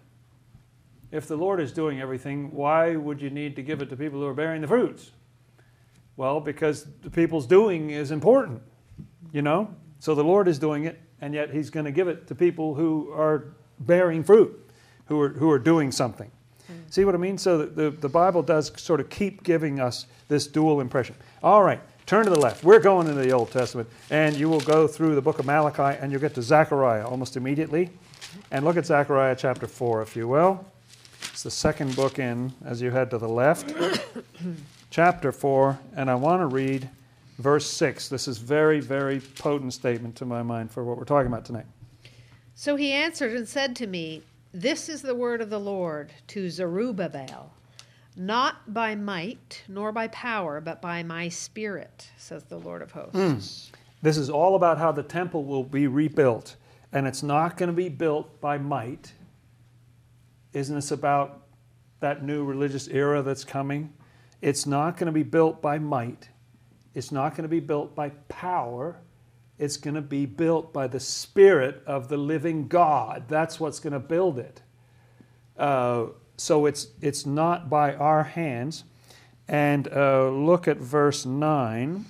If 1.12 1.28
the 1.28 1.36
Lord 1.36 1.60
is 1.60 1.72
doing 1.72 2.00
everything, 2.00 2.52
why 2.52 2.96
would 2.96 3.22
you 3.22 3.30
need 3.30 3.56
to 3.56 3.64
give 3.64 3.82
it 3.82 3.90
to 3.90 3.96
people 3.96 4.20
who 4.20 4.26
are 4.26 4.34
bearing 4.34 4.62
the 4.62 4.68
fruits? 4.68 5.12
Well, 6.18 6.40
because 6.40 6.86
the 7.02 7.10
people's 7.10 7.48
doing 7.48 7.90
is 7.90 8.12
important, 8.12 8.62
you 9.32 9.42
know? 9.42 9.74
So 10.00 10.16
the 10.16 10.24
Lord 10.24 10.48
is 10.48 10.60
doing 10.60 10.84
it, 10.84 11.00
and 11.22 11.34
yet 11.34 11.52
He's 11.52 11.70
going 11.70 11.86
to 11.86 11.92
give 11.92 12.08
it 12.08 12.28
to 12.28 12.36
people 12.36 12.76
who 12.76 13.12
are 13.12 13.46
bearing 13.80 14.24
fruit, 14.24 14.70
who 15.06 15.20
are, 15.22 15.30
who 15.30 15.50
are 15.50 15.60
doing 15.60 15.92
something. 15.92 16.30
Mm. 16.72 16.94
See 16.94 17.06
what 17.06 17.16
I 17.16 17.18
mean? 17.18 17.38
So 17.38 17.60
the, 17.60 17.66
the, 17.66 17.90
the 17.90 18.10
Bible 18.10 18.44
does 18.44 18.72
sort 18.80 19.00
of 19.00 19.10
keep 19.10 19.44
giving 19.44 19.80
us 19.80 20.06
this 20.28 20.46
dual 20.46 20.82
impression. 20.82 21.16
All 21.42 21.64
right, 21.64 21.82
turn 22.06 22.26
to 22.26 22.30
the 22.30 22.40
left. 22.40 22.64
We're 22.64 22.80
going 22.80 23.08
into 23.08 23.22
the 23.22 23.32
Old 23.32 23.52
Testament, 23.52 23.90
and 24.10 24.36
you 24.36 24.50
will 24.50 24.60
go 24.60 24.88
through 24.88 25.16
the 25.16 25.22
book 25.22 25.40
of 25.40 25.46
Malachi, 25.46 25.98
and 26.02 26.12
you'll 26.12 26.22
get 26.22 26.36
to 26.36 26.42
Zechariah 26.42 27.08
almost 27.08 27.36
immediately. 27.36 27.90
And 28.52 28.64
look 28.64 28.78
at 28.78 28.86
Zechariah 28.86 29.36
chapter 29.38 29.68
4, 29.68 30.02
if 30.04 30.16
you 30.16 30.28
will. 30.28 30.66
It's 31.40 31.44
the 31.46 31.52
second 31.52 31.96
book 31.96 32.20
in 32.20 32.52
as 32.66 32.82
you 32.82 32.92
head 32.92 33.10
to 33.12 33.18
the 33.18 33.30
left, 33.30 33.74
chapter 34.90 35.32
4, 35.32 35.80
and 35.96 36.12
I 36.12 36.16
want 36.16 36.42
to 36.42 36.48
read 36.48 36.90
verse 37.38 37.66
6. 37.66 38.10
This 38.10 38.28
is 38.28 38.40
very, 38.40 38.82
very 38.82 39.22
potent 39.22 39.72
statement 39.74 40.18
to 40.18 40.26
my 40.26 40.44
mind 40.44 40.70
for 40.70 40.84
what 40.84 40.98
we're 40.98 41.06
talking 41.06 41.32
about 41.32 41.46
tonight. 41.46 41.66
So 42.56 42.76
he 42.76 42.92
answered 42.92 43.38
and 43.38 43.48
said 43.48 43.74
to 43.78 43.88
me, 43.88 44.22
This 44.54 44.90
is 44.90 45.02
the 45.02 45.16
word 45.16 45.40
of 45.40 45.50
the 45.50 45.62
Lord 45.62 46.12
to 46.28 46.50
Zerubbabel. 46.50 47.54
Not 48.18 48.74
by 48.74 48.96
might 48.96 49.64
nor 49.70 49.94
by 49.94 50.10
power, 50.10 50.60
but 50.60 50.82
by 50.82 51.04
my 51.04 51.30
spirit, 51.30 52.10
says 52.18 52.44
the 52.44 52.60
Lord 52.60 52.82
of 52.82 52.92
hosts. 52.92 53.70
Hmm. 53.72 53.78
This 54.02 54.18
is 54.18 54.30
all 54.30 54.56
about 54.56 54.78
how 54.78 54.92
the 54.92 55.04
temple 55.04 55.46
will 55.46 55.64
be 55.64 55.88
rebuilt. 55.88 56.58
And 56.92 57.08
it's 57.08 57.24
not 57.24 57.56
going 57.56 57.70
to 57.70 57.74
be 57.74 57.88
built 57.88 58.42
by 58.42 58.58
might. 58.58 59.14
Isn't 60.54 60.76
this 60.76 60.92
about 60.92 61.44
that 62.00 62.24
new 62.24 62.44
religious 62.44 62.88
era 62.88 63.22
that's 63.22 63.44
coming? 63.44 63.94
It's 64.42 64.66
not 64.66 64.98
going 64.98 65.08
to 65.08 65.12
be 65.12 65.24
built 65.24 65.62
by 65.62 65.80
might. 65.80 66.30
It's 66.94 67.12
not 67.12 67.32
going 67.32 67.44
to 67.44 67.50
be 67.50 67.60
built 67.60 67.96
by 67.96 68.10
power. 68.30 68.98
It's 69.58 69.78
going 69.78 69.96
to 69.96 70.02
be 70.02 70.26
built 70.26 70.74
by 70.74 70.88
the 70.88 71.00
Spirit 71.00 71.84
of 71.86 72.08
the 72.08 72.18
living 72.18 72.68
God. 72.68 73.26
That's 73.28 73.60
what's 73.60 73.80
going 73.80 73.94
to 73.94 74.00
build 74.00 74.40
it. 74.40 74.62
Uh, 75.58 76.08
so 76.38 76.66
it's, 76.66 76.88
it's 77.02 77.26
not 77.26 77.70
by 77.70 77.94
our 77.94 78.24
hands. 78.24 78.86
And 79.48 79.88
uh, 79.92 80.30
look 80.30 80.68
at 80.68 80.78
verse 80.78 81.26
9. 81.26 82.06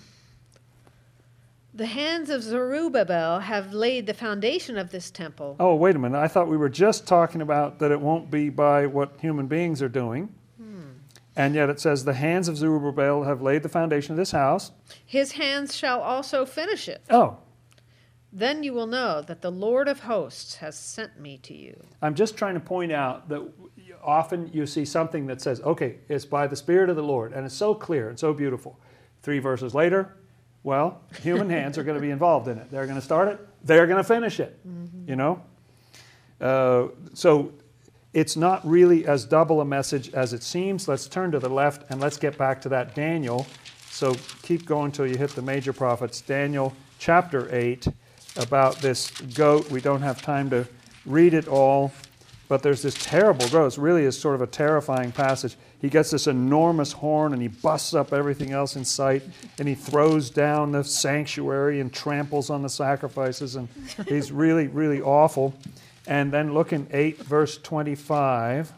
The 1.79 1.85
hands 1.85 2.29
of 2.29 2.43
Zerubbabel 2.43 3.39
have 3.39 3.73
laid 3.73 4.05
the 4.05 4.13
foundation 4.13 4.77
of 4.77 4.91
this 4.91 5.09
temple. 5.09 5.55
Oh, 5.61 5.75
wait 5.75 5.95
a 5.95 5.99
minute. 5.99 6.17
I 6.19 6.27
thought 6.27 6.49
we 6.49 6.57
were 6.57 6.67
just 6.67 7.07
talking 7.07 7.39
about 7.41 7.79
that 7.79 7.89
it 7.89 8.01
won't 8.01 8.29
be 8.29 8.49
by 8.49 8.85
what 8.85 9.13
human 9.21 9.47
beings 9.47 9.81
are 9.81 9.87
doing. 9.87 10.27
Hmm. 10.57 10.89
And 11.37 11.55
yet 11.55 11.69
it 11.69 11.79
says, 11.79 12.03
The 12.03 12.15
hands 12.15 12.49
of 12.49 12.57
Zerubbabel 12.57 13.23
have 13.23 13.41
laid 13.41 13.63
the 13.63 13.69
foundation 13.69 14.11
of 14.11 14.17
this 14.17 14.31
house. 14.31 14.73
His 15.05 15.31
hands 15.31 15.73
shall 15.73 16.01
also 16.01 16.45
finish 16.45 16.89
it. 16.89 17.01
Oh, 17.09 17.37
Then 18.33 18.61
you 18.61 18.73
will 18.73 18.85
know 18.85 19.21
that 19.21 19.41
the 19.41 19.49
Lord 19.49 19.87
of 19.87 20.01
hosts 20.01 20.55
has 20.55 20.77
sent 20.77 21.17
me 21.17 21.37
to 21.43 21.53
you. 21.53 21.81
I'm 22.01 22.13
just 22.13 22.35
trying 22.35 22.55
to 22.55 22.59
point 22.59 22.91
out 22.91 23.29
that 23.29 23.49
often 24.03 24.49
you 24.51 24.65
see 24.65 24.83
something 24.83 25.27
that 25.27 25.39
says, 25.39 25.61
okay, 25.61 25.99
it's 26.09 26.25
by 26.25 26.45
the 26.45 26.57
Spirit 26.57 26.89
of 26.89 26.97
the 26.97 27.03
Lord, 27.03 27.31
and 27.31 27.45
it's 27.45 27.55
so 27.55 27.73
clear 27.73 28.09
and 28.09 28.19
so 28.19 28.33
beautiful. 28.33 28.77
Three 29.21 29.39
verses 29.39 29.73
later, 29.73 30.17
well, 30.63 31.01
human 31.21 31.49
hands 31.57 31.77
are 31.77 31.83
going 31.83 31.95
to 31.95 32.01
be 32.01 32.11
involved 32.11 32.47
in 32.47 32.57
it. 32.57 32.69
They're 32.71 32.85
going 32.85 32.99
to 32.99 33.05
start 33.05 33.27
it, 33.27 33.39
they're 33.63 33.87
going 33.87 33.97
to 33.97 34.03
finish 34.03 34.39
it, 34.39 34.59
you 35.07 35.15
know? 35.15 35.41
Uh, 36.39 36.87
so 37.13 37.51
it's 38.13 38.35
not 38.35 38.65
really 38.67 39.05
as 39.05 39.25
double 39.25 39.61
a 39.61 39.65
message 39.65 40.13
as 40.13 40.33
it 40.33 40.43
seems. 40.43 40.87
Let's 40.87 41.07
turn 41.07 41.31
to 41.31 41.39
the 41.39 41.49
left 41.49 41.89
and 41.89 41.99
let's 41.99 42.17
get 42.17 42.37
back 42.37 42.61
to 42.61 42.69
that 42.69 42.95
Daniel. 42.95 43.45
So 43.89 44.15
keep 44.41 44.65
going 44.65 44.91
till 44.91 45.05
you 45.05 45.17
hit 45.17 45.31
the 45.31 45.41
major 45.41 45.73
prophets. 45.73 46.21
Daniel 46.21 46.73
chapter 46.97 47.53
8 47.53 47.87
about 48.37 48.77
this 48.77 49.11
goat. 49.21 49.69
We 49.69 49.81
don't 49.81 50.01
have 50.01 50.21
time 50.21 50.49
to 50.51 50.67
read 51.05 51.33
it 51.33 51.47
all, 51.47 51.91
but 52.47 52.63
there's 52.63 52.81
this 52.81 52.95
terrible 52.95 53.47
goat. 53.49 53.77
It 53.77 53.81
really 53.81 54.05
is 54.05 54.17
sort 54.17 54.35
of 54.35 54.41
a 54.41 54.47
terrifying 54.47 55.11
passage. 55.11 55.55
He 55.81 55.89
gets 55.89 56.11
this 56.11 56.27
enormous 56.27 56.91
horn 56.91 57.31
and 57.31 57.41
he 57.41 57.47
busts 57.47 57.93
up 57.93 58.11
everything 58.11 58.51
else 58.51 58.75
in 58.75 58.83
sight 58.83 59.23
and 59.57 59.67
he 59.67 59.75
throws 59.75 60.29
down 60.29 60.73
the 60.73 60.83
sanctuary 60.83 61.79
and 61.79 61.91
tramples 61.91 62.49
on 62.49 62.63
the 62.63 62.69
sacrifices 62.69 63.55
and 63.55 63.69
he's 64.07 64.31
really, 64.31 64.67
really 64.67 65.01
awful. 65.01 65.53
And 66.05 66.33
then 66.33 66.53
look 66.53 66.73
in 66.73 66.87
8 66.91 67.19
verse 67.19 67.57
25. 67.57 68.73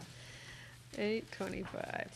825. 0.96 2.10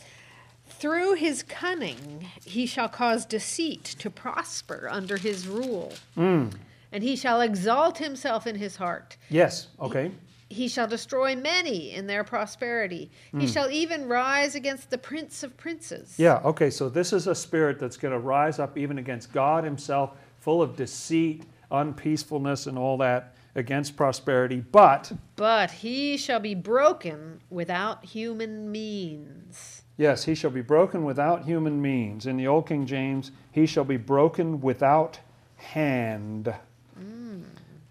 Through 0.69 1.15
his 1.15 1.43
cunning 1.43 2.27
he 2.45 2.65
shall 2.65 2.87
cause 2.87 3.25
deceit 3.25 3.83
to 3.83 4.09
prosper 4.09 4.87
under 4.89 5.17
his 5.17 5.47
rule. 5.47 5.93
Hmm. 6.15 6.47
And 6.93 7.03
he 7.03 7.17
shall 7.17 7.41
exalt 7.41 7.97
himself 7.97 8.47
in 8.47 8.55
his 8.55 8.77
heart. 8.77 9.17
Yes, 9.29 9.67
okay. 9.81 10.11
He 10.49 10.67
shall 10.67 10.87
destroy 10.87 11.35
many 11.35 11.91
in 11.91 12.07
their 12.07 12.23
prosperity. 12.23 13.11
He 13.31 13.39
hmm. 13.39 13.45
shall 13.45 13.69
even 13.69 14.07
rise 14.07 14.55
against 14.55 14.89
the 14.89 14.97
prince 14.97 15.43
of 15.43 15.57
princes. 15.57 16.15
Yeah, 16.17 16.39
okay, 16.45 16.69
so 16.69 16.87
this 16.89 17.11
is 17.11 17.27
a 17.27 17.35
spirit 17.35 17.79
that's 17.79 17.97
going 17.97 18.13
to 18.13 18.19
rise 18.19 18.59
up 18.59 18.77
even 18.77 18.97
against 18.97 19.33
God 19.33 19.63
Himself, 19.63 20.17
full 20.39 20.61
of 20.61 20.75
deceit, 20.75 21.43
unpeacefulness, 21.71 22.67
and 22.67 22.77
all 22.77 22.97
that, 22.99 23.35
against 23.55 23.97
prosperity. 23.97 24.63
But, 24.71 25.11
But 25.35 25.71
he 25.71 26.15
shall 26.15 26.39
be 26.39 26.55
broken 26.55 27.41
without 27.49 28.05
human 28.05 28.71
means. 28.71 29.83
yes, 29.97 30.23
he 30.25 30.35
shall 30.35 30.51
be 30.51 30.61
broken 30.61 31.03
without 31.03 31.43
human 31.43 31.81
means. 31.81 32.25
In 32.25 32.37
the 32.37 32.47
Old 32.47 32.67
King 32.67 32.85
James, 32.85 33.31
he 33.51 33.65
shall 33.65 33.83
be 33.83 33.97
broken 33.97 34.61
without 34.61 35.19
hand. 35.55 36.53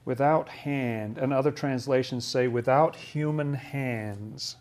Without 0.07 0.48
hand. 0.48 1.18
And 1.18 1.34
other 1.34 1.50
translations 1.50 2.24
say 2.24 2.48
without 2.48 2.96
human 2.96 3.52
hands. 3.52 4.57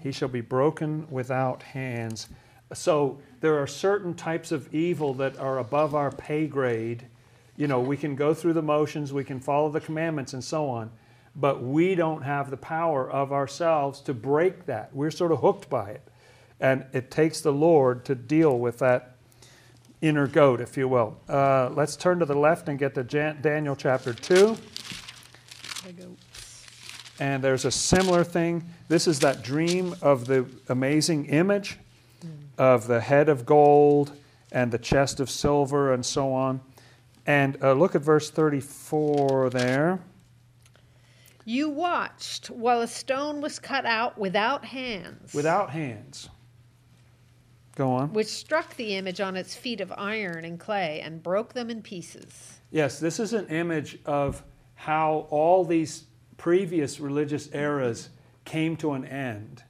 He 0.00 0.12
shall 0.12 0.28
be 0.28 0.40
broken 0.42 1.06
without 1.10 1.62
hands. 1.62 2.28
So 2.72 3.18
there 3.40 3.58
are 3.58 3.66
certain 3.66 4.14
types 4.14 4.52
of 4.52 4.72
evil 4.74 5.14
that 5.14 5.38
are 5.38 5.58
above 5.58 5.94
our 5.94 6.10
pay 6.10 6.46
grade. 6.46 7.06
You 7.56 7.66
know, 7.66 7.80
we 7.80 7.96
can 7.96 8.14
go 8.14 8.34
through 8.34 8.52
the 8.52 8.62
motions, 8.62 9.12
we 9.12 9.24
can 9.24 9.40
follow 9.40 9.70
the 9.70 9.80
commandments 9.80 10.34
and 10.34 10.44
so 10.44 10.68
on, 10.68 10.90
but 11.34 11.62
we 11.62 11.94
don't 11.94 12.22
have 12.22 12.50
the 12.50 12.56
power 12.56 13.10
of 13.10 13.32
ourselves 13.32 14.00
to 14.02 14.14
break 14.14 14.66
that. 14.66 14.94
We're 14.94 15.10
sort 15.10 15.32
of 15.32 15.40
hooked 15.40 15.68
by 15.68 15.90
it. 15.90 16.02
And 16.60 16.84
it 16.92 17.10
takes 17.10 17.40
the 17.40 17.52
Lord 17.52 18.04
to 18.04 18.14
deal 18.14 18.58
with 18.58 18.78
that 18.78 19.16
inner 20.00 20.26
goat, 20.26 20.60
if 20.60 20.76
you 20.76 20.88
will. 20.88 21.18
Uh, 21.28 21.70
let's 21.74 21.96
turn 21.96 22.18
to 22.20 22.24
the 22.24 22.34
left 22.34 22.68
and 22.68 22.78
get 22.78 22.94
to 22.94 23.04
Jan- 23.04 23.40
Daniel 23.40 23.74
chapter 23.76 24.12
2. 24.12 24.56
And 27.20 27.42
there's 27.42 27.64
a 27.64 27.70
similar 27.70 28.22
thing. 28.22 28.68
This 28.88 29.08
is 29.08 29.20
that 29.20 29.42
dream 29.42 29.94
of 30.02 30.26
the 30.26 30.46
amazing 30.68 31.26
image 31.26 31.78
of 32.56 32.86
the 32.86 33.00
head 33.00 33.28
of 33.28 33.44
gold 33.44 34.12
and 34.52 34.70
the 34.70 34.78
chest 34.78 35.20
of 35.20 35.28
silver 35.30 35.92
and 35.92 36.04
so 36.04 36.32
on. 36.32 36.60
And 37.26 37.62
uh, 37.62 37.72
look 37.72 37.94
at 37.94 38.02
verse 38.02 38.30
34 38.30 39.50
there. 39.50 40.00
You 41.44 41.70
watched 41.70 42.50
while 42.50 42.82
a 42.82 42.86
stone 42.86 43.40
was 43.40 43.58
cut 43.58 43.86
out 43.86 44.18
without 44.18 44.64
hands. 44.64 45.34
Without 45.34 45.70
hands. 45.70 46.28
Go 47.78 47.92
on. 47.92 48.12
which 48.12 48.26
struck 48.26 48.74
the 48.74 48.96
image 48.96 49.20
on 49.20 49.36
its 49.36 49.54
feet 49.54 49.80
of 49.80 49.92
iron 49.96 50.44
and 50.44 50.58
clay 50.58 51.00
and 51.00 51.22
broke 51.22 51.52
them 51.52 51.70
in 51.70 51.80
pieces. 51.80 52.58
Yes, 52.72 52.98
this 52.98 53.20
is 53.20 53.32
an 53.32 53.46
image 53.46 54.00
of 54.04 54.42
how 54.74 55.28
all 55.30 55.64
these 55.64 56.06
previous 56.38 56.98
religious 56.98 57.48
eras 57.54 58.08
came 58.44 58.76
to 58.78 58.94
an 58.94 59.04
end. 59.04 59.62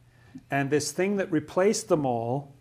And 0.51 0.71
this 0.71 0.91
thing 0.91 1.17
that 1.17 1.31
replaced 1.31 1.89
them 1.89 2.07
all 2.07 2.55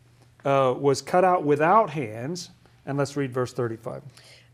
uh, 0.44 0.74
was 0.78 1.02
cut 1.02 1.24
out 1.24 1.46
without 1.46 1.92
hands. 1.92 2.50
And 2.86 2.98
let's 2.98 3.16
read 3.16 3.32
verse 3.32 3.54
35. 3.54 4.04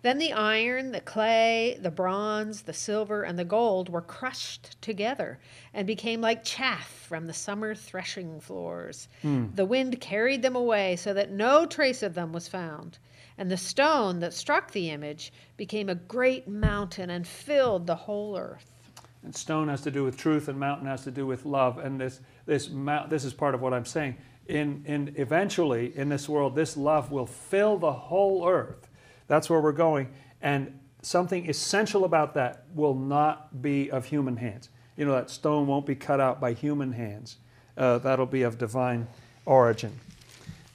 Then 0.04 0.18
the 0.18 0.34
iron, 0.34 0.92
the 0.92 1.00
clay, 1.00 1.80
the 1.82 1.90
bronze, 1.90 2.64
the 2.64 2.74
silver, 2.74 3.24
and 3.24 3.40
the 3.40 3.46
gold 3.46 3.88
were 3.88 4.02
crushed 4.02 4.80
together 4.82 5.40
and 5.74 5.88
became 5.88 6.20
like 6.20 6.44
chaff 6.44 6.90
from 7.08 7.26
the 7.26 7.34
summer 7.34 7.74
threshing 7.74 8.42
floors. 8.42 9.08
Hmm. 9.22 9.46
The 9.56 9.64
wind 9.64 10.02
carried 10.02 10.42
them 10.42 10.58
away 10.58 10.98
so 10.98 11.14
that 11.14 11.32
no 11.32 11.66
trace 11.66 12.04
of 12.04 12.16
them 12.16 12.34
was 12.34 12.50
found. 12.50 13.00
And 13.38 13.50
the 13.50 13.56
stone 13.56 14.20
that 14.20 14.34
struck 14.34 14.72
the 14.72 14.90
image 14.90 15.32
became 15.56 15.88
a 15.88 15.96
great 15.96 16.50
mountain 16.50 17.10
and 17.10 17.26
filled 17.26 17.88
the 17.88 17.96
whole 17.96 18.38
earth. 18.38 18.74
And 19.24 19.34
stone 19.34 19.70
has 19.70 19.80
to 19.82 19.92
do 19.92 20.04
with 20.04 20.18
truth, 20.18 20.50
and 20.50 20.60
mountain 20.60 20.86
has 20.86 21.06
to 21.06 21.12
do 21.12 21.26
with 21.26 21.46
love. 21.46 21.78
And 21.78 21.98
this, 21.98 22.20
this, 22.46 22.70
mount, 22.70 23.10
this 23.10 23.24
is 23.24 23.34
part 23.34 23.56
of 23.56 23.62
what 23.62 23.74
I'm 23.74 23.86
saying. 23.86 24.18
In, 24.48 24.84
in 24.86 25.14
eventually, 25.16 25.98
in 25.98 26.10
this 26.10 26.28
world, 26.28 26.56
this 26.56 26.76
love 26.76 27.10
will 27.10 27.26
fill 27.26 27.78
the 27.78 27.94
whole 27.94 28.46
earth. 28.46 28.90
That's 29.34 29.50
where 29.50 29.60
we're 29.60 29.72
going. 29.72 30.10
And 30.44 30.80
something 31.02 31.50
essential 31.50 32.06
about 32.06 32.36
that 32.36 32.66
will 32.76 32.94
not 32.94 33.64
be 33.64 33.90
of 33.90 34.06
human 34.06 34.38
hands. 34.38 34.70
You 34.96 35.06
know, 35.06 35.14
that 35.14 35.32
stone 35.32 35.66
won't 35.66 35.88
be 35.88 35.96
cut 35.96 36.20
out 36.20 36.40
by 36.40 36.54
human 36.54 36.92
hands. 36.92 37.38
Uh, 37.76 37.98
that'll 37.98 38.28
be 38.28 38.44
of 38.44 38.60
divine 38.60 39.08
origin. 39.48 40.00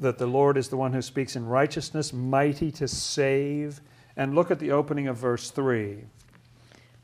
that 0.02 0.18
the 0.18 0.28
Lord 0.28 0.58
is 0.58 0.68
the 0.68 0.76
one 0.76 0.92
who 0.92 1.02
speaks 1.02 1.38
in 1.38 1.46
righteousness, 1.46 2.12
mighty 2.12 2.74
to 2.74 2.90
save. 2.90 3.80
And 4.18 4.36
look 4.36 4.52
at 4.52 4.60
the 4.60 4.72
opening 4.72 5.08
of 5.08 5.16
verse 5.16 5.50
3. 5.50 6.04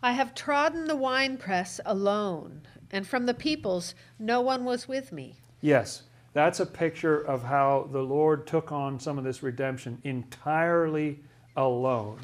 I 0.03 0.11
have 0.11 0.35
trodden 0.35 0.87
the 0.87 0.97
winepress 0.97 1.79
alone 1.85 2.63
and 2.91 3.07
from 3.07 3.25
the 3.25 3.33
peoples 3.33 3.95
no 4.19 4.41
one 4.41 4.65
was 4.65 4.89
with 4.89 5.13
me. 5.13 5.37
Yes, 5.61 6.03
that's 6.33 6.59
a 6.59 6.65
picture 6.65 7.19
of 7.19 7.43
how 7.43 7.89
the 7.91 8.01
Lord 8.01 8.47
took 8.47 8.71
on 8.71 8.99
some 8.99 9.17
of 9.17 9.23
this 9.23 9.43
redemption 9.43 9.99
entirely 10.03 11.19
alone. 11.55 12.19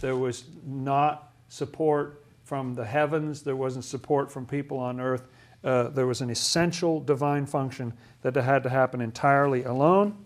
There 0.00 0.16
was 0.16 0.44
not 0.66 1.32
support 1.48 2.24
from 2.44 2.74
the 2.74 2.84
heavens, 2.84 3.42
there 3.42 3.56
wasn't 3.56 3.84
support 3.84 4.32
from 4.32 4.46
people 4.46 4.78
on 4.78 5.00
earth. 5.00 5.28
Uh, 5.62 5.84
there 5.84 6.06
was 6.06 6.20
an 6.20 6.28
essential 6.28 7.00
divine 7.00 7.46
function 7.46 7.92
that 8.22 8.34
had 8.34 8.64
to 8.64 8.68
happen 8.68 9.00
entirely 9.00 9.62
alone. 9.62 10.16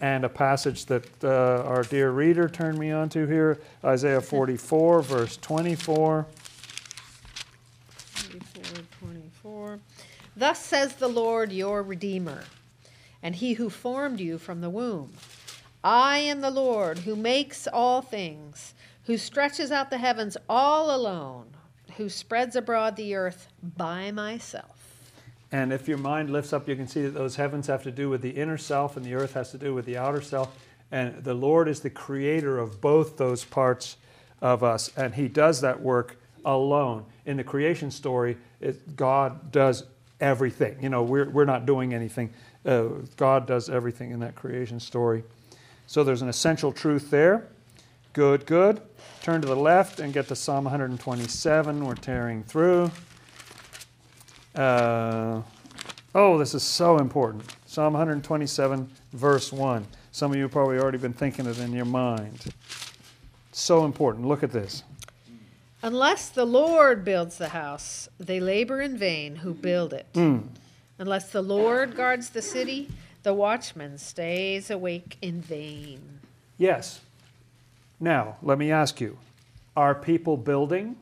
And 0.00 0.24
a 0.24 0.28
passage 0.28 0.86
that 0.86 1.06
uh, 1.22 1.62
our 1.64 1.84
dear 1.84 2.10
reader 2.10 2.48
turned 2.48 2.78
me 2.78 2.90
on 2.90 3.08
to 3.10 3.26
here 3.26 3.60
Isaiah 3.84 4.20
44, 4.20 5.02
verse 5.02 5.36
24. 5.36 6.26
24, 8.16 8.64
24. 9.00 9.78
Thus 10.36 10.58
says 10.58 10.94
the 10.94 11.08
Lord 11.08 11.52
your 11.52 11.82
Redeemer, 11.84 12.42
and 13.24 13.34
he 13.34 13.54
who 13.54 13.70
formed 13.70 14.20
you 14.20 14.36
from 14.36 14.60
the 14.60 14.70
womb. 14.70 15.10
I 15.82 16.18
am 16.18 16.42
the 16.42 16.50
Lord 16.50 16.98
who 16.98 17.16
makes 17.16 17.66
all 17.66 18.02
things, 18.02 18.74
who 19.04 19.16
stretches 19.16 19.72
out 19.72 19.88
the 19.88 19.98
heavens 19.98 20.36
all 20.48 20.94
alone, 20.94 21.46
who 21.96 22.10
spreads 22.10 22.54
abroad 22.54 22.96
the 22.96 23.14
earth 23.14 23.48
by 23.62 24.10
myself. 24.10 24.74
And 25.50 25.72
if 25.72 25.88
your 25.88 25.98
mind 25.98 26.30
lifts 26.30 26.52
up, 26.52 26.68
you 26.68 26.76
can 26.76 26.86
see 26.86 27.02
that 27.02 27.14
those 27.14 27.36
heavens 27.36 27.66
have 27.66 27.82
to 27.84 27.90
do 27.90 28.10
with 28.10 28.20
the 28.20 28.30
inner 28.30 28.58
self 28.58 28.96
and 28.96 29.06
the 29.06 29.14
earth 29.14 29.32
has 29.34 29.50
to 29.52 29.58
do 29.58 29.72
with 29.72 29.86
the 29.86 29.96
outer 29.96 30.20
self. 30.20 30.54
And 30.92 31.24
the 31.24 31.34
Lord 31.34 31.66
is 31.66 31.80
the 31.80 31.90
creator 31.90 32.58
of 32.58 32.80
both 32.80 33.16
those 33.16 33.44
parts 33.44 33.96
of 34.42 34.62
us. 34.62 34.90
And 34.96 35.14
He 35.14 35.28
does 35.28 35.62
that 35.62 35.80
work 35.80 36.18
alone. 36.44 37.06
In 37.24 37.38
the 37.38 37.44
creation 37.44 37.90
story, 37.90 38.36
it, 38.60 38.96
God 38.96 39.50
does 39.50 39.84
everything. 40.20 40.76
You 40.82 40.88
know, 40.88 41.02
we're, 41.02 41.28
we're 41.30 41.44
not 41.44 41.66
doing 41.66 41.94
anything. 41.94 42.32
Uh, 42.64 42.88
God 43.16 43.46
does 43.46 43.68
everything 43.68 44.10
in 44.10 44.20
that 44.20 44.34
creation 44.34 44.80
story. 44.80 45.22
So 45.86 46.02
there's 46.02 46.22
an 46.22 46.28
essential 46.28 46.72
truth 46.72 47.10
there. 47.10 47.48
Good, 48.12 48.46
good. 48.46 48.80
Turn 49.22 49.40
to 49.40 49.48
the 49.48 49.56
left 49.56 50.00
and 50.00 50.12
get 50.12 50.28
to 50.28 50.36
Psalm 50.36 50.64
127. 50.64 51.84
We're 51.84 51.94
tearing 51.94 52.42
through. 52.44 52.90
Uh, 54.54 55.42
oh, 56.14 56.38
this 56.38 56.54
is 56.54 56.62
so 56.62 56.98
important. 56.98 57.44
Psalm 57.66 57.94
127, 57.94 58.88
verse 59.12 59.52
1. 59.52 59.86
Some 60.12 60.30
of 60.30 60.36
you 60.36 60.44
have 60.44 60.52
probably 60.52 60.78
already 60.78 60.98
been 60.98 61.12
thinking 61.12 61.46
it 61.46 61.58
in 61.58 61.72
your 61.72 61.84
mind. 61.84 62.44
So 63.50 63.84
important. 63.84 64.26
Look 64.26 64.42
at 64.42 64.52
this. 64.52 64.84
Unless 65.82 66.30
the 66.30 66.44
Lord 66.44 67.04
builds 67.04 67.36
the 67.36 67.48
house, 67.48 68.08
they 68.18 68.40
labor 68.40 68.80
in 68.80 68.96
vain 68.96 69.36
who 69.36 69.52
build 69.52 69.92
it. 69.92 70.06
Mm. 70.14 70.48
Unless 70.98 71.32
the 71.32 71.42
Lord 71.42 71.96
guards 71.96 72.30
the 72.30 72.42
city, 72.42 72.88
the 73.22 73.34
watchman 73.34 73.98
stays 73.98 74.70
awake 74.70 75.16
in 75.20 75.40
vain. 75.40 76.20
Yes. 76.56 77.00
Now, 77.98 78.36
let 78.42 78.58
me 78.58 78.70
ask 78.70 79.00
you 79.00 79.18
are 79.76 79.94
people 79.94 80.36
building? 80.36 80.96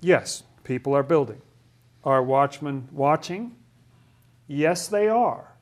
Yes, 0.00 0.42
people 0.62 0.94
are 0.94 1.02
building. 1.02 1.42
Are 2.04 2.22
watchmen 2.22 2.88
watching? 2.92 3.56
Yes, 4.46 4.88
they 4.88 5.08
are. 5.08 5.52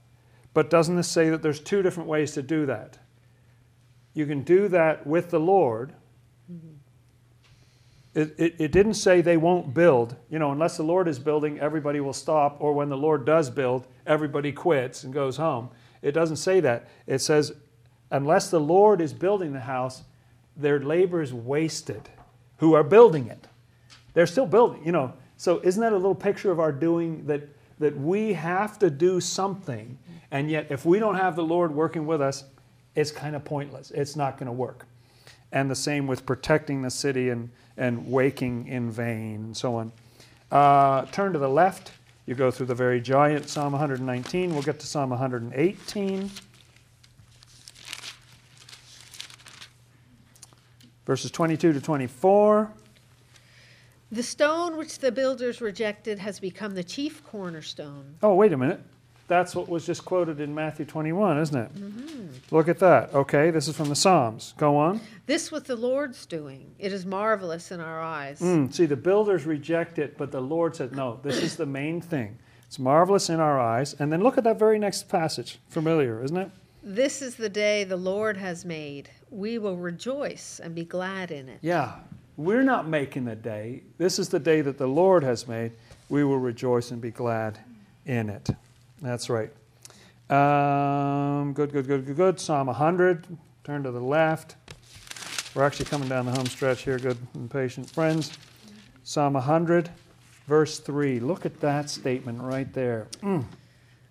But 0.55 0.71
doesn't 0.71 0.97
this 0.97 1.09
say 1.09 1.31
that 1.31 1.43
there's 1.43 1.61
two 1.61 1.83
different 1.83 2.09
ways 2.09 2.33
to 2.33 2.43
do 2.43 2.67
that? 2.67 2.99
You 4.15 4.27
can 4.27 4.43
do 4.43 4.69
that 4.69 5.07
with 5.07 5.31
the 5.31 5.41
Lord. 5.41 5.95
Mm-hmm. 6.53 6.75
It, 8.15 8.35
it, 8.39 8.55
it, 8.59 8.73
didn't 8.73 8.95
say 8.95 9.23
they 9.23 9.39
won't 9.39 9.73
build. 9.73 10.17
You 10.29 10.39
know, 10.39 10.53
unless 10.53 10.77
the 10.77 10.83
Lord 10.83 11.09
is 11.09 11.19
building, 11.19 11.59
everybody 11.61 12.01
will 12.01 12.13
stop, 12.13 12.59
or 12.61 12.75
when 12.75 12.91
the 12.91 12.97
Lord 12.97 13.25
does 13.25 13.49
build, 13.49 13.87
everybody 14.07 14.53
quits 14.53 15.05
and 15.05 15.15
goes 15.15 15.39
home. 15.39 15.71
It 16.03 16.13
doesn't 16.13 16.37
say 16.37 16.61
that. 16.61 16.89
It 17.07 17.21
says, 17.21 17.53
unless 18.11 18.51
the 18.51 18.61
Lord 18.61 19.01
is 19.01 19.15
building 19.15 19.55
the 19.55 19.61
house, 19.61 20.03
their 20.57 20.79
labor 20.79 21.23
is 21.23 21.33
wasted. 21.33 22.11
Who 22.59 22.75
are 22.75 22.85
building 22.85 23.29
it? 23.29 23.47
They're 24.13 24.27
still 24.27 24.47
building, 24.47 24.85
you 24.85 24.93
know. 24.93 25.15
So 25.39 25.61
isn't 25.65 25.81
that 25.81 25.93
a 25.93 25.97
little 25.97 26.15
picture 26.15 26.51
of 26.51 26.61
our 26.61 26.71
doing 26.71 27.27
that 27.27 27.49
that 27.79 27.99
we 27.99 28.33
have 28.33 28.79
to 28.79 28.89
do 28.91 29.21
something, 29.21 29.99
and 30.31 30.49
yet 30.51 30.69
if 30.71 30.85
we 30.85 31.01
don't 31.01 31.17
have 31.17 31.35
the 31.35 31.43
Lord 31.43 31.75
working 31.75 32.07
with 32.07 32.21
us, 32.21 32.45
it's 32.95 33.11
kind 33.11 33.35
of 33.35 33.45
pointless. 33.45 33.91
It's 33.91 34.15
not 34.15 34.39
going 34.39 34.47
to 34.47 34.53
work. 34.53 34.87
And 35.53 35.71
the 35.71 35.77
same 35.77 36.07
with 36.07 36.25
protecting 36.25 36.83
the 36.83 36.91
city 36.91 37.29
and, 37.29 37.51
and 37.77 38.11
waking 38.11 38.69
in 38.69 38.91
vain 38.91 39.37
and 39.45 39.57
so 39.57 39.77
on. 39.77 39.93
Uh, 40.51 41.07
turn 41.07 41.33
to 41.33 41.39
the 41.39 41.49
left. 41.49 41.93
You 42.27 42.35
go 42.35 42.51
through 42.51 42.67
the 42.67 42.75
very 42.75 43.01
giant 43.01 43.49
Psalm 43.49 43.73
119. 43.73 44.53
We'll 44.53 44.63
get 44.63 44.79
to 44.81 44.87
Psalm 44.87 45.11
118. 45.11 46.31
Verses 51.05 51.31
22 51.31 51.73
to 51.73 51.81
24. 51.81 52.71
The 54.13 54.23
stone 54.23 54.77
which 54.77 54.99
the 54.99 55.11
builders 55.11 55.61
rejected 55.61 56.19
has 56.19 56.39
become 56.39 56.75
the 56.75 56.85
chief 56.85 57.25
cornerstone. 57.25 58.17
Oh, 58.23 58.35
wait 58.35 58.53
a 58.53 58.57
minute. 58.57 58.81
That's 59.33 59.57
what 59.57 59.67
was 59.67 59.87
just 59.87 60.05
quoted 60.05 60.41
in 60.41 60.55
Matthew 60.55 60.85
21, 60.85 61.39
isn't 61.39 61.57
it? 61.57 61.75
Mm-hmm. 61.75 62.55
Look 62.55 62.69
at 62.69 62.79
that. 62.81 63.15
Okay, 63.15 63.51
this 63.51 63.67
is 63.67 63.75
from 63.75 63.89
the 63.89 63.97
Psalms. 63.97 64.53
Go 64.59 64.77
on. 64.77 65.01
This 65.25 65.51
was 65.51 65.63
the 65.63 65.75
Lord's 65.75 66.27
doing. 66.27 66.75
It 66.79 66.93
is 66.93 67.07
marvelous 67.07 67.73
in 67.73 67.81
our 67.81 67.99
eyes. 67.99 68.41
Mm, 68.41 68.75
see, 68.75 68.85
the 68.85 68.95
builders 68.95 69.47
reject 69.47 69.99
it, 69.99 70.19
but 70.19 70.33
the 70.33 70.43
Lord 70.43 70.77
said, 70.77 70.95
no, 70.95 71.19
this 71.23 71.43
is 71.43 71.57
the 71.57 71.65
main 71.65 72.03
thing. 72.03 72.37
It's 72.67 72.79
marvelous 72.79 73.31
in 73.31 73.41
our 73.41 73.59
eyes. 73.59 73.95
And 73.99 74.13
then 74.13 74.23
look 74.23 74.37
at 74.37 74.45
that 74.45 74.59
very 74.59 74.79
next 74.79 75.09
passage. 75.09 75.59
Familiar, 75.71 76.23
isn't 76.23 76.37
it? 76.37 76.51
This 76.83 77.23
is 77.23 77.37
the 77.37 77.49
day 77.49 77.85
the 77.85 77.97
Lord 77.97 78.37
has 78.37 78.67
made. 78.67 79.09
We 79.31 79.57
will 79.57 79.79
rejoice 79.79 80.61
and 80.63 80.75
be 80.75 80.85
glad 80.85 81.31
in 81.31 81.49
it. 81.49 81.61
Yeah. 81.63 81.95
We're 82.37 82.65
not 82.65 82.87
making 82.87 83.25
the 83.25 83.37
day. 83.37 83.85
This 83.97 84.19
is 84.19 84.29
the 84.29 84.41
day 84.41 84.61
that 84.61 84.77
the 84.77 84.87
Lord 84.87 85.25
has 85.25 85.49
made. 85.49 85.73
We 86.11 86.23
will 86.23 86.39
rejoice 86.39 86.91
and 86.91 87.01
be 87.01 87.11
glad 87.11 87.61
in 88.05 88.29
it. 88.29 88.51
That's 89.03 89.29
right. 89.29 89.51
Um, 90.31 91.53
good, 91.53 91.73
good, 91.73 91.87
good, 91.87 92.07
good, 92.07 92.17
good. 92.17 92.41
Psalm 92.41 92.69
100. 92.69 93.27
Turn 93.65 93.83
to 93.83 93.91
the 93.91 94.01
left. 94.01 94.57
We're 95.55 95.65
actually 95.65 95.87
coming 95.87 96.09
down 96.09 96.25
the 96.25 96.33
home 96.33 96.47
stretch 96.47 96.83
here, 96.83 96.99
good 96.99 97.19
and 97.35 97.51
patient 97.51 97.91
friends. 97.91 98.39
Psalm 99.03 99.35
100, 99.35 99.91
verse 100.47 100.79
3. 100.79 101.21
Look 101.21 101.45
at 101.45 101.61
that 101.61 101.91
statement 101.91 102.41
right 102.41 102.73
there. 102.73 103.09
Mm. 103.23 103.45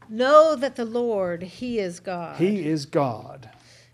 Know 0.09 0.55
that 0.55 0.75
the 0.75 0.85
Lord, 0.85 1.41
He 1.41 1.79
is 1.79 1.99
God. 1.99 2.37
He 2.37 2.67
is 2.67 2.85
God. 2.85 3.49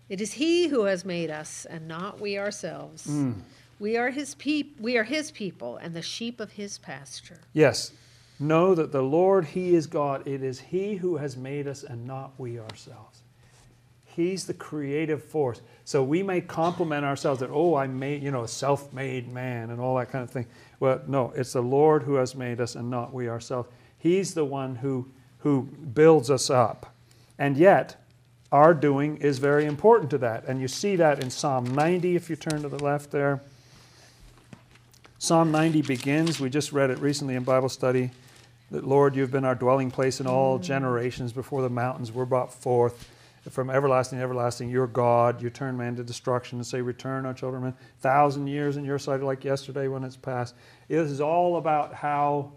It 0.08 0.20
is 0.20 0.34
He 0.34 0.68
who 0.68 0.84
has 0.84 1.04
made 1.04 1.30
us, 1.30 1.64
and 1.64 1.88
not 1.88 2.20
we 2.20 2.36
ourselves. 2.36 3.06
Mm. 3.06 3.36
We 3.78 3.96
are 3.96 4.10
his 4.10 4.34
peop- 4.34 4.80
we 4.80 4.96
are 4.96 5.04
his 5.04 5.30
people 5.30 5.76
and 5.76 5.94
the 5.94 6.02
sheep 6.02 6.40
of 6.40 6.52
his 6.52 6.78
pasture. 6.78 7.40
Yes. 7.52 7.92
Know 8.40 8.74
that 8.74 8.92
the 8.92 9.02
Lord 9.02 9.46
he 9.46 9.74
is 9.74 9.86
God. 9.86 10.26
It 10.26 10.42
is 10.42 10.60
he 10.60 10.96
who 10.96 11.16
has 11.16 11.36
made 11.36 11.66
us 11.66 11.82
and 11.82 12.06
not 12.06 12.32
we 12.38 12.58
ourselves. 12.58 13.20
He's 14.04 14.46
the 14.46 14.54
creative 14.54 15.22
force. 15.22 15.60
So 15.84 16.02
we 16.02 16.22
may 16.22 16.40
compliment 16.40 17.04
ourselves 17.04 17.40
that 17.40 17.50
oh 17.50 17.74
I 17.74 17.86
made, 17.86 18.22
you 18.22 18.30
know, 18.30 18.44
a 18.44 18.48
self-made 18.48 19.32
man 19.32 19.70
and 19.70 19.80
all 19.80 19.96
that 19.96 20.10
kind 20.10 20.24
of 20.24 20.30
thing. 20.30 20.46
Well, 20.80 21.00
no, 21.06 21.32
it's 21.34 21.52
the 21.52 21.62
Lord 21.62 22.02
who 22.02 22.14
has 22.14 22.34
made 22.34 22.60
us 22.60 22.74
and 22.74 22.90
not 22.90 23.12
we 23.12 23.28
ourselves. 23.28 23.68
He's 23.98 24.34
the 24.34 24.44
one 24.44 24.76
who 24.76 25.08
who 25.38 25.62
builds 25.62 26.30
us 26.30 26.50
up. 26.50 26.94
And 27.38 27.56
yet 27.56 27.96
our 28.50 28.74
doing 28.74 29.18
is 29.18 29.38
very 29.38 29.66
important 29.66 30.10
to 30.10 30.18
that. 30.18 30.44
And 30.46 30.60
you 30.60 30.68
see 30.68 30.96
that 30.96 31.22
in 31.22 31.30
Psalm 31.30 31.64
90 31.74 32.16
if 32.16 32.30
you 32.30 32.36
turn 32.36 32.62
to 32.62 32.68
the 32.68 32.82
left 32.82 33.10
there. 33.10 33.40
Psalm 35.18 35.50
90 35.50 35.82
begins, 35.82 36.38
we 36.38 36.48
just 36.48 36.72
read 36.72 36.90
it 36.90 36.98
recently 36.98 37.34
in 37.34 37.42
Bible 37.42 37.68
study, 37.68 38.10
that 38.70 38.86
Lord, 38.86 39.16
you've 39.16 39.30
been 39.30 39.44
our 39.44 39.54
dwelling 39.54 39.90
place 39.90 40.20
in 40.20 40.26
all 40.26 40.58
generations 40.58 41.32
before 41.32 41.62
the 41.62 41.70
mountains 41.70 42.12
were 42.12 42.26
brought 42.26 42.52
forth. 42.52 43.08
From 43.48 43.70
everlasting 43.70 44.18
to 44.18 44.22
everlasting, 44.22 44.68
you're 44.68 44.86
God. 44.86 45.40
You 45.40 45.48
turn 45.48 45.76
man 45.76 45.96
to 45.96 46.04
destruction 46.04 46.58
and 46.58 46.66
say, 46.66 46.82
Return, 46.82 47.24
O 47.24 47.32
children, 47.32 47.62
man. 47.62 47.74
Thousand 48.00 48.46
years 48.46 48.76
in 48.76 48.84
your 48.84 48.98
sight, 48.98 49.22
like 49.22 49.42
yesterday 49.42 49.88
when 49.88 50.04
it's 50.04 50.16
past. 50.16 50.54
This 50.88 51.10
is 51.10 51.20
all 51.20 51.56
about 51.56 51.94
how 51.94 52.52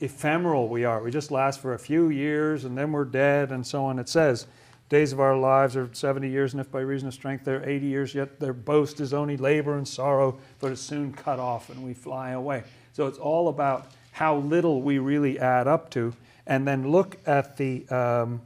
ephemeral 0.00 0.68
we 0.68 0.84
are. 0.84 1.02
We 1.02 1.10
just 1.10 1.30
last 1.30 1.60
for 1.60 1.74
a 1.74 1.78
few 1.78 2.10
years 2.10 2.64
and 2.64 2.76
then 2.76 2.92
we're 2.92 3.04
dead 3.04 3.50
and 3.50 3.66
so 3.66 3.84
on. 3.86 3.98
It 3.98 4.08
says, 4.08 4.46
days 4.88 5.12
of 5.12 5.20
our 5.20 5.36
lives 5.36 5.76
are 5.76 5.88
70 5.92 6.28
years, 6.28 6.52
and 6.52 6.60
if 6.60 6.70
by 6.70 6.80
reason 6.80 7.08
of 7.08 7.14
strength 7.14 7.44
they're 7.44 7.68
80 7.68 7.86
years, 7.86 8.14
yet 8.14 8.38
their 8.38 8.52
boast 8.52 9.00
is 9.00 9.14
only 9.14 9.36
labor 9.36 9.76
and 9.76 9.88
sorrow, 9.88 10.38
but 10.60 10.70
it's 10.70 10.80
soon 10.80 11.12
cut 11.12 11.40
off 11.40 11.70
and 11.70 11.82
we 11.82 11.94
fly 11.94 12.30
away. 12.30 12.64
So 12.92 13.06
it's 13.06 13.18
all 13.18 13.48
about 13.48 13.90
how 14.14 14.36
little 14.36 14.80
we 14.80 14.96
really 14.98 15.40
add 15.40 15.66
up 15.66 15.90
to. 15.90 16.14
And 16.46 16.68
then 16.68 16.92
look 16.92 17.18
at 17.26 17.56
the 17.56 17.86
um, 17.88 18.42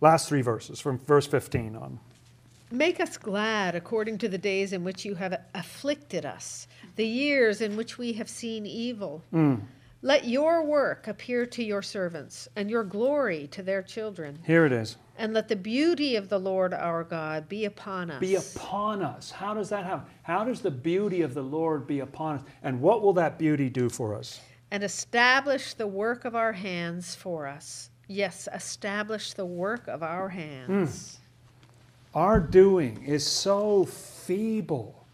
last 0.00 0.28
three 0.28 0.42
verses 0.42 0.80
from 0.80 0.98
verse 0.98 1.28
15 1.28 1.76
on. 1.76 2.00
Make 2.72 2.98
us 2.98 3.16
glad 3.16 3.76
according 3.76 4.18
to 4.18 4.28
the 4.28 4.38
days 4.38 4.72
in 4.72 4.82
which 4.82 5.04
you 5.04 5.14
have 5.14 5.40
afflicted 5.54 6.26
us, 6.26 6.66
the 6.96 7.06
years 7.06 7.60
in 7.60 7.76
which 7.76 7.98
we 7.98 8.14
have 8.14 8.28
seen 8.28 8.66
evil. 8.66 9.22
Mm. 9.32 9.60
Let 10.02 10.26
your 10.26 10.64
work 10.64 11.06
appear 11.06 11.46
to 11.46 11.62
your 11.62 11.82
servants, 11.82 12.48
and 12.56 12.68
your 12.68 12.82
glory 12.82 13.46
to 13.52 13.62
their 13.62 13.82
children. 13.82 14.40
Here 14.44 14.66
it 14.66 14.72
is. 14.72 14.96
And 15.18 15.32
let 15.32 15.46
the 15.46 15.56
beauty 15.56 16.16
of 16.16 16.28
the 16.28 16.38
Lord 16.38 16.74
our 16.74 17.04
God 17.04 17.48
be 17.48 17.64
upon 17.64 18.10
us. 18.10 18.20
Be 18.20 18.34
upon 18.34 19.02
us. 19.02 19.30
How 19.30 19.54
does 19.54 19.68
that 19.68 19.84
happen? 19.84 20.06
How 20.22 20.44
does 20.44 20.60
the 20.60 20.70
beauty 20.70 21.22
of 21.22 21.32
the 21.32 21.42
Lord 21.42 21.86
be 21.86 22.00
upon 22.00 22.38
us? 22.38 22.44
And 22.64 22.80
what 22.80 23.02
will 23.02 23.12
that 23.14 23.38
beauty 23.38 23.70
do 23.70 23.88
for 23.88 24.14
us? 24.14 24.40
And 24.70 24.82
establish 24.82 25.74
the 25.74 25.86
work 25.86 26.24
of 26.24 26.34
our 26.34 26.52
hands 26.52 27.14
for 27.14 27.46
us. 27.46 27.90
Yes, 28.08 28.48
establish 28.52 29.32
the 29.32 29.46
work 29.46 29.88
of 29.88 30.02
our 30.02 30.28
hands. 30.28 31.18
Hmm. 31.18 32.18
Our 32.18 32.40
doing 32.40 33.04
is 33.04 33.26
so 33.26 33.84
feeble. 33.84 35.06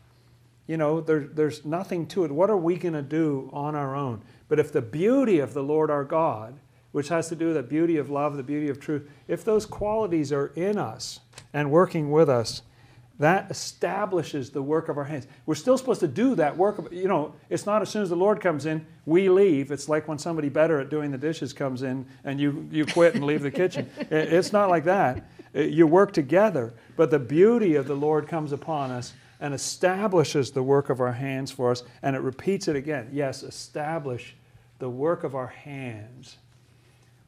You 0.66 0.76
know, 0.76 1.00
there, 1.00 1.20
there's 1.20 1.64
nothing 1.64 2.06
to 2.08 2.24
it. 2.24 2.30
What 2.30 2.50
are 2.50 2.56
we 2.56 2.76
going 2.76 2.94
to 2.94 3.02
do 3.02 3.50
on 3.52 3.74
our 3.74 3.96
own? 3.96 4.22
But 4.48 4.58
if 4.58 4.72
the 4.72 4.82
beauty 4.82 5.38
of 5.40 5.54
the 5.54 5.62
Lord 5.62 5.90
our 5.90 6.04
God, 6.04 6.58
which 6.92 7.08
has 7.08 7.28
to 7.30 7.36
do 7.36 7.46
with 7.46 7.56
the 7.56 7.62
beauty 7.62 7.96
of 7.96 8.10
love, 8.10 8.36
the 8.36 8.42
beauty 8.42 8.68
of 8.68 8.78
truth, 8.78 9.08
if 9.26 9.44
those 9.44 9.66
qualities 9.66 10.32
are 10.32 10.48
in 10.48 10.78
us 10.78 11.20
and 11.52 11.70
working 11.70 12.10
with 12.10 12.28
us, 12.28 12.62
that 13.22 13.48
establishes 13.52 14.50
the 14.50 14.60
work 14.60 14.88
of 14.88 14.98
our 14.98 15.04
hands. 15.04 15.28
We're 15.46 15.54
still 15.54 15.78
supposed 15.78 16.00
to 16.00 16.08
do 16.08 16.34
that 16.34 16.56
work. 16.56 16.78
Of, 16.78 16.92
You 16.92 17.06
know, 17.06 17.36
it's 17.48 17.66
not 17.66 17.80
as 17.80 17.88
soon 17.88 18.02
as 18.02 18.08
the 18.08 18.16
Lord 18.16 18.40
comes 18.40 18.66
in, 18.66 18.84
we 19.06 19.28
leave. 19.28 19.70
It's 19.70 19.88
like 19.88 20.08
when 20.08 20.18
somebody 20.18 20.48
better 20.48 20.80
at 20.80 20.90
doing 20.90 21.12
the 21.12 21.18
dishes 21.18 21.52
comes 21.52 21.84
in 21.84 22.04
and 22.24 22.40
you, 22.40 22.68
you 22.72 22.84
quit 22.84 23.14
and 23.14 23.22
leave 23.24 23.42
the 23.42 23.50
kitchen. 23.52 23.88
It's 24.10 24.52
not 24.52 24.70
like 24.70 24.82
that. 24.84 25.24
You 25.54 25.86
work 25.86 26.12
together, 26.12 26.74
but 26.96 27.12
the 27.12 27.20
beauty 27.20 27.76
of 27.76 27.86
the 27.86 27.94
Lord 27.94 28.26
comes 28.26 28.50
upon 28.50 28.90
us 28.90 29.12
and 29.38 29.54
establishes 29.54 30.50
the 30.50 30.64
work 30.64 30.90
of 30.90 31.00
our 31.00 31.12
hands 31.12 31.52
for 31.52 31.70
us. 31.70 31.84
And 32.02 32.16
it 32.16 32.22
repeats 32.22 32.66
it 32.66 32.74
again. 32.74 33.10
Yes, 33.12 33.44
establish 33.44 34.34
the 34.80 34.90
work 34.90 35.22
of 35.22 35.36
our 35.36 35.46
hands. 35.46 36.38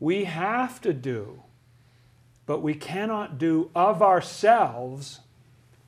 We 0.01 0.25
have 0.25 0.81
to 0.81 0.93
do, 0.93 1.45
but 2.47 2.63
we 2.63 2.75
cannot 2.75 3.39
do 3.39 3.71
of 3.77 4.03
ourselves 4.03 5.21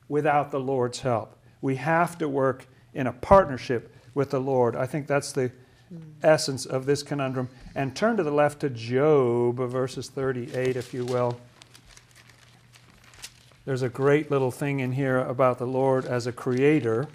without 0.08 0.50
the 0.50 0.60
Lord's 0.60 1.00
help. 1.00 1.36
We 1.60 1.76
have 1.76 2.18
to 2.18 2.28
work 2.28 2.66
in 2.94 3.06
a 3.06 3.12
partnership 3.12 3.94
with 4.14 4.30
the 4.30 4.40
Lord. 4.40 4.76
I 4.76 4.86
think 4.86 5.06
that's 5.06 5.32
the 5.32 5.52
hmm. 5.88 5.98
essence 6.22 6.64
of 6.64 6.86
this 6.86 7.02
conundrum. 7.02 7.48
And 7.74 7.94
turn 7.94 8.16
to 8.16 8.22
the 8.22 8.30
left 8.30 8.60
to 8.60 8.70
Job, 8.70 9.56
verses 9.56 10.08
38, 10.08 10.76
if 10.76 10.94
you 10.94 11.04
will. 11.04 11.38
There's 13.66 13.82
a 13.82 13.88
great 13.88 14.30
little 14.30 14.52
thing 14.52 14.80
in 14.80 14.92
here 14.92 15.18
about 15.18 15.58
the 15.58 15.66
Lord 15.66 16.04
as 16.04 16.26
a 16.26 16.32
creator. 16.32 17.08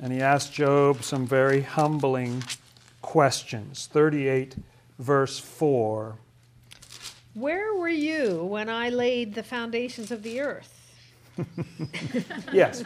And 0.00 0.12
he 0.12 0.20
asked 0.20 0.52
Job 0.52 1.02
some 1.02 1.26
very 1.26 1.62
humbling 1.62 2.42
questions. 3.02 3.88
38, 3.92 4.56
verse 4.98 5.38
4. 5.38 6.16
Where 7.34 7.74
were 7.74 7.88
you 7.88 8.44
when 8.44 8.68
I 8.68 8.88
laid 8.88 9.34
the 9.34 9.42
foundations 9.42 10.10
of 10.10 10.22
the 10.22 10.40
earth? 10.40 10.75
yes. 12.52 12.84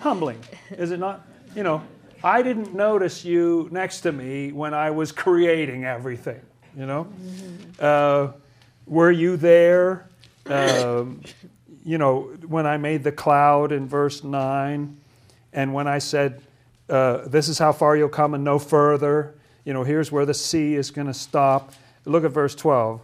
Humbling, 0.00 0.38
is 0.70 0.90
it 0.90 0.98
not? 0.98 1.26
You 1.54 1.62
know, 1.62 1.82
I 2.24 2.42
didn't 2.42 2.74
notice 2.74 3.24
you 3.24 3.68
next 3.72 4.02
to 4.02 4.12
me 4.12 4.52
when 4.52 4.74
I 4.74 4.90
was 4.90 5.12
creating 5.12 5.84
everything, 5.84 6.40
you 6.76 6.86
know? 6.86 7.08
Uh, 7.80 8.32
were 8.86 9.10
you 9.10 9.36
there, 9.36 10.06
um, 10.46 11.20
you 11.84 11.98
know, 11.98 12.22
when 12.46 12.66
I 12.66 12.76
made 12.76 13.02
the 13.02 13.12
cloud 13.12 13.72
in 13.72 13.88
verse 13.88 14.22
9, 14.22 14.96
and 15.52 15.74
when 15.74 15.88
I 15.88 15.98
said, 15.98 16.40
uh, 16.88 17.28
This 17.28 17.48
is 17.48 17.58
how 17.58 17.72
far 17.72 17.96
you'll 17.96 18.08
come 18.08 18.34
and 18.34 18.44
no 18.44 18.58
further, 18.58 19.34
you 19.64 19.72
know, 19.72 19.84
here's 19.84 20.10
where 20.12 20.26
the 20.26 20.34
sea 20.34 20.74
is 20.74 20.90
going 20.90 21.06
to 21.06 21.14
stop. 21.14 21.72
Look 22.04 22.24
at 22.24 22.32
verse 22.32 22.54
12. 22.54 23.00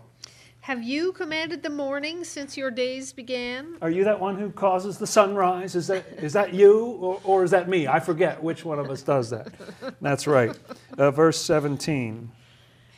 Have 0.68 0.82
you 0.82 1.12
commanded 1.12 1.62
the 1.62 1.70
morning 1.70 2.24
since 2.24 2.54
your 2.54 2.70
days 2.70 3.14
began? 3.14 3.78
Are 3.80 3.88
you 3.88 4.04
that 4.04 4.20
one 4.20 4.36
who 4.36 4.50
causes 4.50 4.98
the 4.98 5.06
sunrise? 5.06 5.74
Is 5.74 5.86
that, 5.86 6.04
is 6.18 6.34
that 6.34 6.52
you 6.52 6.88
or, 7.00 7.20
or 7.24 7.42
is 7.42 7.52
that 7.52 7.70
me? 7.70 7.88
I 7.88 8.00
forget 8.00 8.42
which 8.42 8.66
one 8.66 8.78
of 8.78 8.90
us 8.90 9.00
does 9.00 9.30
that. 9.30 9.48
That's 10.02 10.26
right. 10.26 10.54
Uh, 10.98 11.10
verse 11.10 11.40
17. 11.40 12.30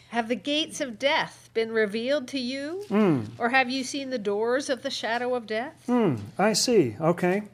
Have 0.09 0.27
the 0.27 0.35
gates 0.35 0.81
of 0.81 0.99
death 0.99 1.49
been 1.55 1.71
revealed 1.71 2.27
to 2.27 2.41
you? 2.41 2.83
Mm. 2.89 3.27
Or 3.39 3.51
have 3.51 3.71
you 3.71 3.85
seen 3.85 4.11
the 4.11 4.19
doors 4.19 4.69
of 4.69 4.83
the 4.83 4.91
shadow 4.91 5.37
of 5.37 5.47
death? 5.47 5.81
Hmm, 5.87 6.17
I 6.39 6.55
see. 6.55 6.97
Okay. 7.01 7.45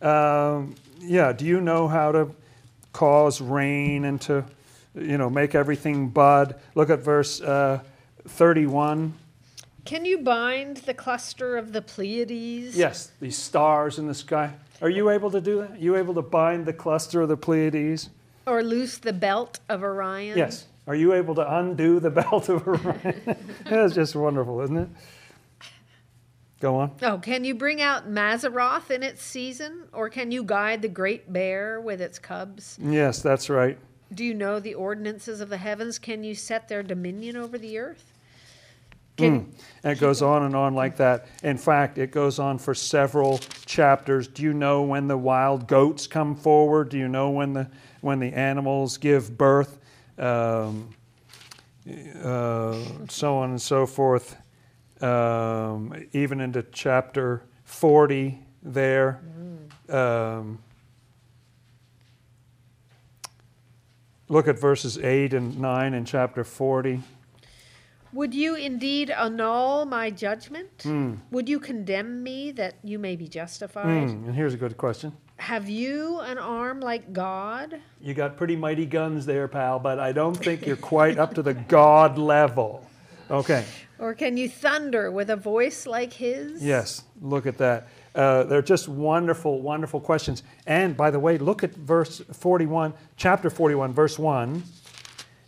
Um, 0.00 0.74
yeah, 1.00 1.34
do 1.34 1.44
you 1.44 1.60
know 1.60 1.86
how 1.86 2.12
to 2.12 2.30
cause 2.94 3.42
rain 3.42 4.06
and 4.06 4.18
to, 4.22 4.42
you 4.94 5.18
know, 5.18 5.28
make 5.28 5.54
everything 5.54 6.08
bud? 6.08 6.58
Look 6.74 6.88
at 6.88 7.00
verse 7.00 7.42
uh, 7.42 7.80
31. 8.26 9.12
Can 9.86 10.04
you 10.04 10.18
bind 10.18 10.78
the 10.78 10.94
cluster 10.94 11.56
of 11.56 11.72
the 11.72 11.80
Pleiades? 11.80 12.76
Yes, 12.76 13.12
these 13.20 13.38
stars 13.38 14.00
in 14.00 14.08
the 14.08 14.14
sky. 14.14 14.52
Are 14.82 14.90
you 14.90 15.10
able 15.10 15.30
to 15.30 15.40
do 15.40 15.60
that? 15.60 15.70
Are 15.70 15.76
you 15.76 15.94
able 15.94 16.12
to 16.14 16.22
bind 16.22 16.66
the 16.66 16.72
cluster 16.72 17.22
of 17.22 17.28
the 17.28 17.36
Pleiades? 17.36 18.10
Or 18.46 18.64
loose 18.64 18.98
the 18.98 19.12
belt 19.12 19.60
of 19.68 19.84
Orion? 19.84 20.36
Yes. 20.36 20.66
Are 20.88 20.96
you 20.96 21.14
able 21.14 21.36
to 21.36 21.56
undo 21.58 22.00
the 22.00 22.10
belt 22.22 22.48
of 22.48 22.66
Orion? 22.66 23.36
That's 23.64 23.94
just 23.94 24.16
wonderful, 24.16 24.60
isn't 24.62 24.76
it? 24.76 24.88
Go 26.58 26.74
on. 26.76 26.90
Oh, 27.02 27.18
can 27.18 27.44
you 27.44 27.54
bring 27.54 27.80
out 27.80 28.10
Mazzaroth 28.10 28.90
in 28.90 29.04
its 29.04 29.22
season? 29.22 29.84
Or 29.92 30.10
can 30.10 30.32
you 30.32 30.42
guide 30.42 30.82
the 30.82 30.88
great 30.88 31.32
bear 31.32 31.80
with 31.80 32.00
its 32.00 32.18
cubs? 32.18 32.76
Yes, 32.82 33.22
that's 33.22 33.48
right. 33.50 33.78
Do 34.12 34.24
you 34.24 34.34
know 34.34 34.58
the 34.58 34.74
ordinances 34.74 35.40
of 35.40 35.48
the 35.48 35.58
heavens? 35.58 35.98
Can 35.98 36.24
you 36.24 36.34
set 36.34 36.68
their 36.68 36.82
dominion 36.82 37.36
over 37.36 37.58
the 37.58 37.78
earth? 37.78 38.15
Mm. 39.16 39.46
And 39.82 39.92
it 39.92 40.00
goes 40.00 40.20
on 40.20 40.42
and 40.42 40.54
on 40.54 40.74
like 40.74 40.96
that. 40.96 41.26
In 41.42 41.56
fact, 41.56 41.98
it 41.98 42.10
goes 42.10 42.38
on 42.38 42.58
for 42.58 42.74
several 42.74 43.38
chapters. 43.64 44.28
Do 44.28 44.42
you 44.42 44.52
know 44.52 44.82
when 44.82 45.08
the 45.08 45.16
wild 45.16 45.66
goats 45.66 46.06
come 46.06 46.34
forward? 46.34 46.88
Do 46.90 46.98
you 46.98 47.08
know 47.08 47.30
when 47.30 47.52
the 47.52 47.70
when 48.00 48.18
the 48.18 48.32
animals 48.32 48.98
give 48.98 49.36
birth? 49.36 49.78
Um, 50.18 50.90
uh, 52.22 52.78
so 53.08 53.38
on 53.38 53.50
and 53.50 53.62
so 53.62 53.86
forth. 53.86 54.36
Um, 55.00 55.94
even 56.12 56.40
into 56.40 56.62
chapter 56.62 57.42
40 57.64 58.38
there. 58.62 59.20
Um, 59.88 60.58
look 64.28 64.48
at 64.48 64.58
verses 64.58 64.98
8 64.98 65.34
and 65.34 65.58
9 65.58 65.94
in 65.94 66.04
chapter 66.04 66.44
40. 66.44 67.02
Would 68.16 68.34
you 68.34 68.54
indeed 68.54 69.10
annul 69.10 69.84
my 69.84 70.08
judgment? 70.08 70.78
Mm. 70.78 71.18
Would 71.32 71.50
you 71.50 71.60
condemn 71.60 72.22
me 72.22 72.50
that 72.52 72.76
you 72.82 72.98
may 72.98 73.14
be 73.14 73.28
justified? 73.28 74.08
Mm. 74.08 74.28
And 74.28 74.34
here's 74.34 74.54
a 74.54 74.56
good 74.56 74.78
question. 74.78 75.12
Have 75.36 75.68
you 75.68 76.20
an 76.20 76.38
arm 76.38 76.80
like 76.80 77.12
God? 77.12 77.78
You 78.00 78.14
got 78.14 78.38
pretty 78.38 78.56
mighty 78.56 78.86
guns 78.86 79.26
there, 79.26 79.46
pal, 79.48 79.78
but 79.78 79.98
I 79.98 80.12
don't 80.12 80.34
think 80.34 80.66
you're 80.66 80.76
quite 80.76 81.18
up 81.18 81.34
to 81.34 81.42
the 81.42 81.52
God 81.52 82.16
level. 82.16 82.88
Okay. 83.30 83.66
Or 83.98 84.14
can 84.14 84.38
you 84.38 84.48
thunder 84.48 85.10
with 85.10 85.28
a 85.28 85.36
voice 85.36 85.86
like 85.86 86.14
his? 86.14 86.64
Yes, 86.64 87.04
look 87.20 87.44
at 87.44 87.58
that. 87.58 87.88
Uh, 88.14 88.44
they're 88.44 88.62
just 88.62 88.88
wonderful, 88.88 89.60
wonderful 89.60 90.00
questions. 90.00 90.42
And 90.66 90.96
by 90.96 91.10
the 91.10 91.20
way, 91.20 91.36
look 91.36 91.62
at 91.62 91.74
verse 91.74 92.22
41, 92.32 92.94
chapter 93.18 93.50
41, 93.50 93.92
verse 93.92 94.18
1. 94.18 94.62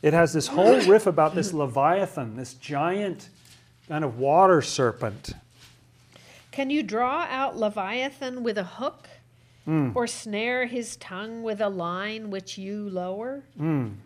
It 0.03 0.13
has 0.13 0.33
this 0.33 0.47
whole 0.47 0.81
riff 0.83 1.07
about 1.07 1.35
this 1.35 1.53
Leviathan, 1.53 2.37
this 2.37 2.55
giant 2.55 3.29
kind 3.89 4.05
of 4.05 4.19
water 4.19 4.63
serpent. 4.63 5.33
Can 6.53 6.71
you 6.71 6.83
draw 6.83 7.27
out 7.29 7.57
Leviathan 7.57 8.43
with 8.43 8.59
a 8.59 8.65
hook? 8.65 9.09
Mm. 9.67 9.95
Or 9.95 10.07
snare 10.07 10.65
his 10.67 10.97
tongue 10.97 11.43
with 11.43 11.61
a 11.61 11.69
line 11.69 12.31
which 12.31 12.57
you 12.57 12.89
lower? 12.89 13.43
Mm. 13.61 13.97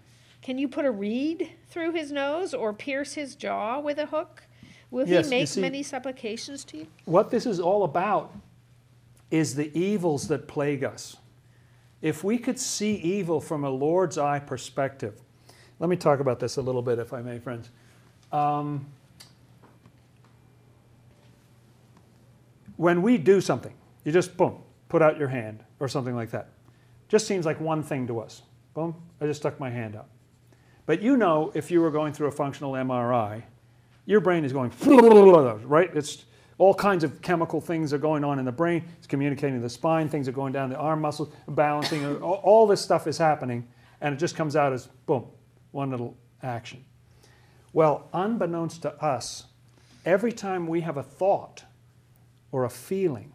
Can 0.43 0.59
you 0.59 0.67
put 0.67 0.85
a 0.85 0.91
reed 0.91 1.51
through 1.71 1.93
his 1.93 2.11
nose 2.11 2.53
or 2.53 2.73
pierce 2.73 3.13
his 3.15 3.37
jaw 3.37 3.79
with 3.79 3.99
a 3.99 4.07
hook? 4.07 4.43
Will 4.91 5.07
Yes, 5.09 5.27
he 5.27 5.31
make 5.31 5.49
see- 5.49 5.61
many 5.61 5.85
supplications 5.85 6.65
to 6.65 6.79
you? 6.79 6.87
What 7.05 7.31
this 7.31 7.47
is 7.47 7.61
all 7.61 7.85
about 7.85 8.35
is 9.31 9.55
the 9.55 9.71
evils 9.79 10.27
that 10.29 10.49
plague 10.49 10.83
us. 10.83 11.17
If 12.03 12.25
we 12.25 12.39
could 12.39 12.59
see 12.59 12.97
evil 12.97 13.41
from 13.41 13.63
a 13.63 13.71
Lord's 13.71 14.19
eye 14.19 14.41
perspective, 14.41 15.21
let 15.83 15.89
me 15.89 15.97
talk 15.97 16.21
about 16.21 16.39
this 16.39 16.59
a 16.59 16.63
little 16.63 16.81
bit, 16.81 17.01
if 17.01 17.13
I 17.13 17.23
may, 17.23 17.41
friends. 17.41 17.69
Um, 18.31 18.87
when 22.77 23.03
we 23.03 23.19
do 23.19 23.41
something, 23.41 23.75
you 24.05 24.13
just 24.13 24.37
boom, 24.37 24.63
put 24.89 25.03
out 25.03 25.19
your 25.19 25.27
hand 25.27 25.65
or 25.81 25.89
something 25.89 26.15
like 26.15 26.31
that. 26.31 26.51
Just 27.09 27.27
seems 27.27 27.45
like 27.45 27.61
one 27.61 27.83
thing 27.83 28.07
to 28.07 28.21
us. 28.21 28.43
Boom, 28.75 28.95
I 29.21 29.27
just 29.27 29.41
stuck 29.41 29.59
my 29.59 29.71
hand 29.71 29.97
out. 29.97 30.07
But 30.87 31.03
you 31.03 31.17
know, 31.17 31.51
if 31.53 31.69
you 31.69 31.81
were 31.81 31.91
going 31.91 32.13
through 32.13 32.29
a 32.29 32.33
functional 32.33 32.75
MRI, 32.75 33.43
your 34.07 34.21
brain 34.21 34.45
is 34.45 34.53
going 34.53 34.71
right. 35.67 35.91
It's 35.97 36.27
all 36.59 36.75
kinds 36.75 37.03
of 37.03 37.21
chemical 37.23 37.61
things 37.61 37.93
are 37.93 37.99
going 37.99 38.23
on 38.23 38.39
in 38.39 38.45
the 38.45 38.53
brain. 38.53 38.85
It's 38.99 39.09
communicating 39.09 39.57
to 39.57 39.63
the 39.63 39.69
spine. 39.69 40.09
Things 40.09 40.29
are 40.29 40.33
going 40.33 40.53
down 40.53 40.71
the 40.71 40.77
arm 40.77 41.01
muscles, 41.01 41.31
balancing. 41.49 42.07
all 42.23 42.69
this 42.69 42.81
stuff 42.81 43.09
is 43.09 43.19
happening, 43.19 43.67
and 44.01 44.15
it 44.15 44.19
just 44.19 44.37
comes 44.37 44.55
out 44.55 44.73
as 44.73 44.87
boom, 45.07 45.27
one 45.73 45.91
little 45.91 46.17
action. 46.43 46.85
Well, 47.73 48.09
unbeknownst 48.13 48.83
to 48.83 48.95
us, 49.03 49.47
every 50.05 50.33
time 50.33 50.67
we 50.67 50.83
have 50.83 50.97
a 50.97 51.03
thought 51.03 51.65
or 52.53 52.65
a 52.65 52.71
feeling, 52.71 53.33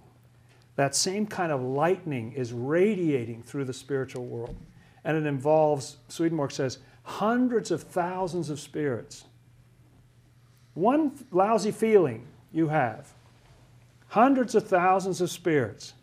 that 0.75 0.95
same 0.95 1.25
kind 1.25 1.51
of 1.51 1.61
lightning 1.61 2.33
is 2.33 2.53
radiating 2.53 3.43
through 3.43 3.65
the 3.65 3.73
spiritual 3.73 4.25
world. 4.25 4.55
And 5.03 5.17
it 5.17 5.25
involves, 5.25 5.97
Swedenborg 6.07 6.51
says, 6.51 6.77
hundreds 7.03 7.71
of 7.71 7.81
thousands 7.83 8.49
of 8.49 8.59
spirits. 8.59 9.25
One 10.75 11.11
lousy 11.31 11.71
feeling 11.71 12.27
you 12.53 12.67
have, 12.67 13.11
hundreds 14.09 14.53
of 14.53 14.67
thousands 14.67 15.19
of 15.21 15.31
spirits. 15.31 15.93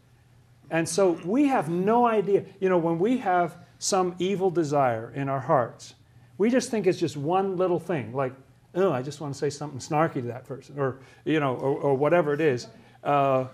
And 0.70 0.88
so 0.88 1.20
we 1.24 1.44
have 1.46 1.68
no 1.68 2.06
idea. 2.06 2.44
You 2.58 2.68
know, 2.68 2.78
when 2.78 2.98
we 2.98 3.18
have 3.18 3.56
some 3.78 4.16
evil 4.18 4.50
desire 4.50 5.12
in 5.14 5.28
our 5.28 5.40
hearts, 5.40 5.94
we 6.38 6.50
just 6.50 6.70
think 6.70 6.86
it's 6.86 6.98
just 6.98 7.16
one 7.16 7.56
little 7.56 7.78
thing, 7.78 8.12
like, 8.12 8.32
oh, 8.74 8.92
I 8.92 9.02
just 9.02 9.20
want 9.20 9.34
to 9.34 9.38
say 9.38 9.50
something 9.50 9.78
snarky 9.78 10.14
to 10.14 10.22
that 10.22 10.44
person, 10.44 10.78
or, 10.78 10.98
you 11.24 11.40
know, 11.40 11.54
or, 11.54 11.76
or 11.76 11.94
whatever 11.94 12.32
it 12.32 12.40
is. 12.40 12.66
Uh, 13.02 13.46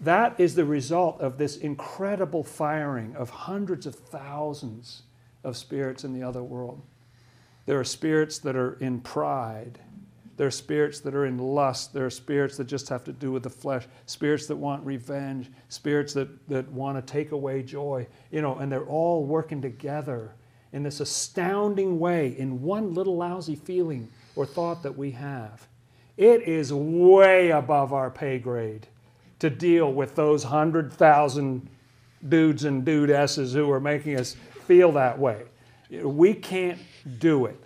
that 0.00 0.38
is 0.38 0.54
the 0.54 0.64
result 0.64 1.20
of 1.20 1.38
this 1.38 1.56
incredible 1.56 2.44
firing 2.44 3.16
of 3.16 3.30
hundreds 3.30 3.86
of 3.86 3.94
thousands 3.94 5.02
of 5.42 5.56
spirits 5.56 6.04
in 6.04 6.12
the 6.12 6.22
other 6.22 6.42
world. 6.42 6.82
There 7.66 7.80
are 7.80 7.84
spirits 7.84 8.38
that 8.40 8.56
are 8.56 8.74
in 8.74 9.00
pride. 9.00 9.78
There 10.36 10.46
are 10.46 10.52
spirits 10.52 11.00
that 11.00 11.14
are 11.14 11.26
in 11.26 11.38
lust. 11.38 11.94
There 11.94 12.04
are 12.04 12.10
spirits 12.10 12.56
that 12.58 12.64
just 12.64 12.88
have 12.88 13.04
to 13.04 13.12
do 13.12 13.32
with 13.32 13.44
the 13.44 13.50
flesh. 13.50 13.86
Spirits 14.06 14.46
that 14.46 14.56
want 14.56 14.84
revenge. 14.84 15.50
Spirits 15.68 16.12
that, 16.14 16.48
that 16.48 16.70
want 16.70 16.98
to 16.98 17.12
take 17.12 17.32
away 17.32 17.62
joy. 17.62 18.06
You 18.30 18.42
know, 18.42 18.56
and 18.56 18.70
they're 18.70 18.84
all 18.84 19.24
working 19.24 19.62
together 19.62 20.34
in 20.74 20.82
this 20.82 20.98
astounding 20.98 22.00
way 22.00 22.36
in 22.36 22.60
one 22.60 22.92
little 22.92 23.16
lousy 23.16 23.54
feeling 23.54 24.10
or 24.34 24.44
thought 24.44 24.82
that 24.82 24.98
we 24.98 25.12
have. 25.12 25.68
It 26.16 26.42
is 26.42 26.72
way 26.72 27.50
above 27.50 27.92
our 27.92 28.10
pay 28.10 28.40
grade 28.40 28.88
to 29.38 29.48
deal 29.48 29.92
with 29.92 30.16
those 30.16 30.44
100,000 30.44 31.68
dudes 32.28 32.64
and 32.64 32.84
dudesses 32.84 33.52
who 33.52 33.70
are 33.70 33.78
making 33.78 34.18
us 34.18 34.34
feel 34.66 34.90
that 34.92 35.16
way. 35.16 35.44
We 36.02 36.34
can't 36.34 36.80
do 37.20 37.46
it. 37.46 37.62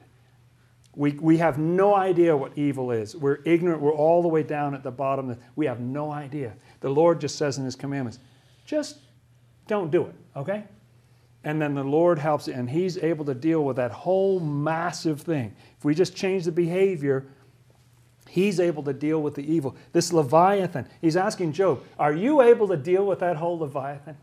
We, 0.95 1.13
we 1.13 1.39
have 1.39 1.59
no 1.59 1.95
idea 1.95 2.37
what 2.37 2.53
evil 2.57 2.91
is. 2.91 3.17
We're 3.17 3.39
ignorant. 3.47 3.81
We're 3.81 3.95
all 3.95 4.21
the 4.21 4.29
way 4.29 4.43
down 4.43 4.75
at 4.75 4.83
the 4.83 4.91
bottom. 4.91 5.35
We 5.57 5.65
have 5.65 5.81
no 5.81 6.11
idea. 6.11 6.53
The 6.81 6.91
Lord 6.91 7.23
just 7.23 7.37
says 7.37 7.57
in 7.57 7.65
His 7.65 7.77
commandments, 7.77 8.19
just 8.67 8.99
don't 9.67 9.91
do 9.91 10.05
it, 10.05 10.15
okay? 10.37 10.65
And 11.49 11.63
then 11.63 11.75
the 11.75 11.83
Lord 11.83 12.19
helps 12.19 12.47
and 12.47 12.69
He's 12.69 12.99
able 12.99 13.25
to 13.25 13.33
deal 13.33 13.65
with 13.65 13.77
that 13.77 13.91
whole 13.91 14.39
massive 14.39 15.23
thing. 15.23 15.55
If 15.79 15.83
we 15.83 15.95
just 15.95 16.15
change 16.15 16.45
the 16.45 16.53
behavior, 16.53 17.25
He's 18.29 18.61
able 18.61 18.83
to 18.83 18.93
deal 18.93 19.23
with 19.23 19.35
the 19.35 19.51
evil. 19.51 19.75
This 19.95 20.13
Leviathan, 20.13 20.87
He's 21.01 21.17
asking 21.17 21.55
Job, 21.55 21.83
Are 21.99 22.13
you 22.13 22.43
able 22.43 22.69
to 22.69 22.77
deal 22.77 23.07
with 23.07 23.21
that 23.21 23.37
whole 23.37 23.61
Leviathan? 23.61 24.19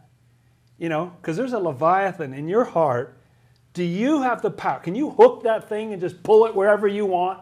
You 0.77 0.89
know, 0.89 1.13
because 1.19 1.35
there's 1.35 1.53
a 1.53 1.57
Leviathan 1.57 2.31
in 2.31 2.47
your 2.47 2.63
heart. 2.63 3.17
Do 3.73 3.83
you 3.83 4.21
have 4.21 4.43
the 4.43 4.51
power? 4.51 4.79
Can 4.81 4.93
you 4.93 5.09
hook 5.09 5.41
that 5.45 5.67
thing 5.67 5.93
and 5.93 5.99
just 5.99 6.21
pull 6.21 6.45
it 6.45 6.53
wherever 6.53 6.87
you 6.87 7.07
want? 7.07 7.39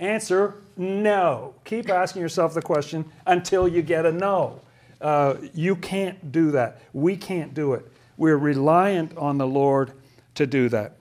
Answer 0.00 0.56
no. 0.76 1.54
Keep 1.64 1.88
asking 1.88 2.20
yourself 2.20 2.52
the 2.52 2.60
question 2.60 3.06
until 3.26 3.66
you 3.68 3.80
get 3.80 4.04
a 4.04 4.12
no. 4.12 4.60
Uh, 5.00 5.36
you 5.54 5.76
can't 5.76 6.30
do 6.30 6.50
that. 6.50 6.82
We 6.92 7.16
can't 7.16 7.54
do 7.54 7.72
it. 7.72 7.90
We're 8.18 8.36
reliant 8.36 9.16
on 9.16 9.38
the 9.38 9.46
Lord 9.46 9.92
to 10.34 10.46
do 10.46 10.68
that. 10.68 10.96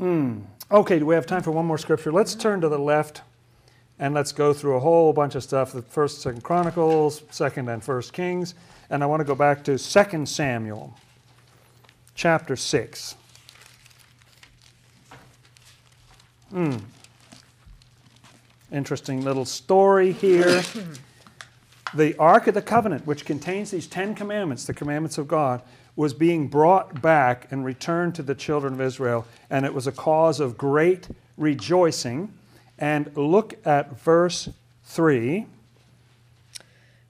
Mm. 0.00 0.44
Okay, 0.70 0.98
do 0.98 1.04
we 1.06 1.14
have 1.14 1.26
time 1.26 1.42
for 1.42 1.50
one 1.50 1.66
more 1.66 1.78
scripture? 1.78 2.10
Let's 2.10 2.34
turn 2.34 2.62
to 2.62 2.68
the 2.70 2.78
left 2.78 3.20
and 3.98 4.14
let's 4.14 4.32
go 4.32 4.52
through 4.52 4.76
a 4.76 4.80
whole 4.80 5.12
bunch 5.12 5.34
of 5.34 5.42
stuff 5.42 5.72
the 5.72 5.82
first 5.82 6.20
second 6.20 6.42
chronicles 6.42 7.22
second 7.30 7.68
and 7.68 7.82
first 7.82 8.12
kings 8.12 8.54
and 8.90 9.02
i 9.02 9.06
want 9.06 9.20
to 9.20 9.24
go 9.24 9.34
back 9.34 9.64
to 9.64 9.78
2 9.78 10.26
samuel 10.26 10.94
chapter 12.14 12.56
6 12.56 13.14
Hmm. 16.50 16.76
interesting 18.70 19.24
little 19.24 19.44
story 19.44 20.12
here 20.12 20.62
the 21.94 22.16
ark 22.16 22.46
of 22.46 22.54
the 22.54 22.62
covenant 22.62 23.06
which 23.06 23.24
contains 23.24 23.70
these 23.70 23.86
10 23.86 24.14
commandments 24.14 24.64
the 24.64 24.74
commandments 24.74 25.18
of 25.18 25.28
god 25.28 25.62
was 25.94 26.12
being 26.12 26.48
brought 26.48 27.00
back 27.00 27.50
and 27.50 27.64
returned 27.64 28.14
to 28.14 28.22
the 28.22 28.34
children 28.34 28.74
of 28.74 28.80
israel 28.80 29.26
and 29.50 29.64
it 29.64 29.72
was 29.72 29.86
a 29.86 29.92
cause 29.92 30.40
of 30.40 30.58
great 30.58 31.08
rejoicing 31.36 32.32
and 32.78 33.14
look 33.16 33.54
at 33.66 33.98
verse 33.98 34.48
3. 34.84 35.46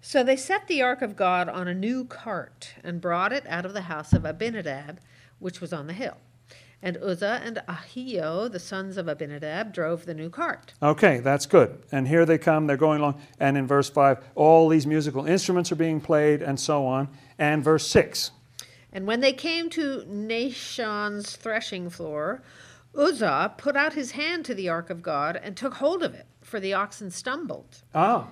So 0.01 0.23
they 0.23 0.37
set 0.37 0.69
the 0.69 0.83
ark 0.83 1.03
of 1.03 1.17
God 1.17 1.49
on 1.49 1.67
a 1.67 1.75
new 1.75 2.05
cart 2.05 2.75
and 2.85 3.01
brought 3.01 3.33
it 3.33 3.45
out 3.49 3.67
of 3.67 3.75
the 3.75 3.83
house 3.83 4.13
of 4.13 4.25
Abinadab, 4.25 4.99
which 5.41 5.61
was 5.61 5.73
on 5.73 5.89
the 5.89 5.93
hill. 5.93 6.17
And 6.83 6.99
Uzzah 6.99 7.41
and 7.43 7.63
Ahio, 7.69 8.51
the 8.51 8.61
sons 8.61 8.97
of 8.97 9.09
Abinadab, 9.09 9.73
drove 9.73 10.05
the 10.05 10.15
new 10.15 10.29
cart. 10.29 10.75
Okay, 10.83 11.21
that's 11.21 11.47
good. 11.47 11.83
And 11.91 12.07
here 12.07 12.27
they 12.27 12.39
come, 12.39 12.67
they're 12.67 12.77
going 12.77 13.01
along. 13.01 13.21
And 13.41 13.57
in 13.57 13.67
verse 13.67 13.89
5, 13.89 14.23
all 14.35 14.69
these 14.69 14.87
musical 14.87 15.27
instruments 15.27 15.73
are 15.73 15.77
being 15.77 16.01
played, 16.01 16.43
and 16.43 16.61
so 16.61 16.87
on. 16.87 17.09
And 17.39 17.65
verse 17.65 17.87
6. 17.89 18.31
And 18.93 19.07
when 19.07 19.21
they 19.21 19.33
came 19.33 19.69
to 19.71 20.05
Nashon's 20.07 21.35
threshing 21.37 21.91
floor, 21.91 22.43
Uzzah 22.97 23.55
put 23.59 23.77
out 23.77 23.95
his 23.95 24.13
hand 24.13 24.45
to 24.45 24.55
the 24.55 24.69
ark 24.69 24.91
of 24.91 25.03
God 25.03 25.39
and 25.43 25.57
took 25.57 25.75
hold 25.75 26.03
of 26.03 26.15
it, 26.15 26.27
for 26.41 26.61
the 26.61 26.75
oxen 26.75 27.11
stumbled. 27.11 27.83
Oh, 27.95 28.29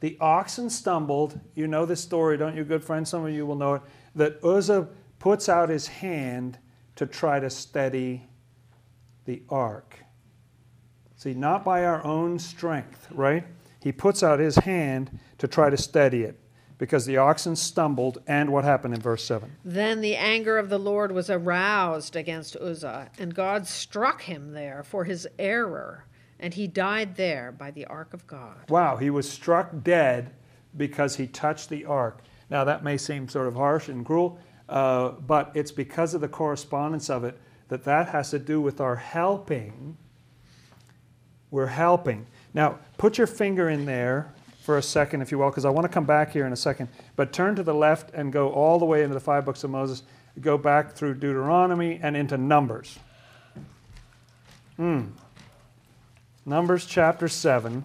the 0.00 0.16
oxen 0.20 0.70
stumbled. 0.70 1.40
You 1.54 1.66
know 1.66 1.84
this 1.84 2.00
story, 2.00 2.36
don't 2.36 2.56
you, 2.56 2.64
good 2.64 2.84
friend? 2.84 3.06
Some 3.06 3.26
of 3.26 3.32
you 3.32 3.44
will 3.44 3.56
know 3.56 3.74
it. 3.74 3.82
That 4.14 4.42
Uzzah 4.44 4.88
puts 5.18 5.48
out 5.48 5.68
his 5.68 5.88
hand 5.88 6.58
to 6.98 7.06
try 7.06 7.38
to 7.38 7.48
steady 7.48 8.28
the 9.24 9.40
ark. 9.48 10.00
See, 11.14 11.32
not 11.32 11.64
by 11.64 11.84
our 11.84 12.04
own 12.04 12.40
strength, 12.40 13.06
right? 13.12 13.46
He 13.80 13.92
puts 13.92 14.24
out 14.24 14.40
his 14.40 14.56
hand 14.56 15.16
to 15.38 15.46
try 15.46 15.70
to 15.70 15.76
steady 15.76 16.24
it 16.24 16.40
because 16.76 17.06
the 17.06 17.16
oxen 17.16 17.54
stumbled, 17.54 18.18
and 18.26 18.50
what 18.50 18.64
happened 18.64 18.94
in 18.94 19.00
verse 19.00 19.22
7? 19.22 19.48
Then 19.64 20.00
the 20.00 20.16
anger 20.16 20.58
of 20.58 20.70
the 20.70 20.78
Lord 20.78 21.12
was 21.12 21.30
aroused 21.30 22.16
against 22.16 22.56
Uzzah, 22.56 23.10
and 23.16 23.32
God 23.32 23.68
struck 23.68 24.22
him 24.22 24.50
there 24.52 24.82
for 24.82 25.04
his 25.04 25.28
error, 25.38 26.04
and 26.40 26.54
he 26.54 26.66
died 26.66 27.14
there 27.14 27.52
by 27.52 27.70
the 27.70 27.86
ark 27.86 28.12
of 28.12 28.26
God. 28.26 28.68
Wow, 28.68 28.96
he 28.96 29.10
was 29.10 29.30
struck 29.30 29.84
dead 29.84 30.34
because 30.76 31.14
he 31.14 31.28
touched 31.28 31.68
the 31.68 31.84
ark. 31.84 32.22
Now, 32.50 32.64
that 32.64 32.82
may 32.82 32.96
seem 32.96 33.28
sort 33.28 33.46
of 33.46 33.54
harsh 33.54 33.88
and 33.88 34.04
cruel, 34.04 34.40
uh, 34.68 35.10
but 35.10 35.50
it's 35.54 35.72
because 35.72 36.14
of 36.14 36.20
the 36.20 36.28
correspondence 36.28 37.08
of 37.08 37.24
it 37.24 37.38
that 37.68 37.84
that 37.84 38.08
has 38.08 38.30
to 38.30 38.38
do 38.38 38.60
with 38.60 38.80
our 38.80 38.96
helping. 38.96 39.96
We're 41.50 41.66
helping. 41.66 42.26
Now, 42.54 42.78
put 42.98 43.18
your 43.18 43.26
finger 43.26 43.70
in 43.70 43.86
there 43.86 44.32
for 44.62 44.76
a 44.76 44.82
second, 44.82 45.22
if 45.22 45.30
you 45.30 45.38
will, 45.38 45.48
because 45.48 45.64
I 45.64 45.70
want 45.70 45.86
to 45.86 45.88
come 45.92 46.04
back 46.04 46.32
here 46.32 46.46
in 46.46 46.52
a 46.52 46.56
second. 46.56 46.88
But 47.16 47.32
turn 47.32 47.56
to 47.56 47.62
the 47.62 47.74
left 47.74 48.12
and 48.12 48.32
go 48.32 48.50
all 48.50 48.78
the 48.78 48.84
way 48.84 49.02
into 49.02 49.14
the 49.14 49.20
five 49.20 49.44
books 49.44 49.64
of 49.64 49.70
Moses. 49.70 50.02
Go 50.40 50.58
back 50.58 50.92
through 50.92 51.14
Deuteronomy 51.14 51.98
and 52.02 52.16
into 52.16 52.36
Numbers. 52.36 52.98
Hmm. 54.76 55.06
Numbers 56.44 56.86
chapter 56.86 57.28
7. 57.28 57.82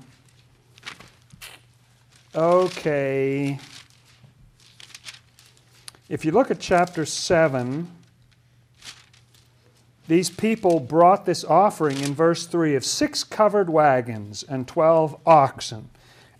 Okay. 2.35 3.59
If 6.09 6.25
you 6.25 6.31
look 6.31 6.51
at 6.51 6.59
chapter 6.59 7.05
7, 7.05 7.87
these 10.07 10.29
people 10.29 10.79
brought 10.79 11.25
this 11.25 11.43
offering 11.43 11.99
in 11.99 12.13
verse 12.13 12.45
3 12.45 12.75
of 12.75 12.83
six 12.83 13.23
covered 13.23 13.69
wagons 13.69 14.43
and 14.43 14.67
12 14.67 15.19
oxen 15.25 15.89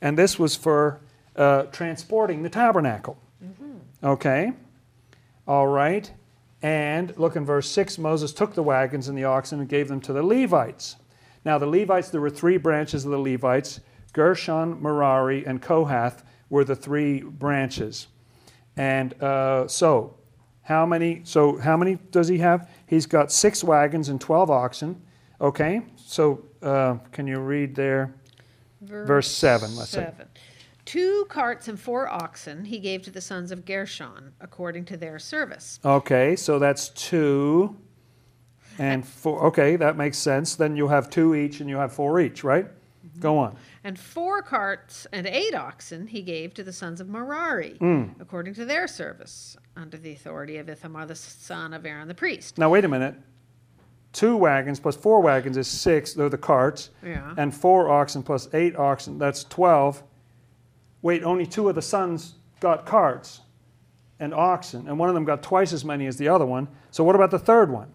and 0.04 0.18
this 0.18 0.38
was 0.38 0.56
for 0.56 1.00
uh, 1.38 1.64
transporting 1.64 2.44
the 2.44 2.50
tabernacle. 2.50 3.18
Mm-hmm. 3.44 4.06
Okay? 4.06 4.52
All 5.48 5.68
right. 5.68 6.12
And 6.62 7.18
look 7.18 7.38
in 7.38 7.46
verse 7.46 7.70
6 7.72 7.98
Moses 7.98 8.34
took 8.34 8.54
the 8.54 8.62
wagons 8.62 9.08
and 9.08 9.18
the 9.18 9.24
oxen 9.24 9.62
and 9.62 9.70
gave 9.70 9.88
them 9.88 10.02
to 10.02 10.14
the 10.14 10.22
Levites. 10.22 10.98
Now, 11.46 11.58
the 11.58 11.66
Levites, 11.66 12.10
there 12.10 12.22
were 12.22 12.30
three 12.30 12.58
branches 12.58 13.06
of 13.06 13.12
the 13.12 13.18
Levites 13.18 13.80
Gershon, 14.12 14.80
Merari, 14.82 15.46
and 15.46 15.62
Kohath 15.62 16.24
were 16.50 16.64
the 16.64 16.76
three 16.76 17.22
branches. 17.22 18.08
And 18.78 19.22
uh, 19.22 19.68
so, 19.68 20.16
how 20.62 20.86
many? 20.86 21.22
So, 21.24 21.58
how 21.58 21.78
many 21.78 22.00
does 22.12 22.28
he 22.28 22.38
have? 22.40 22.70
He's 22.88 23.06
got 23.06 23.32
six 23.32 23.64
wagons 23.64 24.10
and 24.10 24.20
12 24.20 24.50
oxen. 24.50 25.02
Okay? 25.40 25.82
So, 25.96 26.46
uh, 26.62 26.96
can 27.12 27.28
you 27.28 27.40
read 27.40 27.76
there? 27.76 28.14
Verse, 28.82 29.08
Verse 29.08 29.32
7, 29.32 29.76
let's 29.76 29.92
say. 29.92 30.12
Two 30.86 31.26
carts 31.30 31.70
and 31.70 31.80
four 31.80 32.10
oxen 32.10 32.66
he 32.66 32.80
gave 32.80 33.02
to 33.04 33.12
the 33.12 33.22
sons 33.22 33.52
of 33.52 33.66
Gershon, 33.66 34.34
according 34.42 34.86
to 34.86 34.98
their 34.98 35.18
service. 35.18 35.80
Okay, 35.86 36.36
so 36.36 36.60
that's 36.60 36.90
two. 36.90 37.78
And 38.80 39.08
four, 39.08 39.46
okay, 39.46 39.76
that 39.78 39.96
makes 39.96 40.18
sense. 40.18 40.56
Then 40.56 40.76
you'll 40.76 40.90
have 40.90 41.10
two 41.10 41.36
each 41.36 41.62
and 41.62 41.70
you 41.70 41.78
have 41.78 41.94
four 41.94 42.20
each, 42.20 42.44
right? 42.44 42.68
Go 43.20 43.38
on. 43.38 43.56
And 43.84 43.98
four 44.00 44.42
carts 44.42 45.06
and 45.12 45.28
eight 45.28 45.54
oxen 45.54 46.08
he 46.08 46.22
gave 46.22 46.54
to 46.56 46.64
the 46.64 46.74
sons 46.74 47.00
of 47.00 47.08
Merari, 47.10 47.78
Mm. 47.80 48.20
according 48.20 48.54
to 48.56 48.66
their 48.66 48.88
service, 48.88 49.56
under 49.76 49.98
the 49.98 50.12
authority 50.14 50.58
of 50.58 50.68
Ithamar 50.70 51.06
the 51.06 51.16
son 51.16 51.74
of 51.74 51.86
Aaron 51.86 52.08
the 52.08 52.16
priest. 52.16 52.58
Now, 52.58 52.70
wait 52.70 52.86
a 52.86 52.88
minute. 52.88 53.16
Two 54.12 54.38
wagons 54.38 54.80
plus 54.80 54.96
four 54.96 55.22
wagons 55.22 55.58
is 55.58 55.68
six, 55.68 56.14
they're 56.14 56.30
the 56.30 56.38
carts. 56.38 56.92
Yeah. 57.04 57.34
And 57.38 57.54
four 57.54 57.90
oxen 57.90 58.22
plus 58.24 58.48
eight 58.54 58.76
oxen, 58.76 59.18
that's 59.18 59.44
12. 59.44 60.04
Wait, 61.02 61.24
only 61.24 61.46
two 61.46 61.68
of 61.68 61.76
the 61.76 61.82
sons 61.82 62.36
got 62.60 62.86
carts 62.86 63.42
and 64.20 64.34
oxen, 64.34 64.88
and 64.88 64.98
one 65.00 65.10
of 65.10 65.16
them 65.16 65.26
got 65.26 65.42
twice 65.44 65.74
as 65.74 65.84
many 65.84 66.06
as 66.08 66.18
the 66.18 66.28
other 66.30 66.46
one. 66.46 66.68
So, 66.92 67.04
what 67.04 67.16
about 67.16 67.32
the 67.32 67.40
third 67.40 67.72
one? 67.72 67.92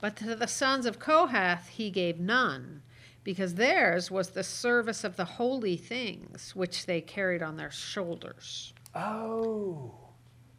But 0.00 0.16
to 0.16 0.36
the 0.36 0.46
sons 0.46 0.84
of 0.86 0.98
Kohath 0.98 1.68
he 1.68 1.90
gave 1.90 2.20
none, 2.20 2.82
because 3.24 3.54
theirs 3.54 4.10
was 4.10 4.30
the 4.30 4.44
service 4.44 5.02
of 5.02 5.16
the 5.16 5.24
holy 5.24 5.76
things 5.76 6.54
which 6.54 6.86
they 6.86 7.00
carried 7.00 7.42
on 7.42 7.56
their 7.56 7.70
shoulders. 7.70 8.74
Oh, 8.94 9.94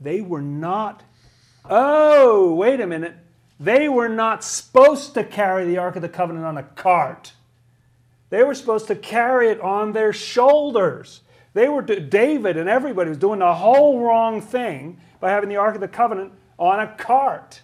they 0.02 0.22
were 0.22 0.42
not. 0.42 1.04
Oh, 1.70 2.54
wait 2.56 2.82
a 2.82 2.88
minute. 2.88 3.16
They 3.60 3.88
were 3.88 4.10
not 4.10 4.44
supposed 4.44 5.14
to 5.14 5.24
carry 5.24 5.66
the 5.66 5.78
Ark 5.78 5.96
of 5.96 6.02
the 6.02 6.10
Covenant 6.10 6.46
on 6.46 6.58
a 6.58 6.64
cart. 6.64 7.34
They 8.30 8.44
were 8.44 8.56
supposed 8.56 8.88
to 8.88 8.96
carry 8.96 9.50
it 9.50 9.62
on 9.62 9.94
their 9.94 10.12
shoulders. 10.12 11.22
They 11.54 11.70
were 11.70 11.82
David 11.82 12.58
and 12.58 12.68
everybody 12.68 13.10
was 13.10 13.18
doing 13.18 13.40
the 13.40 13.54
whole 13.54 14.02
wrong 14.02 14.42
thing 14.42 15.00
by 15.22 15.30
having 15.30 15.48
the 15.48 15.56
Ark 15.56 15.76
of 15.76 15.82
the 15.82 15.88
Covenant 15.88 16.34
on 16.60 16.80
a 16.80 16.88
cart. 16.96 17.62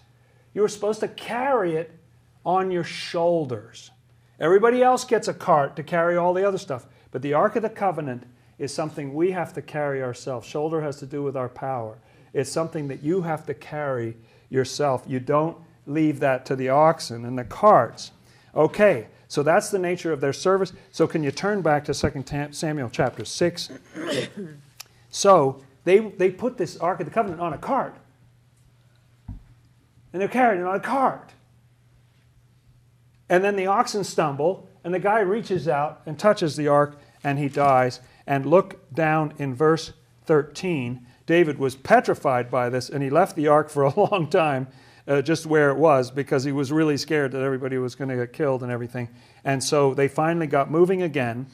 You 0.54 0.62
were 0.62 0.70
supposed 0.70 1.02
to 1.02 1.08
carry 1.08 1.76
it 1.76 1.92
on 2.46 2.72
your 2.72 2.84
shoulders. 2.84 3.91
Everybody 4.42 4.82
else 4.82 5.06
gets 5.06 5.28
a 5.28 5.36
cart 5.36 5.76
to 5.76 5.84
carry 5.84 6.18
all 6.18 6.34
the 6.34 6.46
other 6.46 6.58
stuff, 6.58 6.88
but 7.12 7.22
the 7.22 7.36
Ark 7.36 7.56
of 7.56 7.62
the 7.62 7.70
Covenant 7.70 8.24
is 8.58 8.74
something 8.74 9.14
we 9.14 9.32
have 9.32 9.54
to 9.54 9.62
carry 9.62 10.02
ourselves. 10.02 10.48
Shoulder 10.48 10.82
has 10.82 10.98
to 10.98 11.06
do 11.06 11.22
with 11.22 11.38
our 11.38 11.48
power. 11.48 12.00
It's 12.34 12.52
something 12.52 12.88
that 12.88 13.04
you 13.04 13.22
have 13.22 13.46
to 13.46 13.54
carry 13.54 14.18
yourself. 14.50 15.04
You 15.08 15.20
don't 15.20 15.58
leave 15.86 16.20
that 16.22 16.44
to 16.48 16.56
the 16.56 16.70
oxen 16.70 17.24
and 17.24 17.38
the 17.38 17.44
carts. 17.44 18.12
Okay, 18.56 19.08
so 19.28 19.44
that's 19.44 19.70
the 19.70 19.78
nature 19.78 20.12
of 20.12 20.22
their 20.22 20.34
service. 20.34 20.74
So 20.92 21.06
can 21.06 21.22
you 21.22 21.30
turn 21.30 21.62
back 21.62 21.86
to 21.86 21.94
2 21.94 22.50
Samuel 22.52 22.90
chapter 22.92 23.24
6? 23.24 23.70
so 25.12 25.62
they, 25.84 26.00
they 26.00 26.32
put 26.32 26.58
this 26.58 26.78
Ark 26.78 27.00
of 27.00 27.06
the 27.06 27.14
Covenant 27.14 27.42
on 27.42 27.54
a 27.54 27.60
cart. 27.60 27.94
And 30.14 30.20
they're 30.20 30.28
carrying 30.28 30.62
it 30.62 30.68
on 30.68 30.76
a 30.76 30.80
cart. 30.80 31.30
And 33.32 33.46
then 33.46 33.56
the 33.56 33.68
oxen 33.68 34.04
stumble, 34.04 34.68
and 34.84 34.94
the 34.94 35.00
guy 35.00 35.22
reaches 35.22 35.70
out 35.70 36.02
and 36.06 36.20
touches 36.20 36.58
the 36.58 36.68
ark, 36.68 37.00
and 37.24 37.40
he 37.40 37.48
dies. 37.48 38.02
And 38.28 38.46
look 38.46 38.94
down 38.94 39.34
in 39.38 39.56
verse 39.56 39.94
13. 40.26 41.08
David 41.26 41.58
was 41.58 41.78
petrified 41.78 42.52
by 42.52 42.68
this, 42.68 42.90
and 42.90 43.02
he 43.02 43.10
left 43.10 43.38
the 43.38 43.48
ark 43.48 43.70
for 43.70 43.84
a 43.84 44.00
long 44.12 44.30
time, 44.30 44.68
uh, 45.08 45.22
just 45.22 45.46
where 45.46 45.70
it 45.70 45.78
was, 45.78 46.12
because 46.12 46.44
he 46.44 46.52
was 46.52 46.74
really 46.74 46.98
scared 46.98 47.32
that 47.32 47.42
everybody 47.42 47.78
was 47.78 47.96
going 47.96 48.10
to 48.10 48.18
get 48.18 48.34
killed 48.34 48.64
and 48.64 48.72
everything. 48.72 49.08
And 49.46 49.64
so 49.64 49.94
they 49.94 50.10
finally 50.10 50.48
got 50.48 50.70
moving 50.70 51.02
again, 51.02 51.48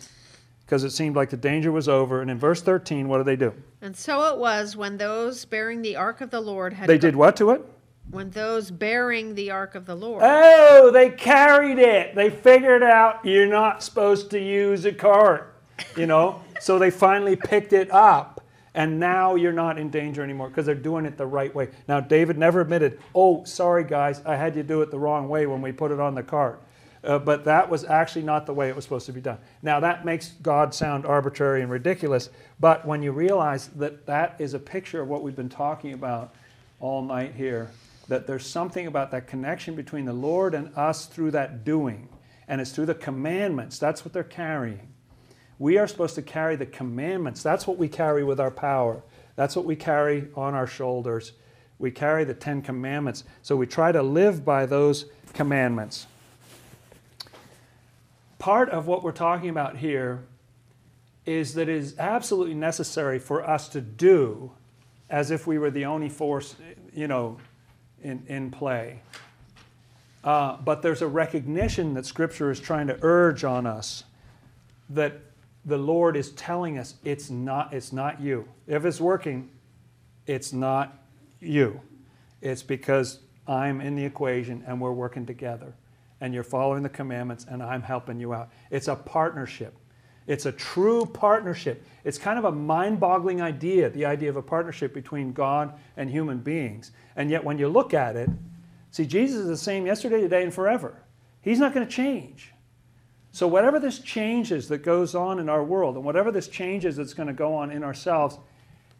because 0.66 0.84
it 0.84 0.90
seemed 0.90 1.16
like 1.16 1.30
the 1.30 1.38
danger 1.38 1.72
was 1.72 1.88
over. 1.88 2.24
And 2.24 2.32
in 2.32 2.40
verse 2.40 2.64
13, 2.64 3.08
what 3.08 3.20
do 3.20 3.24
they 3.24 3.36
do? 3.36 3.54
And 3.84 3.96
so 3.96 4.34
it 4.34 4.40
was 4.40 4.76
when 4.76 4.98
those 4.98 5.46
bearing 5.46 5.84
the 5.84 5.96
ark 5.96 6.22
of 6.22 6.32
the 6.32 6.42
Lord 6.42 6.74
had 6.74 6.90
They 6.90 6.98
did 6.98 7.16
what 7.16 7.36
to 7.36 7.52
it? 7.52 7.62
When 8.10 8.30
those 8.32 8.72
bearing 8.72 9.36
the 9.36 9.52
ark 9.52 9.76
of 9.76 9.86
the 9.86 9.96
Lord 9.96 10.24
Oh, 10.26 10.92
they 10.92 11.10
carried 11.10 11.78
it. 11.78 12.16
They 12.16 12.30
figured 12.30 12.84
out 12.84 13.26
you're 13.26 13.48
not 13.48 13.84
supposed 13.84 14.32
to 14.32 14.40
use 14.40 14.86
a 14.86 14.94
cart, 14.94 15.54
you 15.96 16.06
know? 16.06 16.42
so 16.60 16.80
they 16.80 16.90
finally 16.90 17.36
picked 17.36 17.74
it 17.74 17.92
up. 17.92 18.44
And 18.74 19.00
now 19.00 19.34
you're 19.34 19.54
not 19.54 19.80
in 19.80 19.90
danger 19.90 20.24
anymore 20.24 20.50
because 20.50 20.68
they're 20.68 20.76
doing 20.76 21.06
it 21.06 21.18
the 21.18 21.26
right 21.26 21.54
way. 21.54 21.70
Now, 21.88 22.00
David 22.00 22.38
never 22.38 22.62
admitted, 22.62 23.00
oh, 23.16 23.44
sorry, 23.44 23.84
guys, 23.84 24.22
I 24.24 24.36
had 24.36 24.56
you 24.56 24.62
do 24.62 24.84
it 24.84 24.92
the 24.92 25.00
wrong 25.00 25.28
way 25.28 25.48
when 25.48 25.64
we 25.64 25.72
put 25.72 25.92
it 25.92 26.00
on 26.00 26.14
the 26.14 26.22
cart. 26.22 26.62
Uh, 27.04 27.18
but 27.18 27.46
that 27.46 27.70
was 27.70 27.84
actually 27.86 28.22
not 28.22 28.46
the 28.46 28.54
way 28.54 28.70
it 28.70 28.76
was 28.76 28.84
supposed 28.84 29.08
to 29.08 29.14
be 29.14 29.22
done. 29.22 29.40
Now, 29.64 29.80
that 29.80 30.06
makes 30.06 30.30
God 30.44 30.76
sound 30.76 31.08
arbitrary 31.08 31.64
and 31.64 31.72
ridiculous. 31.72 32.30
But 32.60 32.86
when 32.86 33.02
you 33.02 33.12
realize 33.12 33.70
that 33.70 34.06
that 34.06 34.36
is 34.38 34.54
a 34.54 34.60
picture 34.60 35.02
of 35.02 35.08
what 35.08 35.24
we've 35.24 35.36
been 35.36 35.50
talking 35.50 35.94
about 35.94 36.36
all 36.80 37.02
night 37.02 37.34
here, 37.34 37.72
that 38.08 38.28
there's 38.28 38.46
something 38.46 38.88
about 38.88 39.12
that 39.12 39.28
connection 39.28 39.76
between 39.76 40.06
the 40.06 40.14
Lord 40.14 40.54
and 40.54 40.76
us 40.76 41.06
through 41.06 41.32
that 41.32 41.64
doing. 41.64 42.10
And 42.48 42.62
it's 42.62 42.72
through 42.72 42.86
the 42.86 42.96
commandments. 42.96 43.78
That's 43.78 44.06
what 44.06 44.14
they're 44.14 44.24
carrying. 44.24 44.94
We 45.60 45.78
are 45.78 45.88
supposed 45.88 46.16
to 46.16 46.22
carry 46.22 46.56
the 46.56 46.66
commandments. 46.66 47.44
That's 47.44 47.68
what 47.68 47.78
we 47.78 47.90
carry 47.90 48.24
with 48.24 48.40
our 48.40 48.52
power. 48.52 49.04
That's 49.36 49.56
what 49.56 49.66
we 49.66 49.76
carry 49.76 50.30
on 50.36 50.54
our 50.54 50.68
shoulders. 50.68 51.34
We 51.80 51.92
carry 51.92 52.24
the 52.24 52.34
Ten 52.34 52.62
Commandments. 52.62 53.24
So 53.42 53.56
we 53.56 53.68
try 53.68 53.92
to 53.92 54.02
live 54.02 54.46
by 54.46 54.66
those 54.66 55.06
commandments. 55.34 56.08
Part 58.40 58.70
of 58.70 58.88
what 58.88 59.04
we're 59.04 59.12
talking 59.12 59.50
about 59.50 59.78
here 59.78 60.24
is 61.26 61.56
that 61.56 61.68
it 61.68 61.76
is 61.76 61.96
absolutely 62.00 62.56
necessary 62.56 63.20
for 63.20 63.48
us 63.48 63.68
to 63.70 63.82
do 63.82 64.52
as 65.10 65.32
if 65.32 65.46
we 65.46 65.58
were 65.58 65.72
the 65.72 65.86
only 65.86 66.10
force, 66.10 66.56
you 66.94 67.08
know, 67.08 67.38
in, 68.04 68.24
in 68.28 68.52
play. 68.52 69.02
Uh, 70.24 70.58
but 70.58 70.82
there's 70.82 71.02
a 71.02 71.08
recognition 71.08 71.94
that 71.94 72.06
Scripture 72.06 72.52
is 72.52 72.60
trying 72.60 72.88
to 72.88 72.98
urge 73.02 73.44
on 73.44 73.66
us 73.66 74.04
that 74.90 75.14
the 75.66 75.78
Lord 75.78 76.16
is 76.16 76.32
telling 76.32 76.78
us 76.78 76.96
it's 77.04 77.30
not, 77.30 77.74
it's 77.74 77.92
not 77.92 78.22
you. 78.22 78.48
If 78.68 78.86
it's 78.86 79.02
working, 79.02 79.50
it's 80.26 80.54
not 80.54 80.98
you. 81.40 81.82
It's 82.42 82.64
because 82.64 83.20
I'm 83.48 83.82
in 83.82 83.96
the 83.96 84.06
equation 84.06 84.64
and 84.68 84.80
we're 84.80 84.94
working 84.94 85.26
together. 85.26 85.74
And 86.20 86.34
you're 86.34 86.44
following 86.44 86.84
the 86.84 86.90
commandments 86.90 87.46
and 87.50 87.62
I'm 87.62 87.82
helping 87.82 88.20
you 88.20 88.34
out. 88.34 88.50
It's 88.72 88.88
a 88.88 88.96
partnership. 88.96 89.76
It's 90.28 90.46
a 90.46 90.52
true 90.52 91.06
partnership. 91.06 91.86
It's 92.04 92.18
kind 92.18 92.38
of 92.38 92.46
a 92.46 92.52
mind 92.52 93.00
boggling 93.00 93.42
idea, 93.42 93.90
the 93.90 94.06
idea 94.06 94.30
of 94.30 94.36
a 94.36 94.42
partnership 94.42 94.94
between 94.94 95.32
God 95.32 95.74
and 95.96 96.10
human 96.10 96.40
beings. 96.40 96.92
And 97.16 97.32
yet, 97.32 97.44
when 97.44 97.58
you 97.58 97.70
look 97.70 97.94
at 97.94 98.18
it, 98.18 98.30
see, 98.92 99.06
Jesus 99.06 99.42
is 99.42 99.48
the 99.48 99.58
same 99.58 99.86
yesterday, 99.86 100.20
today, 100.20 100.44
and 100.44 100.54
forever. 100.54 101.02
He's 101.42 101.60
not 101.60 101.74
going 101.74 101.88
to 101.88 101.92
change. 101.92 102.54
So, 103.32 103.48
whatever 103.48 103.80
this 103.80 104.00
changes 104.00 104.68
that 104.68 104.80
goes 104.80 105.16
on 105.16 105.40
in 105.40 105.48
our 105.48 105.64
world, 105.64 105.96
and 105.96 106.04
whatever 106.04 106.32
this 106.32 106.50
changes 106.50 106.98
that's 106.98 107.14
going 107.14 107.28
to 107.28 107.34
go 107.34 107.56
on 107.56 107.72
in 107.72 107.84
ourselves, 107.84 108.38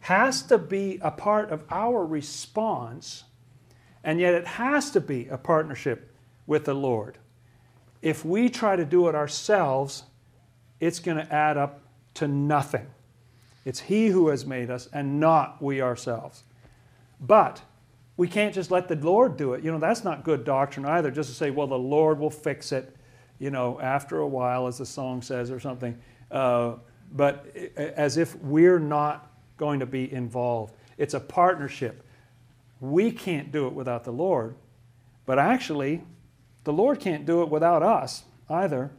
has 0.00 0.42
to 0.44 0.56
be 0.56 0.98
a 1.02 1.10
part 1.10 1.50
of 1.50 1.64
our 1.70 2.06
response, 2.06 3.24
and 4.02 4.18
yet 4.18 4.32
it 4.32 4.46
has 4.46 4.90
to 4.92 5.00
be 5.00 5.28
a 5.28 5.36
partnership 5.36 6.14
with 6.46 6.64
the 6.64 6.74
Lord. 6.74 7.18
If 8.00 8.24
we 8.24 8.48
try 8.48 8.76
to 8.76 8.84
do 8.84 9.08
it 9.08 9.14
ourselves, 9.14 10.04
it's 10.80 10.98
going 10.98 11.16
to 11.16 11.32
add 11.32 11.56
up 11.56 11.80
to 12.14 12.28
nothing. 12.28 12.86
It's 13.64 13.80
He 13.80 14.08
who 14.08 14.28
has 14.28 14.46
made 14.46 14.70
us 14.70 14.88
and 14.92 15.20
not 15.20 15.62
we 15.62 15.80
ourselves. 15.80 16.44
But 17.20 17.60
we 18.16 18.28
can't 18.28 18.54
just 18.54 18.70
let 18.70 18.88
the 18.88 18.96
Lord 18.96 19.36
do 19.36 19.54
it. 19.54 19.62
You 19.62 19.72
know, 19.72 19.78
that's 19.78 20.04
not 20.04 20.24
good 20.24 20.44
doctrine 20.44 20.86
either, 20.86 21.10
just 21.10 21.30
to 21.30 21.34
say, 21.34 21.50
well, 21.50 21.66
the 21.66 21.78
Lord 21.78 22.18
will 22.18 22.30
fix 22.30 22.72
it, 22.72 22.96
you 23.38 23.50
know, 23.50 23.80
after 23.80 24.18
a 24.18 24.26
while, 24.26 24.66
as 24.66 24.78
the 24.78 24.86
song 24.86 25.22
says 25.22 25.50
or 25.50 25.60
something. 25.60 25.96
Uh, 26.30 26.74
but 27.12 27.46
as 27.76 28.16
if 28.16 28.36
we're 28.36 28.78
not 28.78 29.32
going 29.56 29.80
to 29.80 29.86
be 29.86 30.12
involved. 30.12 30.74
It's 30.96 31.14
a 31.14 31.20
partnership. 31.20 32.02
We 32.80 33.10
can't 33.10 33.50
do 33.52 33.66
it 33.66 33.72
without 33.72 34.04
the 34.04 34.12
Lord, 34.12 34.54
but 35.26 35.38
actually, 35.38 36.02
the 36.64 36.72
Lord 36.72 37.00
can't 37.00 37.26
do 37.26 37.42
it 37.42 37.48
without 37.48 37.82
us 37.82 38.24
either. 38.48 38.90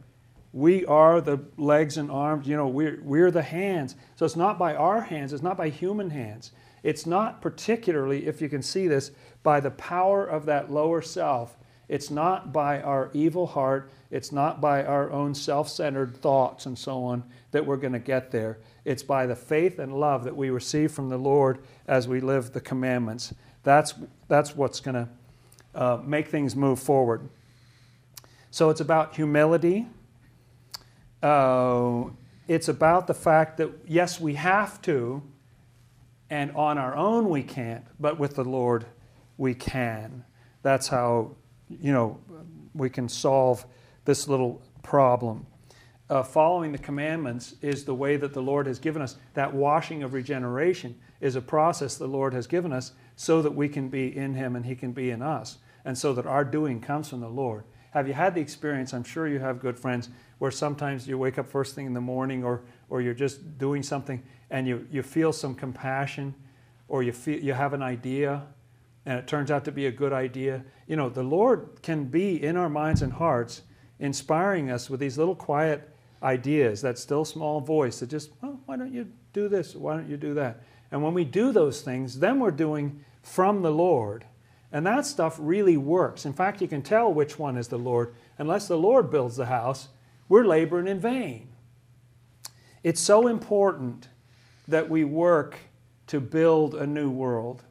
We 0.52 0.84
are 0.86 1.20
the 1.20 1.40
legs 1.56 1.96
and 1.96 2.10
arms, 2.10 2.46
you 2.46 2.56
know, 2.56 2.66
we're, 2.66 3.00
we're 3.02 3.30
the 3.30 3.42
hands. 3.42 3.94
So 4.16 4.24
it's 4.26 4.36
not 4.36 4.58
by 4.58 4.74
our 4.74 5.00
hands, 5.00 5.32
it's 5.32 5.42
not 5.42 5.56
by 5.56 5.68
human 5.68 6.10
hands. 6.10 6.52
It's 6.82 7.06
not 7.06 7.42
particularly, 7.42 8.26
if 8.26 8.40
you 8.40 8.48
can 8.48 8.62
see 8.62 8.88
this, 8.88 9.10
by 9.42 9.60
the 9.60 9.70
power 9.70 10.24
of 10.24 10.46
that 10.46 10.70
lower 10.70 11.02
self. 11.02 11.56
It's 11.88 12.10
not 12.10 12.52
by 12.52 12.80
our 12.80 13.10
evil 13.12 13.48
heart. 13.48 13.90
It's 14.10 14.32
not 14.32 14.60
by 14.60 14.84
our 14.84 15.10
own 15.10 15.34
self 15.34 15.68
centered 15.68 16.16
thoughts 16.16 16.66
and 16.66 16.78
so 16.78 17.02
on 17.04 17.24
that 17.50 17.66
we're 17.66 17.76
going 17.76 17.92
to 17.92 17.98
get 17.98 18.30
there. 18.30 18.58
It's 18.84 19.02
by 19.02 19.26
the 19.26 19.36
faith 19.36 19.78
and 19.78 19.98
love 19.98 20.24
that 20.24 20.36
we 20.36 20.50
receive 20.50 20.92
from 20.92 21.08
the 21.08 21.18
Lord 21.18 21.58
as 21.86 22.08
we 22.08 22.20
live 22.20 22.52
the 22.52 22.60
commandments. 22.60 23.34
That's, 23.62 23.94
that's 24.28 24.54
what's 24.54 24.80
going 24.80 24.94
to 24.94 25.08
uh, 25.74 25.98
make 26.04 26.28
things 26.28 26.56
move 26.56 26.78
forward. 26.78 27.28
So 28.50 28.70
it's 28.70 28.80
about 28.80 29.16
humility. 29.16 29.86
Uh, 31.22 32.04
it's 32.48 32.68
about 32.68 33.06
the 33.06 33.14
fact 33.14 33.58
that, 33.58 33.70
yes, 33.86 34.20
we 34.20 34.34
have 34.34 34.80
to, 34.82 35.22
and 36.28 36.50
on 36.52 36.78
our 36.78 36.96
own 36.96 37.28
we 37.28 37.42
can't, 37.42 37.84
but 37.98 38.18
with 38.18 38.34
the 38.36 38.44
Lord 38.44 38.86
we 39.36 39.54
can. 39.54 40.24
That's 40.62 40.88
how 40.88 41.36
you 41.78 41.92
know, 41.92 42.18
we 42.74 42.90
can 42.90 43.08
solve 43.08 43.64
this 44.04 44.26
little 44.28 44.62
problem. 44.82 45.46
Uh, 46.08 46.22
following 46.24 46.72
the 46.72 46.78
commandments 46.78 47.54
is 47.62 47.84
the 47.84 47.94
way 47.94 48.16
that 48.16 48.32
the 48.32 48.42
Lord 48.42 48.66
has 48.66 48.80
given 48.80 49.00
us. 49.00 49.16
That 49.34 49.54
washing 49.54 50.02
of 50.02 50.12
regeneration 50.12 50.98
is 51.20 51.36
a 51.36 51.40
process 51.40 51.96
the 51.96 52.08
Lord 52.08 52.34
has 52.34 52.48
given 52.48 52.72
us 52.72 52.92
so 53.14 53.42
that 53.42 53.54
we 53.54 53.68
can 53.68 53.88
be 53.88 54.16
in 54.16 54.34
Him 54.34 54.56
and 54.56 54.66
He 54.66 54.74
can 54.74 54.92
be 54.92 55.10
in 55.10 55.22
us, 55.22 55.58
and 55.84 55.96
so 55.96 56.12
that 56.14 56.26
our 56.26 56.44
doing 56.44 56.80
comes 56.80 57.08
from 57.08 57.20
the 57.20 57.28
Lord. 57.28 57.64
Have 57.92 58.08
you 58.08 58.14
had 58.14 58.34
the 58.34 58.40
experience? 58.40 58.92
I'm 58.92 59.04
sure 59.04 59.28
you 59.28 59.38
have 59.38 59.60
good 59.60 59.78
friends 59.78 60.08
where 60.40 60.50
sometimes 60.50 61.06
you 61.06 61.18
wake 61.18 61.38
up 61.38 61.46
first 61.46 61.74
thing 61.74 61.84
in 61.84 61.92
the 61.92 62.00
morning 62.00 62.42
or, 62.42 62.62
or 62.88 63.02
you're 63.02 63.14
just 63.14 63.58
doing 63.58 63.82
something 63.82 64.22
and 64.48 64.66
you, 64.66 64.86
you 64.90 65.02
feel 65.02 65.32
some 65.32 65.54
compassion 65.54 66.34
or 66.88 67.02
you, 67.02 67.12
feel, 67.12 67.38
you 67.38 67.52
have 67.52 67.74
an 67.74 67.82
idea 67.82 68.42
and 69.04 69.18
it 69.18 69.26
turns 69.26 69.50
out 69.50 69.66
to 69.66 69.70
be 69.70 69.84
a 69.84 69.92
good 69.92 70.14
idea. 70.14 70.64
You 70.86 70.96
know, 70.96 71.10
the 71.10 71.22
Lord 71.22 71.82
can 71.82 72.06
be 72.06 72.42
in 72.42 72.56
our 72.56 72.70
minds 72.70 73.02
and 73.02 73.12
hearts, 73.12 73.62
inspiring 73.98 74.70
us 74.70 74.88
with 74.88 74.98
these 74.98 75.18
little 75.18 75.34
quiet 75.34 75.94
ideas, 76.22 76.80
that 76.80 76.98
still 76.98 77.26
small 77.26 77.60
voice 77.60 78.00
that 78.00 78.08
just, 78.08 78.30
well, 78.40 78.58
why 78.64 78.78
don't 78.78 78.94
you 78.94 79.08
do 79.34 79.46
this? 79.46 79.76
Why 79.76 79.94
don't 79.94 80.08
you 80.08 80.16
do 80.16 80.32
that? 80.34 80.62
And 80.90 81.02
when 81.02 81.12
we 81.12 81.24
do 81.24 81.52
those 81.52 81.82
things, 81.82 82.18
then 82.18 82.40
we're 82.40 82.50
doing 82.50 83.04
from 83.22 83.60
the 83.60 83.70
Lord. 83.70 84.24
And 84.72 84.86
that 84.86 85.04
stuff 85.04 85.36
really 85.38 85.76
works. 85.76 86.24
In 86.24 86.32
fact, 86.32 86.62
you 86.62 86.68
can 86.68 86.80
tell 86.80 87.12
which 87.12 87.38
one 87.38 87.58
is 87.58 87.68
the 87.68 87.78
Lord. 87.78 88.14
Unless 88.38 88.68
the 88.68 88.78
Lord 88.78 89.10
builds 89.10 89.36
the 89.36 89.46
house, 89.46 89.88
we're 90.30 90.46
laboring 90.46 90.86
in 90.86 91.00
vain. 91.00 91.48
It's 92.84 93.00
so 93.00 93.26
important 93.26 94.08
that 94.68 94.88
we 94.88 95.04
work 95.04 95.58
to 96.06 96.20
build 96.20 96.74
a 96.76 96.86
new 96.86 97.10
world. 97.10 97.64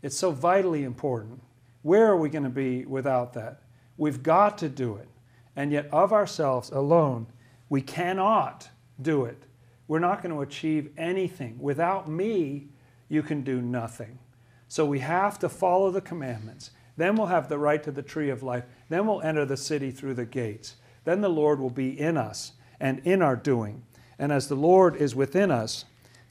It's 0.00 0.16
so 0.16 0.30
vitally 0.30 0.84
important. 0.84 1.42
Where 1.82 2.06
are 2.06 2.16
we 2.16 2.30
going 2.30 2.44
to 2.44 2.48
be 2.48 2.86
without 2.86 3.34
that? 3.34 3.62
We've 3.96 4.22
got 4.22 4.56
to 4.58 4.68
do 4.68 4.96
it. 4.96 5.08
And 5.56 5.72
yet, 5.72 5.88
of 5.92 6.12
ourselves 6.12 6.70
alone, 6.70 7.26
we 7.68 7.82
cannot 7.82 8.68
do 9.02 9.24
it. 9.24 9.42
We're 9.88 9.98
not 9.98 10.22
going 10.22 10.34
to 10.34 10.42
achieve 10.42 10.92
anything. 10.96 11.58
Without 11.58 12.08
me, 12.08 12.68
you 13.08 13.22
can 13.22 13.42
do 13.42 13.60
nothing. 13.60 14.20
So 14.68 14.86
we 14.86 15.00
have 15.00 15.40
to 15.40 15.48
follow 15.48 15.90
the 15.90 16.00
commandments. 16.00 16.70
Then 16.96 17.16
we'll 17.16 17.26
have 17.26 17.48
the 17.48 17.58
right 17.58 17.82
to 17.82 17.90
the 17.90 18.02
tree 18.02 18.30
of 18.30 18.44
life. 18.44 18.64
Then 18.88 19.08
we'll 19.08 19.22
enter 19.22 19.44
the 19.44 19.56
city 19.56 19.90
through 19.90 20.14
the 20.14 20.24
gates. 20.24 20.76
Then 21.04 21.20
the 21.20 21.28
Lord 21.28 21.60
will 21.60 21.70
be 21.70 21.98
in 21.98 22.16
us 22.16 22.52
and 22.78 23.00
in 23.04 23.22
our 23.22 23.36
doing. 23.36 23.82
And 24.18 24.32
as 24.32 24.48
the 24.48 24.54
Lord 24.54 24.96
is 24.96 25.14
within 25.14 25.50
us, 25.50 25.84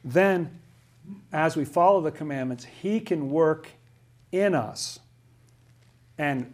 then 0.04 0.60
as 1.32 1.56
we 1.56 1.66
follow 1.66 2.02
the 2.02 2.12
commandments, 2.12 2.66
He 2.66 3.00
can 3.00 3.30
work 3.32 3.70
in 4.32 4.54
us 4.54 5.00
and 6.18 6.54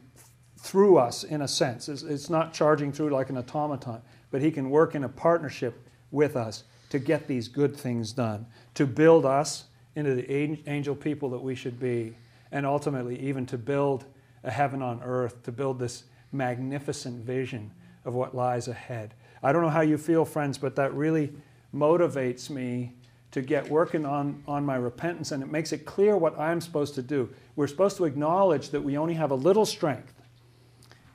through 0.57 0.97
us 0.97 1.23
in 1.23 1.41
a 1.41 1.47
sense. 1.47 1.89
It's, 1.89 2.03
it's, 2.03 2.29
not 2.29 2.53
charging 2.53 2.91
through 2.91 3.09
like 3.09 3.29
an 3.29 3.37
automaton, 3.37 4.01
but 4.31 4.41
He 4.41 4.51
can 4.51 4.69
work 4.69 4.95
in 4.95 5.03
a 5.03 5.09
partnership 5.09 5.87
with 6.11 6.35
us 6.35 6.63
to 6.89 6.99
get 6.99 7.27
these 7.27 7.47
good 7.47 7.75
things 7.75 8.13
done, 8.13 8.45
to 8.75 8.85
build 8.85 9.25
us 9.25 9.65
into 9.95 10.15
the 10.15 10.31
angel 10.69 10.95
people 10.95 11.29
that 11.31 11.41
we 11.41 11.55
should 11.55 11.79
be, 11.79 12.15
and 12.51 12.65
ultimately 12.65 13.19
even 13.19 13.45
to 13.45 13.57
build 13.57 14.05
a 14.43 14.51
heaven 14.51 14.81
on 14.81 15.01
earth, 15.03 15.43
to 15.43 15.51
build 15.51 15.79
this 15.79 16.03
magnificent 16.31 17.23
vision 17.25 17.71
of 18.05 18.13
what 18.13 18.35
lies 18.35 18.67
ahead. 18.67 19.13
I 19.43 19.51
don't 19.51 19.61
know 19.61 19.69
how 19.69 19.81
you 19.81 19.97
feel, 19.97 20.25
friends, 20.25 20.57
but 20.57 20.75
that 20.75 20.93
really 20.93 21.33
motivates 21.73 22.49
me 22.49 22.93
to 23.31 23.41
get 23.41 23.69
working 23.69 24.05
on, 24.05 24.41
on 24.47 24.65
my 24.65 24.77
repentance, 24.77 25.33
and 25.33 25.43
it 25.43 25.51
makes 25.51 25.73
it 25.73 25.85
clear 25.85 26.15
what 26.15 26.39
I'm 26.39 26.61
supposed 26.61 26.95
to 26.95 27.01
do. 27.01 27.29
We're 27.55 27.67
supposed 27.67 27.97
to 27.97 28.05
acknowledge 28.05 28.69
that 28.69 28.81
we 28.81 28.97
only 28.97 29.15
have 29.15 29.31
a 29.31 29.35
little 29.35 29.65
strength. 29.65 30.13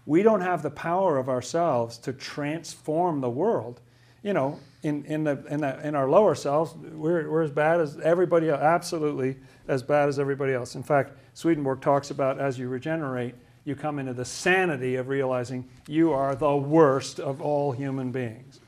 We 0.05 0.22
don't 0.22 0.43
have 0.43 0.62
the 0.62 0.70
power 0.70 1.16
of 1.16 1.28
ourselves 1.28 1.97
to 1.99 2.12
transform 2.12 3.20
the 3.20 3.30
world. 3.30 3.80
You 4.22 4.34
know, 4.34 4.61
in, 4.82 5.05
in, 5.07 5.24
the, 5.24 5.43
in, 5.49 5.61
the, 5.61 5.86
in 5.86 5.95
our 5.95 6.11
lower 6.11 6.34
selves, 6.34 6.74
we're, 6.74 7.30
we're 7.30 7.43
as 7.43 7.51
bad 7.51 7.80
as 7.80 7.99
everybody 8.01 8.51
absolutely 8.51 9.36
as 9.66 9.82
bad 9.82 10.09
as 10.09 10.18
everybody 10.18 10.53
else. 10.53 10.74
In 10.74 10.82
fact, 10.82 11.12
Swedenborg 11.32 11.80
talks 11.80 12.11
about 12.11 12.38
as 12.38 12.59
you 12.59 12.68
regenerate, 12.68 13.34
you 13.64 13.74
come 13.74 13.98
into 13.98 14.12
the 14.12 14.24
sanity 14.24 14.96
of 14.96 15.08
realizing 15.08 15.68
you 15.86 16.12
are 16.12 16.34
the 16.34 16.56
worst 16.56 17.20
of 17.20 17.40
all 17.40 17.72
human 17.72 18.11
beings. 18.11 18.61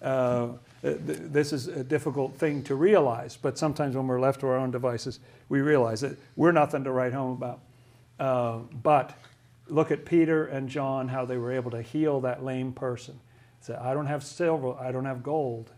Uh, 0.00 0.48
uh, 0.82 0.94
this 1.02 1.52
is 1.52 1.68
a 1.68 1.84
difficult 1.84 2.34
thing 2.36 2.62
to 2.62 2.74
realize, 2.74 3.36
but 3.36 3.58
sometimes 3.58 3.94
when 3.94 4.06
we're 4.06 4.20
left 4.20 4.40
to 4.40 4.46
our 4.46 4.56
own 4.56 4.70
devices, 4.70 5.20
we 5.48 5.60
realize 5.60 6.00
that 6.00 6.16
we're 6.36 6.52
nothing 6.52 6.84
to 6.84 6.90
write 6.90 7.12
home 7.12 7.32
about. 7.32 7.60
Uh, 8.18 8.58
but 8.82 9.14
look 9.68 9.90
at 9.90 10.06
Peter 10.06 10.46
and 10.46 10.68
John, 10.68 11.08
how 11.08 11.26
they 11.26 11.36
were 11.36 11.52
able 11.52 11.70
to 11.72 11.82
heal 11.82 12.20
that 12.20 12.42
lame 12.42 12.72
person. 12.72 13.20
Say, 13.60 13.74
I 13.74 13.92
don't 13.92 14.06
have 14.06 14.24
silver, 14.24 14.74
I 14.74 14.90
don't 14.90 15.04
have 15.04 15.22
gold, 15.22 15.70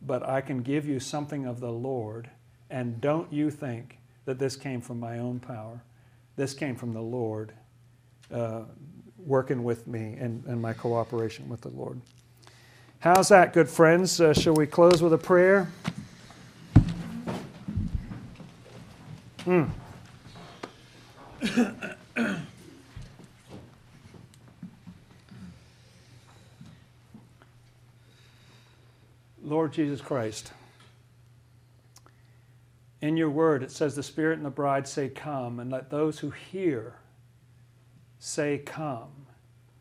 but 0.00 0.26
I 0.26 0.40
can 0.40 0.62
give 0.62 0.86
you 0.86 0.98
something 0.98 1.44
of 1.44 1.60
the 1.60 1.72
Lord, 1.72 2.30
and 2.70 3.00
don't 3.00 3.30
you 3.30 3.50
think 3.50 3.98
that 4.24 4.38
this 4.38 4.56
came 4.56 4.80
from 4.80 4.98
my 4.98 5.18
own 5.18 5.40
power. 5.40 5.82
This 6.36 6.54
came 6.54 6.76
from 6.76 6.92
the 6.92 7.00
Lord 7.00 7.52
uh, 8.32 8.62
working 9.16 9.64
with 9.64 9.86
me 9.86 10.16
and, 10.20 10.44
and 10.44 10.60
my 10.60 10.74
cooperation 10.74 11.48
with 11.48 11.62
the 11.62 11.70
Lord. 11.70 12.00
How's 12.98 13.28
that, 13.28 13.52
good 13.52 13.68
friends? 13.68 14.20
Uh, 14.20 14.34
shall 14.34 14.54
we 14.54 14.66
close 14.66 15.02
with 15.02 15.12
a 15.12 15.18
prayer? 15.18 15.68
Hmm. 19.44 19.64
Lord 29.42 29.72
Jesus 29.72 30.00
Christ, 30.00 30.52
in 33.00 33.16
your 33.16 33.30
word 33.30 33.62
it 33.62 33.70
says 33.70 33.94
the 33.94 34.02
Spirit 34.02 34.38
and 34.38 34.46
the 34.46 34.50
bride 34.50 34.88
say, 34.88 35.08
Come, 35.08 35.60
and 35.60 35.70
let 35.70 35.90
those 35.90 36.20
who 36.20 36.30
hear 36.30 37.00
say, 38.18 38.58
Come, 38.58 39.26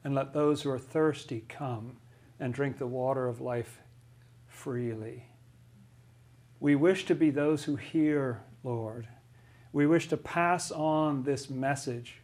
and 0.03 0.13
let 0.13 0.33
those 0.33 0.61
who 0.61 0.69
are 0.69 0.79
thirsty 0.79 1.45
come 1.47 1.97
and 2.39 2.53
drink 2.53 2.77
the 2.77 2.87
water 2.87 3.27
of 3.27 3.41
life 3.41 3.79
freely. 4.47 5.25
We 6.59 6.75
wish 6.75 7.05
to 7.05 7.15
be 7.15 7.29
those 7.29 7.63
who 7.63 7.75
hear, 7.75 8.41
Lord. 8.63 9.07
We 9.71 9.87
wish 9.87 10.07
to 10.09 10.17
pass 10.17 10.71
on 10.71 11.23
this 11.23 11.49
message, 11.49 12.21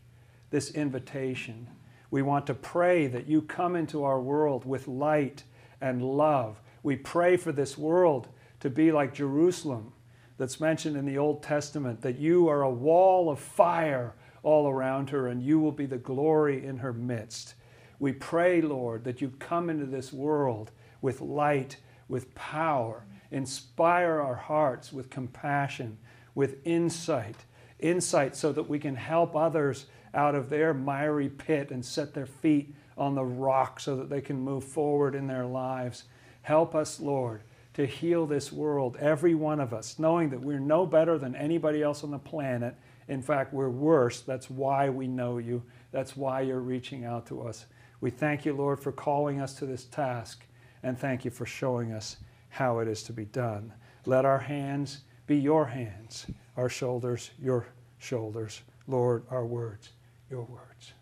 this 0.50 0.72
invitation. 0.72 1.68
We 2.10 2.22
want 2.22 2.48
to 2.48 2.54
pray 2.54 3.08
that 3.08 3.28
you 3.28 3.42
come 3.42 3.76
into 3.76 4.04
our 4.04 4.20
world 4.20 4.66
with 4.66 4.88
light 4.88 5.44
and 5.80 6.02
love. 6.02 6.62
We 6.84 6.96
pray 6.96 7.38
for 7.38 7.52
this 7.52 7.78
world 7.78 8.28
to 8.60 8.70
be 8.70 8.92
like 8.92 9.14
Jerusalem 9.14 9.94
that's 10.42 10.60
mentioned 10.60 10.98
in 10.98 11.06
the 11.06 11.20
Old 11.20 11.44
Testament, 11.44 12.02
that 12.02 12.18
you 12.18 12.48
are 12.48 12.64
a 12.64 12.70
wall 12.70 13.30
of 13.30 13.38
fire 13.38 14.16
all 14.42 14.68
around 14.68 15.12
her 15.12 15.28
and 15.28 15.44
you 15.44 15.60
will 15.60 15.72
be 15.72 15.86
the 15.86 16.00
glory 16.00 16.66
in 16.66 16.78
her 16.78 16.92
midst. 16.92 17.54
We 18.00 18.14
pray, 18.14 18.60
Lord, 18.60 19.04
that 19.04 19.22
you 19.22 19.30
come 19.38 19.70
into 19.70 19.86
this 19.86 20.12
world 20.12 20.72
with 21.00 21.22
light, 21.22 21.78
with 22.08 22.34
power, 22.34 23.06
inspire 23.30 24.20
our 24.20 24.34
hearts 24.34 24.92
with 24.92 25.12
compassion, 25.12 26.00
with 26.34 26.58
insight, 26.66 27.46
insight 27.78 28.36
so 28.36 28.52
that 28.52 28.68
we 28.68 28.80
can 28.80 28.96
help 28.96 29.36
others 29.36 29.86
out 30.16 30.34
of 30.34 30.50
their 30.50 30.74
miry 30.74 31.30
pit 31.30 31.70
and 31.70 31.86
set 31.86 32.16
their 32.16 32.26
feet 32.26 32.74
on 32.98 33.14
the 33.14 33.24
rock 33.24 33.80
so 33.80 33.96
that 33.96 34.10
they 34.10 34.22
can 34.22 34.40
move 34.40 34.64
forward 34.64 35.14
in 35.14 35.28
their 35.28 35.46
lives. 35.46 36.06
Help 36.42 36.74
us, 36.74 37.00
Lord, 37.00 37.44
to 37.74 37.86
heal 37.86 38.26
this 38.26 38.52
world, 38.52 38.98
every 39.00 39.34
one 39.36 39.60
of 39.60 39.74
us, 39.74 39.98
knowing 39.98 40.30
that 40.30 40.42
we're 40.42 40.60
no 40.60 40.86
better 40.86 41.18
than 41.18 41.36
anybody 41.36 41.82
else 41.82 42.04
on 42.04 42.12
the 42.12 42.20
planet. 42.20 42.76
In 43.08 43.22
fact, 43.22 43.54
we're 43.54 43.70
worse. 43.70 44.22
That's 44.22 44.50
why 44.50 44.90
we 44.90 45.08
know 45.08 45.38
you. 45.38 45.64
That's 45.92 46.16
why 46.16 46.42
you're 46.42 46.60
reaching 46.60 47.06
out 47.06 47.26
to 47.28 47.42
us. 47.42 47.66
We 48.02 48.10
thank 48.10 48.46
you, 48.46 48.54
Lord, 48.54 48.80
for 48.80 48.92
calling 48.92 49.40
us 49.40 49.54
to 49.56 49.66
this 49.66 49.86
task, 49.86 50.44
and 50.84 50.98
thank 50.98 51.24
you 51.24 51.32
for 51.32 51.46
showing 51.46 51.92
us 51.94 52.18
how 52.50 52.80
it 52.80 52.88
is 52.88 53.04
to 53.04 53.14
be 53.14 53.26
done. 53.26 53.74
Let 54.06 54.26
our 54.26 54.40
hands 54.40 55.02
be 55.28 55.38
your 55.38 55.66
hands, 55.66 56.26
our 56.58 56.68
shoulders, 56.70 57.32
your 57.40 57.68
shoulders. 58.00 58.62
Lord, 58.88 59.24
our 59.30 59.46
words, 59.46 59.90
your 60.30 60.44
words. 60.44 60.94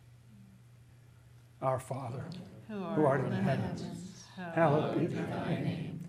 Our 1.62 1.80
Father, 1.80 2.26
who 2.68 2.84
art, 2.84 2.96
who 2.96 3.06
art 3.06 3.22
in 3.22 3.30
the 3.32 3.38
heavens, 3.38 3.84
hallowed 4.54 5.00
be 5.00 5.08
thy 5.08 5.56
name. 5.62 6.09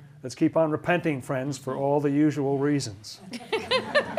Let's 0.23 0.35
keep 0.35 0.55
on 0.55 0.69
repenting, 0.69 1.21
friends, 1.21 1.57
for 1.57 1.75
all 1.75 1.99
the 1.99 2.11
usual 2.11 2.59
reasons. 2.59 3.21